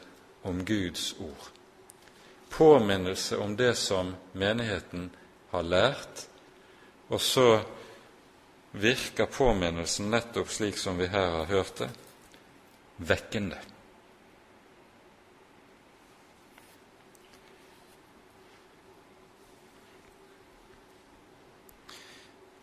om 0.49 0.63
Guds 0.65 1.15
ord. 1.19 1.51
Påminnelse 2.49 3.37
om 3.37 3.57
det 3.57 3.75
som 3.75 4.15
menigheten 4.33 5.11
har 5.51 5.63
lært, 5.63 6.27
og 7.09 7.21
så 7.21 7.61
virker 8.73 9.27
påminnelsen 9.27 10.11
nettopp 10.11 10.51
slik 10.51 10.79
som 10.81 10.99
vi 10.99 11.07
her 11.13 11.31
har 11.31 11.45
hørt 11.45 11.77
det, 11.85 11.91
vekkende. 12.97 13.59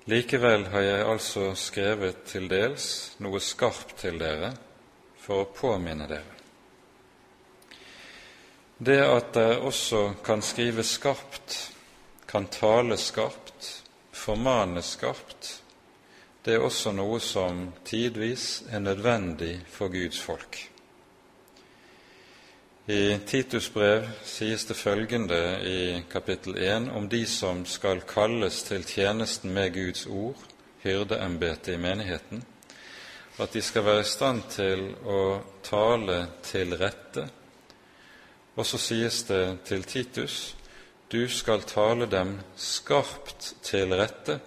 Likevel 0.09 0.65
har 0.73 0.81
jeg 0.81 1.05
altså 1.05 1.51
skrevet 1.53 2.23
til 2.25 2.47
dels 2.49 2.85
noe 3.21 3.37
skarpt 3.43 3.99
til 4.01 4.17
dere 4.17 4.55
for 5.21 5.43
å 5.43 5.49
påminne 5.53 6.07
dere. 6.09 6.37
Det 8.79 8.97
at 9.03 9.33
dere 9.35 9.59
også 9.69 10.15
kan 10.25 10.41
skrive 10.41 10.81
skarpt, 10.87 11.57
kan 12.25 12.47
tale 12.49 12.97
skarpt, 12.97 13.67
formane 14.15 14.81
skarpt, 14.81 15.58
det 16.49 16.55
er 16.57 16.63
også 16.65 16.89
noe 16.97 17.19
som 17.21 17.59
tidvis 17.85 18.63
er 18.73 18.81
nødvendig 18.81 19.59
for 19.69 19.91
Guds 19.93 20.17
folk. 20.17 20.57
I 22.89 23.19
Titus 23.29 23.67
brev 23.69 24.07
sies 24.25 24.65
det 24.65 24.77
følgende 24.79 25.37
i 25.61 26.01
kapittel 26.09 26.57
1 26.57 26.89
om 26.97 27.05
de 27.09 27.21
som 27.29 27.61
skal 27.69 28.01
kalles 28.01 28.63
til 28.65 28.81
tjenesten 28.81 29.53
med 29.53 29.75
Guds 29.77 30.07
ord, 30.09 30.41
hyrdeembetet 30.81 31.75
i 31.75 31.77
menigheten, 31.77 32.41
at 33.37 33.53
de 33.53 33.61
skal 33.61 33.85
være 33.85 34.01
i 34.07 34.09
stand 34.09 34.41
til 34.49 34.85
å 35.05 35.21
tale 35.61 36.23
til 36.49 36.73
rette. 36.81 37.29
Og 38.57 38.65
så 38.65 38.81
sies 38.81 39.21
det 39.29 39.43
til 39.69 39.85
Titus 39.85 40.55
du 41.13 41.27
skal 41.29 41.61
tale 41.69 42.09
dem 42.09 42.39
skarpt 42.57 43.53
til 43.61 43.93
rette 43.93 44.41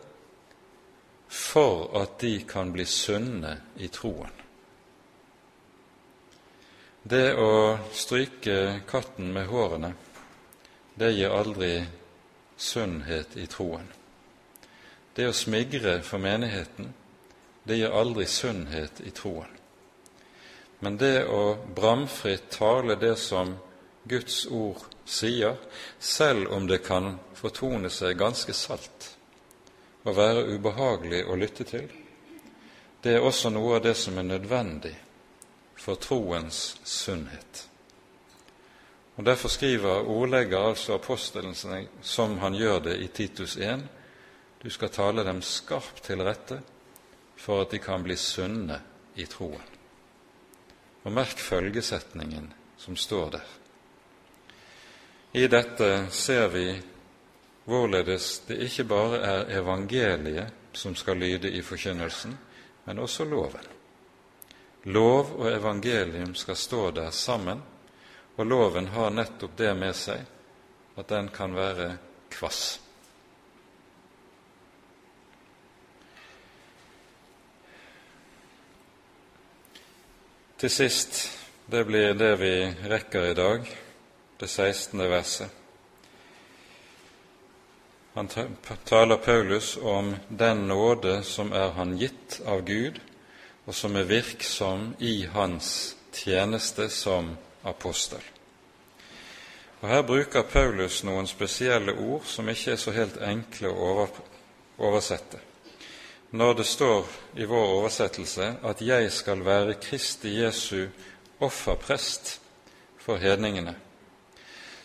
for 1.33 2.03
at 2.03 2.19
de 2.19 2.41
kan 2.49 2.73
bli 2.73 2.85
sunne 2.85 3.57
i 3.81 3.89
troen. 3.89 4.31
Det 7.03 7.33
å 7.35 7.79
stryke 7.97 8.83
katten 8.87 9.33
med 9.33 9.49
hårene, 9.49 9.95
det 10.95 11.09
gir 11.17 11.33
aldri 11.33 11.71
sunnhet 12.57 13.39
i 13.41 13.47
troen. 13.49 13.89
Det 15.17 15.31
å 15.31 15.33
smigre 15.33 15.97
for 16.05 16.21
menigheten, 16.21 16.93
det 17.65 17.81
gir 17.81 17.97
aldri 17.97 18.29
sunnhet 18.29 19.01
i 19.01 19.11
troen. 19.17 19.49
Men 20.85 21.01
det 21.01 21.25
å 21.33 21.57
bramfritt 21.75 22.51
tale 22.53 22.99
det 23.01 23.17
som 23.17 23.57
Guds 24.05 24.45
ord 24.53 24.85
sier, 25.09 25.57
selv 25.99 26.53
om 26.53 26.69
det 26.69 26.83
kan 26.85 27.17
fortone 27.41 27.91
seg 27.91 28.21
ganske 28.21 28.53
salt, 28.53 29.15
og 30.05 30.17
være 30.17 30.47
ubehagelig 30.55 31.25
å 31.27 31.37
lytte 31.39 31.67
til, 31.69 31.89
det 33.03 33.17
er 33.17 33.25
også 33.27 33.51
noe 33.51 33.77
av 33.77 33.85
det 33.85 33.95
som 33.99 34.19
er 34.19 34.27
nødvendig 34.27 34.95
for 35.79 35.99
troens 35.99 36.77
sunnhet. 36.87 37.67
Og 39.17 39.25
Derfor 39.25 39.49
skriver 39.49 40.09
ordlegger 40.09 40.69
altså 40.71 40.95
apostelen 40.95 41.55
som 42.03 42.39
han 42.39 42.55
gjør 42.55 42.79
det 42.87 42.97
i 43.03 43.09
Titus 43.09 43.57
1. 43.57 43.83
Du 44.63 44.71
skal 44.71 44.91
tale 44.95 45.25
dem 45.27 45.43
skarpt 45.43 46.05
til 46.07 46.23
rette 46.23 46.61
for 47.37 47.65
at 47.65 47.75
de 47.75 47.79
kan 47.83 48.03
bli 48.03 48.17
sunne 48.17 48.79
i 49.19 49.27
troen. 49.27 49.69
Og 51.03 51.13
merk 51.13 51.39
følgesetningen 51.39 52.53
som 52.79 52.97
står 52.97 53.31
der. 53.35 53.47
I 55.33 55.47
dette 55.51 56.07
ser 56.11 56.49
vi 56.53 56.67
hvorledes 57.65 58.43
det 58.49 58.59
ikke 58.67 58.85
bare 58.91 59.21
er 59.23 59.53
evangeliet 59.61 60.53
som 60.73 60.97
skal 60.97 61.17
lyde 61.17 61.51
i 61.51 61.63
forkynnelsen, 61.63 62.39
men 62.85 62.99
også 62.99 63.25
loven. 63.25 63.67
Lov 64.85 65.37
og 65.39 65.53
evangelium 65.53 66.35
skal 66.35 66.57
stå 66.57 66.91
der 66.91 67.11
sammen, 67.11 67.63
og 68.37 68.47
loven 68.47 68.89
har 68.95 69.13
nettopp 69.15 69.57
det 69.59 69.75
med 69.77 69.95
seg 69.95 70.25
at 70.97 71.09
den 71.09 71.29
kan 71.33 71.55
være 71.55 71.97
kvass. 72.33 72.81
Til 80.59 80.71
sist, 80.71 81.25
det 81.67 81.87
blir 81.87 82.15
det 82.15 82.37
vi 82.39 82.55
rekker 82.91 83.33
i 83.33 83.35
dag, 83.35 83.67
det 84.39 84.51
16. 84.51 85.01
verset. 85.11 85.62
Han 88.15 88.29
taler 88.85 89.17
Paulus 89.17 89.77
om 89.77 90.17
den 90.29 90.69
nåde 90.69 91.23
som 91.23 91.53
er 91.53 91.71
han 91.73 91.97
gitt 91.97 92.41
av 92.47 92.61
Gud, 92.65 92.99
og 93.65 93.75
som 93.75 93.97
er 93.97 94.05
virksom 94.05 94.91
i 95.01 95.23
hans 95.33 95.97
tjeneste 96.13 96.91
som 96.93 97.31
apostel. 97.65 98.21
Og 99.81 99.89
Her 99.89 100.03
bruker 100.03 100.45
Paulus 100.45 101.01
noen 101.09 101.27
spesielle 101.27 101.95
ord 101.97 102.29
som 102.29 102.49
ikke 102.53 102.75
er 102.75 102.83
så 102.83 102.93
helt 102.93 103.17
enkle 103.17 103.73
å 103.73 104.07
oversette. 104.77 105.41
Når 106.37 106.55
det 106.61 106.67
står 106.67 107.09
i 107.41 107.49
vår 107.49 107.73
oversettelse 107.79 108.57
at 108.63 108.83
'jeg 108.83 109.13
skal 109.13 109.45
være 109.45 109.75
Kristi 109.75 110.43
Jesu 110.43 110.89
offerprest 111.41 112.41
for 112.99 113.17
hedningene', 113.17 113.75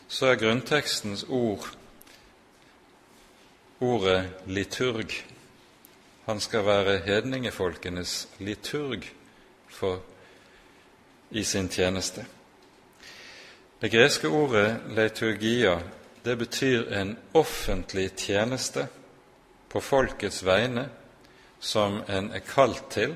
så 0.08 0.26
er 0.26 0.36
grunntekstens 0.36 1.26
ord 1.30 1.77
ordet 3.80 4.30
liturg. 4.46 5.12
Han 6.26 6.40
skal 6.40 6.66
være 6.66 6.98
hedningefolkenes 7.06 8.28
liturg 8.40 9.06
for, 9.70 10.02
i 11.32 11.44
sin 11.44 11.70
tjeneste. 11.70 12.26
Det 13.82 13.92
greske 13.92 14.28
ordet 14.28 14.82
liturgia 14.90 15.80
det 16.26 16.38
betyr 16.38 16.92
en 16.94 17.18
offentlig 17.34 18.10
tjeneste 18.16 18.88
på 19.70 19.80
folkets 19.80 20.42
vegne 20.46 20.90
som 21.60 22.02
en 22.10 22.32
er 22.32 22.44
kalt 22.44 22.90
til, 22.92 23.14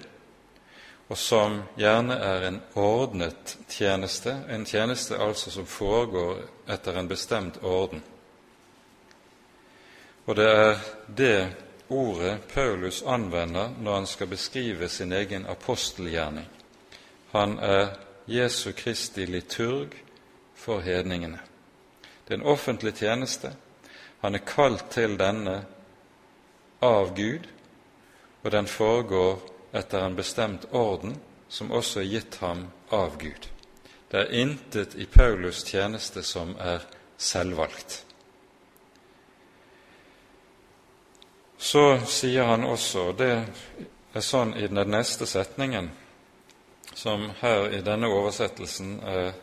og 1.10 1.18
som 1.18 1.58
gjerne 1.76 2.16
er 2.16 2.46
en 2.48 2.62
ordnet 2.80 3.58
tjeneste, 3.70 4.38
en 4.50 4.66
tjeneste 4.66 5.18
altså 5.20 5.52
som 5.52 5.68
foregår 5.68 6.40
etter 6.72 7.00
en 7.00 7.10
bestemt 7.10 7.60
orden. 7.64 8.04
Og 10.26 10.36
det 10.36 10.48
er 10.48 10.80
det 11.18 11.54
ordet 11.90 12.40
Paulus 12.54 13.04
anvender 13.08 13.74
når 13.80 13.96
han 13.96 14.08
skal 14.08 14.28
beskrive 14.28 14.90
sin 14.90 15.12
egen 15.12 15.46
apostelgjerning. 15.46 16.48
Han 17.32 17.60
er 17.60 17.96
Jesu 18.28 18.72
Kristi 18.72 19.26
liturg 19.26 19.96
for 20.56 20.80
hedningene. 20.80 21.40
Det 22.28 22.34
er 22.34 22.40
en 22.40 22.48
offentlig 22.54 22.94
tjeneste. 22.96 23.54
Han 24.22 24.36
er 24.36 24.46
kalt 24.46 24.92
til 24.92 25.18
denne 25.20 25.64
av 26.82 27.16
Gud, 27.16 27.48
og 28.44 28.52
den 28.52 28.68
foregår 28.68 29.42
etter 29.74 30.06
en 30.06 30.16
bestemt 30.16 30.68
orden 30.72 31.18
som 31.50 31.72
også 31.72 32.00
er 32.00 32.12
gitt 32.12 32.38
ham 32.42 32.68
av 32.92 33.18
Gud. 33.20 33.50
Det 34.12 34.20
er 34.20 34.40
intet 34.44 34.96
i 34.96 35.06
Paulus' 35.06 35.66
tjeneste 35.66 36.24
som 36.24 36.56
er 36.60 36.86
selvvalgt. 37.18 38.06
Så 41.62 42.00
sier 42.10 42.44
han 42.44 42.64
også, 42.64 43.02
og 43.12 43.18
det 43.20 43.34
er 44.18 44.24
sånn 44.26 44.56
i 44.58 44.66
den 44.66 44.90
neste 44.90 45.28
setningen, 45.30 45.92
som 46.98 47.28
her 47.38 47.68
i 47.70 47.84
denne 47.86 48.10
oversettelsen 48.10 48.96
er, 49.06 49.36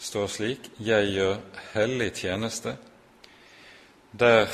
står 0.00 0.26
slik 0.32 0.70
'Jeg 0.78 1.12
gjør 1.12 1.36
hellig 1.74 2.12
tjeneste'. 2.12 2.76
Der 4.12 4.48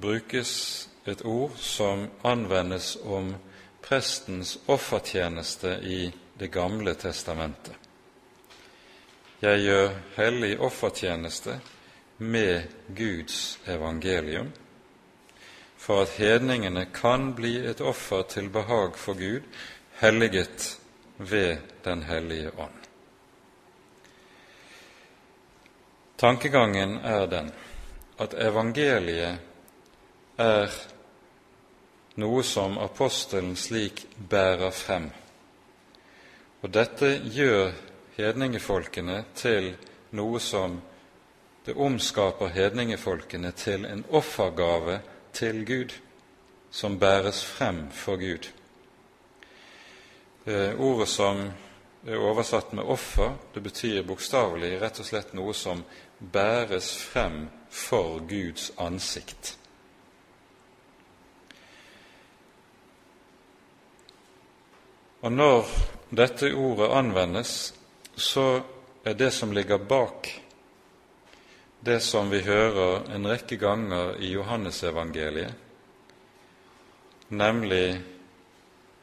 brukes 0.00 0.88
et 1.06 1.24
ord 1.24 1.58
som 1.58 2.10
anvendes 2.24 2.96
om 3.04 3.34
prestens 3.82 4.58
offertjeneste 4.68 5.80
i 5.82 6.12
Det 6.38 6.50
gamle 6.50 6.94
testamentet. 6.94 7.74
Jeg 9.42 9.60
gjør 9.60 9.90
hellig 10.16 10.60
offertjeneste 10.60 11.60
med 12.18 12.62
Guds 12.96 13.58
evangelium 13.66 14.52
for 15.84 16.02
at 16.02 16.16
hedningene 16.16 16.86
kan 16.96 17.34
bli 17.36 17.58
et 17.68 17.80
offer 17.84 18.22
til 18.22 18.48
behag 18.48 18.96
for 18.96 19.18
Gud, 19.20 19.42
helliget 20.00 20.78
ved 21.18 21.56
Den 21.84 22.02
hellige 22.02 22.50
ånd. 22.58 22.80
Tankegangen 26.16 26.96
er 27.04 27.26
den 27.26 27.52
at 28.18 28.34
evangeliet 28.34 29.38
er 30.38 30.72
noe 32.16 32.42
som 32.46 32.78
apostelen 32.78 33.52
slik 33.56 34.06
bærer 34.30 34.70
frem. 34.70 35.10
Og 36.62 36.72
dette 36.72 37.18
gjør 37.28 37.74
hedningefolkene 38.16 39.24
til 39.36 39.74
noe 40.16 40.40
som 40.40 40.78
det 41.66 41.76
omskaper 41.76 42.54
hedningefolkene 42.54 43.52
til 43.52 43.84
en 43.84 44.04
offergave 44.10 45.02
til 45.34 45.64
Gud, 45.66 45.94
som 46.70 46.98
bæres 46.98 47.44
frem 47.44 47.90
for 47.90 48.16
Gud. 48.16 48.50
Eh, 50.46 50.80
ordet 50.80 51.08
som 51.08 51.40
er 52.06 52.20
oversatt 52.20 52.72
med 52.72 52.84
offer, 52.84 53.34
det 53.54 53.62
betyr 53.62 54.02
bokstavelig 54.06 54.76
rett 54.82 55.00
og 55.00 55.08
slett 55.08 55.34
noe 55.34 55.54
som 55.56 55.84
bæres 56.18 56.92
frem 57.00 57.46
for 57.70 58.20
Guds 58.28 58.70
ansikt. 58.78 59.56
Og 65.24 65.32
når 65.32 65.68
dette 66.12 66.52
ordet 66.52 66.90
anvendes, 66.92 67.74
så 68.16 68.60
er 69.04 69.16
det 69.16 69.32
som 69.32 69.52
ligger 69.56 69.80
bak 69.80 70.43
det 71.84 72.00
som 72.00 72.30
vi 72.30 72.40
hører 72.40 73.10
en 73.12 73.26
rekke 73.28 73.56
ganger 73.60 74.14
i 74.24 74.30
Johannesevangeliet, 74.32 75.52
nemlig 77.28 78.00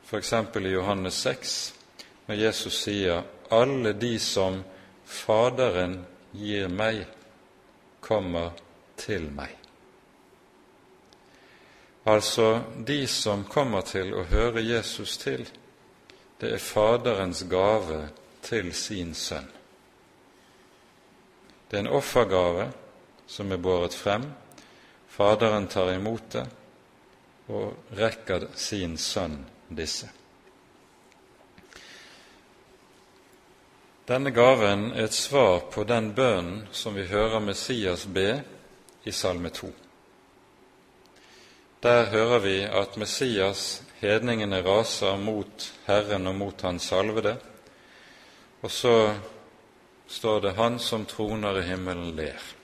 f.eks. 0.06 0.34
i 0.34 0.72
Johannes 0.74 1.14
6, 1.14 1.74
når 2.26 2.36
Jesus 2.36 2.82
sier 2.84 3.24
'alle 3.52 3.94
de 3.94 4.20
som 4.20 4.64
Faderen 5.06 6.06
gir 6.34 6.68
meg, 6.68 7.06
kommer 8.02 8.50
til 8.98 9.30
meg'. 9.30 9.58
Altså, 12.06 12.62
de 12.88 13.08
som 13.08 13.44
kommer 13.44 13.82
til 13.82 14.14
å 14.14 14.24
høre 14.24 14.62
Jesus 14.62 15.18
til, 15.18 15.46
det 16.42 16.54
er 16.54 16.58
Faderens 16.58 17.46
gave 17.50 18.10
til 18.42 18.74
sin 18.74 19.14
sønn. 19.14 19.61
Det 21.72 21.78
er 21.78 21.86
en 21.86 21.94
offergave 21.96 22.66
som 23.32 23.52
er 23.52 23.60
båret 23.64 23.94
frem. 23.96 24.26
Faderen 25.08 25.70
tar 25.72 25.94
imot 25.94 26.34
det 26.34 26.44
og 27.48 27.96
rekker 27.96 28.50
sin 28.60 28.98
sønn 29.00 29.38
disse. 29.72 30.10
Denne 34.12 34.36
gaven 34.36 34.90
er 34.92 35.08
et 35.08 35.16
svar 35.16 35.62
på 35.72 35.88
den 35.88 36.12
bønnen 36.12 36.66
som 36.76 37.00
vi 37.00 37.08
hører 37.08 37.40
Messias 37.40 38.04
be 38.04 38.42
i 39.08 39.16
Salme 39.16 39.56
2. 39.56 39.72
Der 41.88 42.10
hører 42.12 42.40
vi 42.44 42.58
at 42.68 42.98
Messias, 43.00 43.82
hedningene, 44.04 44.60
raser 44.68 45.16
mot 45.16 45.72
Herren 45.88 46.28
og 46.28 46.36
mot 46.36 46.68
Hans 46.68 46.92
salvede, 46.92 47.38
og 48.62 48.72
så 48.72 49.14
står 50.12 50.42
det 50.42 50.52
'Han 50.52 50.80
som 50.80 51.06
troner 51.06 51.60
i 51.60 51.62
himmelen, 51.62 52.16
ler'. 52.16 52.56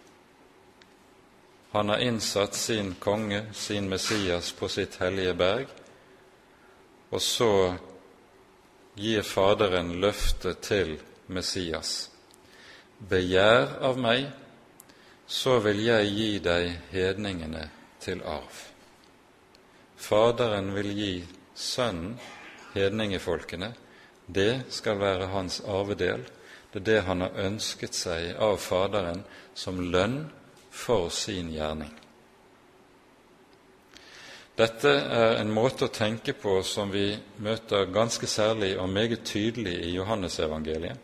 Han 1.72 1.90
har 1.90 1.98
innsatt 1.98 2.54
sin 2.54 2.96
konge, 3.00 3.54
sin 3.54 3.90
Messias, 3.90 4.52
på 4.52 4.68
sitt 4.68 4.96
hellige 4.96 5.34
berg, 5.34 5.68
og 7.10 7.22
så 7.22 7.76
gir 8.96 9.22
Faderen 9.22 10.02
løftet 10.02 10.62
til 10.62 11.00
Messias. 11.28 12.10
begjær 13.10 13.78
av 13.82 13.98
meg, 13.98 14.32
så 15.28 15.60
vil 15.60 15.84
jeg 15.86 16.08
gi 16.16 16.40
deg 16.40 16.80
hedningene 16.92 17.70
til 18.00 18.24
arv. 18.26 18.64
Faderen 19.98 20.74
vil 20.74 20.90
gi 20.98 21.28
Sønnen 21.56 22.20
hedningefolkene. 22.74 23.74
Det 24.26 24.66
skal 24.70 25.00
være 25.00 25.30
hans 25.34 25.62
arvedel. 25.62 26.26
Er 26.78 26.84
det 26.86 27.00
han 27.08 27.24
har 27.26 27.40
ønsket 27.42 27.96
seg 27.98 28.36
av 28.38 28.60
Faderen 28.62 29.24
som 29.58 29.80
lønn 29.82 30.28
for 30.78 31.10
sin 31.10 31.50
gjerning. 31.50 31.90
Dette 34.58 34.90
er 34.90 35.40
en 35.40 35.54
måte 35.54 35.86
å 35.86 35.94
tenke 35.94 36.36
på 36.38 36.60
som 36.66 36.90
vi 36.94 37.12
møter 37.46 37.90
ganske 37.94 38.30
særlig 38.30 38.76
og 38.82 38.90
meget 38.90 39.26
tydelig 39.26 39.74
i 39.86 39.92
Johannesevangeliet, 39.96 40.98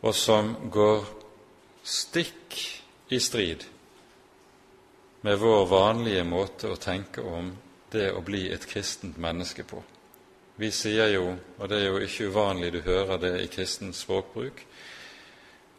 og 0.00 0.16
som 0.16 0.54
går 0.72 1.04
stikk 1.84 2.60
i 3.12 3.20
strid 3.20 3.64
med 5.20 5.40
vår 5.40 5.64
vanlige 5.68 6.24
måte 6.24 6.72
å 6.72 6.80
tenke 6.80 7.24
om 7.24 7.52
det 7.92 8.08
å 8.12 8.24
bli 8.24 8.46
et 8.52 8.64
kristent 8.68 9.20
menneske 9.20 9.68
på. 9.68 9.84
Vi 10.60 10.68
sier 10.70 11.08
jo, 11.14 11.38
og 11.56 11.68
det 11.72 11.78
er 11.80 11.86
jo 11.88 12.00
ikke 12.04 12.26
uvanlig 12.28 12.74
du 12.74 12.82
hører 12.84 13.16
det 13.22 13.32
i 13.40 13.48
kristen 13.48 13.94
språkbruk, 13.96 14.58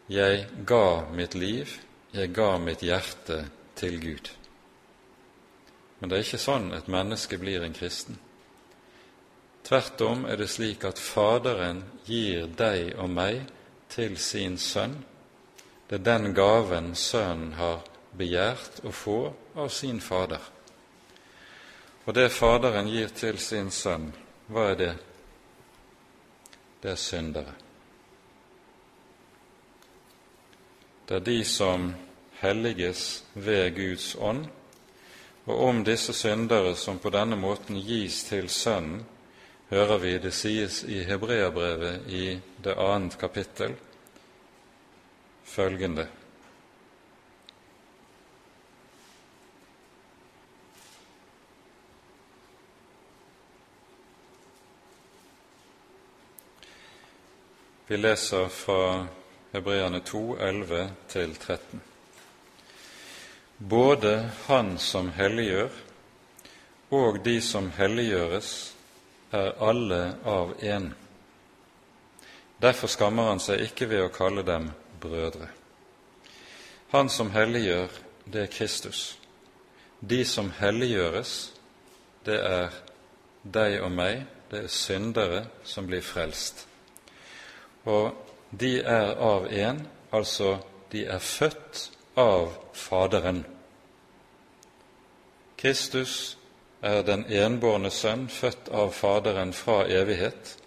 jeg 0.09 0.47
ga 0.65 0.86
mitt 1.13 1.36
liv, 1.38 1.69
jeg 2.11 2.32
ga 2.34 2.55
mitt 2.57 2.82
hjerte 2.82 3.43
til 3.77 3.99
Gud. 4.01 4.32
Men 5.99 6.09
det 6.09 6.17
er 6.17 6.25
ikke 6.25 6.41
sånn 6.41 6.71
et 6.73 6.89
menneske 6.89 7.38
blir 7.38 7.61
en 7.61 7.77
kristen. 7.77 8.17
Tvert 9.61 10.01
om 10.01 10.25
er 10.25 10.41
det 10.41 10.49
slik 10.49 10.88
at 10.89 10.99
Faderen 10.99 11.84
gir 12.09 12.49
deg 12.57 12.95
og 12.97 13.13
meg 13.13 13.43
til 13.93 14.17
sin 14.17 14.57
sønn. 14.57 14.97
Det 15.88 15.99
er 15.99 16.07
den 16.09 16.34
gaven 16.34 16.95
Sønnen 16.97 17.53
har 17.59 17.86
begjært 18.17 18.82
å 18.82 18.95
få 18.95 19.19
av 19.53 19.69
sin 19.69 20.01
Fader. 20.01 20.41
Og 22.07 22.17
det 22.17 22.32
Faderen 22.34 22.89
gir 22.89 23.13
til 23.13 23.38
sin 23.38 23.69
sønn, 23.69 24.09
hva 24.52 24.70
er 24.72 24.80
det? 24.80 24.93
Det 26.82 26.91
er 26.91 26.99
syndere. 26.99 27.54
Det 31.08 31.16
er 31.16 31.26
de 31.26 31.38
som 31.45 31.91
helliges 32.41 33.24
ved 33.34 33.76
Guds 33.76 34.16
ånd, 34.16 34.45
og 35.45 35.64
om 35.68 35.84
disse 35.84 36.14
syndere 36.14 36.76
som 36.76 36.99
på 36.99 37.10
denne 37.14 37.36
måten 37.39 37.80
gis 37.80 38.24
til 38.28 38.49
Sønnen, 38.49 39.06
hører 39.72 39.97
vi 39.97 40.18
det 40.20 40.34
sies 40.36 40.84
i 40.84 41.04
Hebreabrevet 41.08 42.08
i 42.12 42.26
det 42.64 42.76
annet 42.76 43.16
kapittel 43.20 43.76
følgende 45.47 46.08
Vi 57.91 57.97
leser 57.97 58.47
fra 58.47 59.07
Hebreane 59.51 59.99
2, 59.99 60.37
11 60.39 60.89
13. 61.07 61.81
Både 63.57 64.29
Han 64.45 64.77
som 64.77 65.09
helliggjør, 65.09 65.69
og 66.89 67.19
de 67.25 67.41
som 67.41 67.67
helliggjøres, 67.75 68.53
er 69.31 69.51
alle 69.59 69.99
av 70.23 70.55
én. 70.63 70.87
Derfor 72.61 72.87
skammer 72.87 73.27
han 73.33 73.43
seg 73.43 73.65
ikke 73.67 73.91
ved 73.91 74.05
å 74.05 74.15
kalle 74.15 74.47
dem 74.47 74.71
brødre. 75.03 75.51
Han 76.95 77.11
som 77.11 77.35
helliggjør, 77.35 77.91
det 78.23 78.45
er 78.45 78.55
Kristus. 78.55 79.05
De 79.99 80.23
som 80.25 80.55
helliggjøres, 80.63 81.37
det 82.23 82.39
er 82.39 82.83
deg 83.43 83.81
og 83.83 83.91
meg, 83.99 84.23
det 84.47 84.63
er 84.63 84.75
syndere 84.79 85.47
som 85.67 85.91
blir 85.91 86.07
frelst. 86.07 86.70
Og 87.86 88.11
de 88.51 88.79
er 88.79 89.15
av 89.17 89.47
én, 89.47 89.82
altså 90.11 90.57
de 90.91 91.05
er 91.05 91.19
født 91.19 91.89
av 92.19 92.51
Faderen. 92.73 93.45
Kristus 95.57 96.38
er 96.82 97.03
den 97.05 97.25
enbårne 97.29 97.91
sønn, 97.93 98.27
født 98.29 98.69
av 98.73 98.91
Faderen 98.97 99.53
fra 99.53 99.86
evighet. 99.88 100.57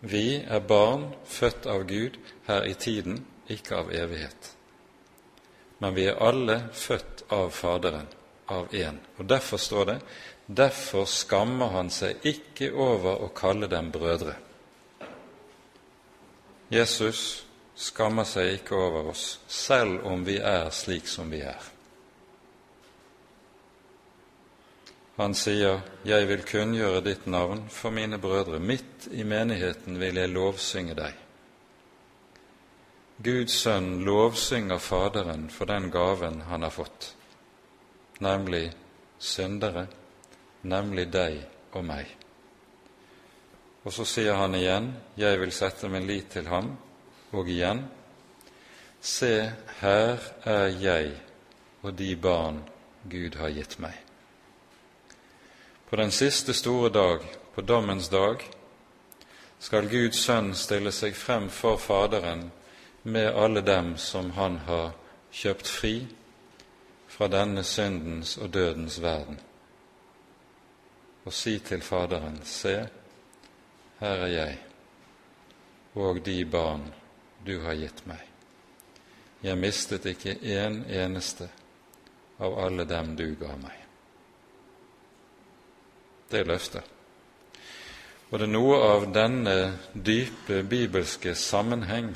Vi 0.00 0.42
er 0.42 0.60
barn 0.60 1.12
født 1.26 1.66
av 1.70 1.86
Gud 1.86 2.18
her 2.48 2.66
i 2.66 2.74
tiden, 2.74 3.24
ikke 3.48 3.76
av 3.76 3.92
evighet. 3.94 4.52
Men 5.78 5.94
vi 5.94 6.08
er 6.10 6.20
alle 6.22 6.58
født 6.74 7.24
av 7.30 7.50
Faderen, 7.54 8.06
av 8.46 8.74
én. 8.74 8.98
Og 9.18 9.28
derfor 9.30 9.56
står 9.56 9.84
det 9.84 9.98
derfor 10.46 11.06
skammer 11.06 11.70
han 11.76 11.90
seg 11.90 12.24
ikke 12.26 12.72
over 12.74 13.22
å 13.22 13.30
kalle 13.34 13.68
dem 13.70 13.90
brødre. 13.94 14.34
Jesus 16.72 17.44
skammer 17.76 18.24
seg 18.24 18.54
ikke 18.56 18.78
over 18.80 19.10
oss, 19.10 19.40
selv 19.44 20.06
om 20.08 20.22
vi 20.24 20.38
er 20.40 20.70
slik 20.72 21.08
som 21.10 21.28
vi 21.28 21.42
er. 21.44 21.60
Han 25.16 25.34
sier, 25.34 25.82
'Jeg 26.04 26.28
vil 26.28 26.42
kunngjøre 26.42 27.04
ditt 27.04 27.26
navn 27.26 27.68
for 27.68 27.90
mine 27.90 28.18
brødre. 28.18 28.58
Midt 28.58 29.08
i 29.10 29.22
menigheten 29.22 30.00
vil 30.00 30.16
jeg 30.16 30.28
lovsynge 30.28 30.94
deg.' 30.94 31.20
Guds 33.22 33.52
sønn 33.52 34.04
lovsynger 34.04 34.78
Faderen 34.78 35.50
for 35.50 35.64
den 35.64 35.90
gaven 35.90 36.40
han 36.40 36.62
har 36.62 36.70
fått, 36.70 37.14
nemlig 38.20 38.72
syndere, 39.18 39.86
nemlig 40.62 41.12
deg 41.12 41.44
og 41.72 41.84
meg. 41.84 42.21
Og 43.84 43.92
så 43.92 44.04
sier 44.04 44.34
han 44.34 44.54
igjen, 44.54 44.96
'Jeg 45.16 45.40
vil 45.40 45.52
sette 45.52 45.88
min 45.88 46.06
lit 46.06 46.30
til 46.30 46.46
ham', 46.46 46.76
og 47.32 47.48
igjen, 47.48 47.88
'Se, 49.00 49.52
her 49.80 50.18
er 50.44 50.66
jeg 50.66 51.12
og 51.82 51.98
de 51.98 52.16
barn 52.16 52.62
Gud 53.10 53.34
har 53.34 53.48
gitt 53.50 53.78
meg'. 53.78 53.98
På 55.90 55.96
den 55.96 56.10
siste 56.10 56.54
store 56.54 56.90
dag, 56.90 57.20
på 57.54 57.60
dommens 57.60 58.08
dag, 58.08 58.36
skal 59.58 59.88
Guds 59.88 60.16
sønn 60.16 60.54
stille 60.54 60.92
seg 60.92 61.14
frem 61.16 61.50
for 61.50 61.76
Faderen 61.76 62.50
med 63.02 63.34
alle 63.34 63.60
dem 63.60 63.96
som 63.96 64.30
han 64.30 64.58
har 64.66 64.92
kjøpt 65.32 65.68
fri 65.68 66.06
fra 67.08 67.28
denne 67.28 67.62
syndens 67.62 68.36
og 68.38 68.54
dødens 68.54 69.02
verden, 69.02 69.40
og 71.24 71.32
si 71.32 71.58
til 71.58 71.82
Faderen, 71.82 72.40
se, 72.44 72.88
her 74.02 74.26
er 74.26 74.32
jeg 74.34 74.60
og 75.94 76.20
de 76.24 76.44
barn 76.44 76.86
du 77.46 77.58
har 77.60 77.76
gitt 77.76 78.04
meg. 78.08 78.20
Jeg 79.42 79.58
mistet 79.58 80.06
ikke 80.06 80.36
en 80.54 80.84
eneste 80.86 81.48
av 82.42 82.56
alle 82.64 82.86
dem 82.88 83.14
du 83.18 83.26
ga 83.38 83.56
meg. 83.60 83.78
Det 86.30 86.40
er 86.40 86.48
løftet. 86.48 86.84
Og 88.30 88.38
det 88.40 88.46
er 88.46 88.54
noe 88.54 88.76
av 88.86 89.08
denne 89.12 89.56
dype 89.92 90.62
bibelske 90.64 91.34
sammenheng 91.36 92.14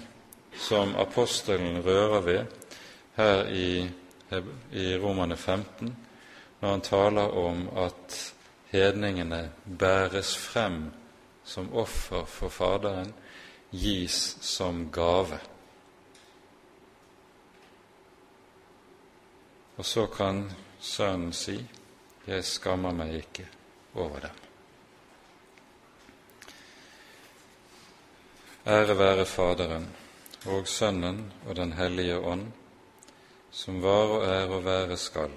som 0.56 0.94
apostelen 0.96 1.82
rører 1.84 2.22
ved 2.24 2.70
her 3.18 3.50
i, 3.52 3.84
i 4.72 4.86
Romane 4.96 5.36
15, 5.36 5.90
når 6.62 6.70
han 6.70 6.86
taler 6.86 7.36
om 7.36 7.66
at 7.76 8.16
hedningene 8.72 9.50
bæres 9.78 10.32
frem 10.40 10.86
som 11.46 11.70
offer 11.74 12.24
for 12.26 12.50
Faderen 12.50 13.12
gis 13.70 14.36
som 14.40 14.90
gave. 14.92 15.38
Og 19.76 19.84
så 19.84 20.06
kan 20.06 20.50
Sønnen 20.80 21.32
si, 21.32 21.66
'Jeg 22.26 22.44
skammer 22.44 22.92
meg 22.92 23.14
ikke 23.14 23.48
over 23.94 24.18
dem'. 24.20 24.42
Ære 28.66 28.98
være 28.98 29.26
Faderen 29.26 29.96
og 30.46 30.68
Sønnen 30.68 31.32
og 31.46 31.56
Den 31.56 31.72
hellige 31.72 32.18
ånd, 32.18 32.52
som 33.50 33.82
var 33.82 34.06
og 34.16 34.24
er 34.24 34.48
og 34.48 34.64
være 34.64 34.96
skal, 34.96 35.30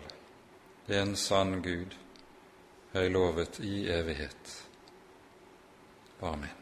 en 0.87 1.15
sann 1.15 1.61
Gud, 1.61 1.93
høylovet 2.93 3.59
i 3.59 3.87
evighet. 3.87 4.68
Amen. 6.21 6.58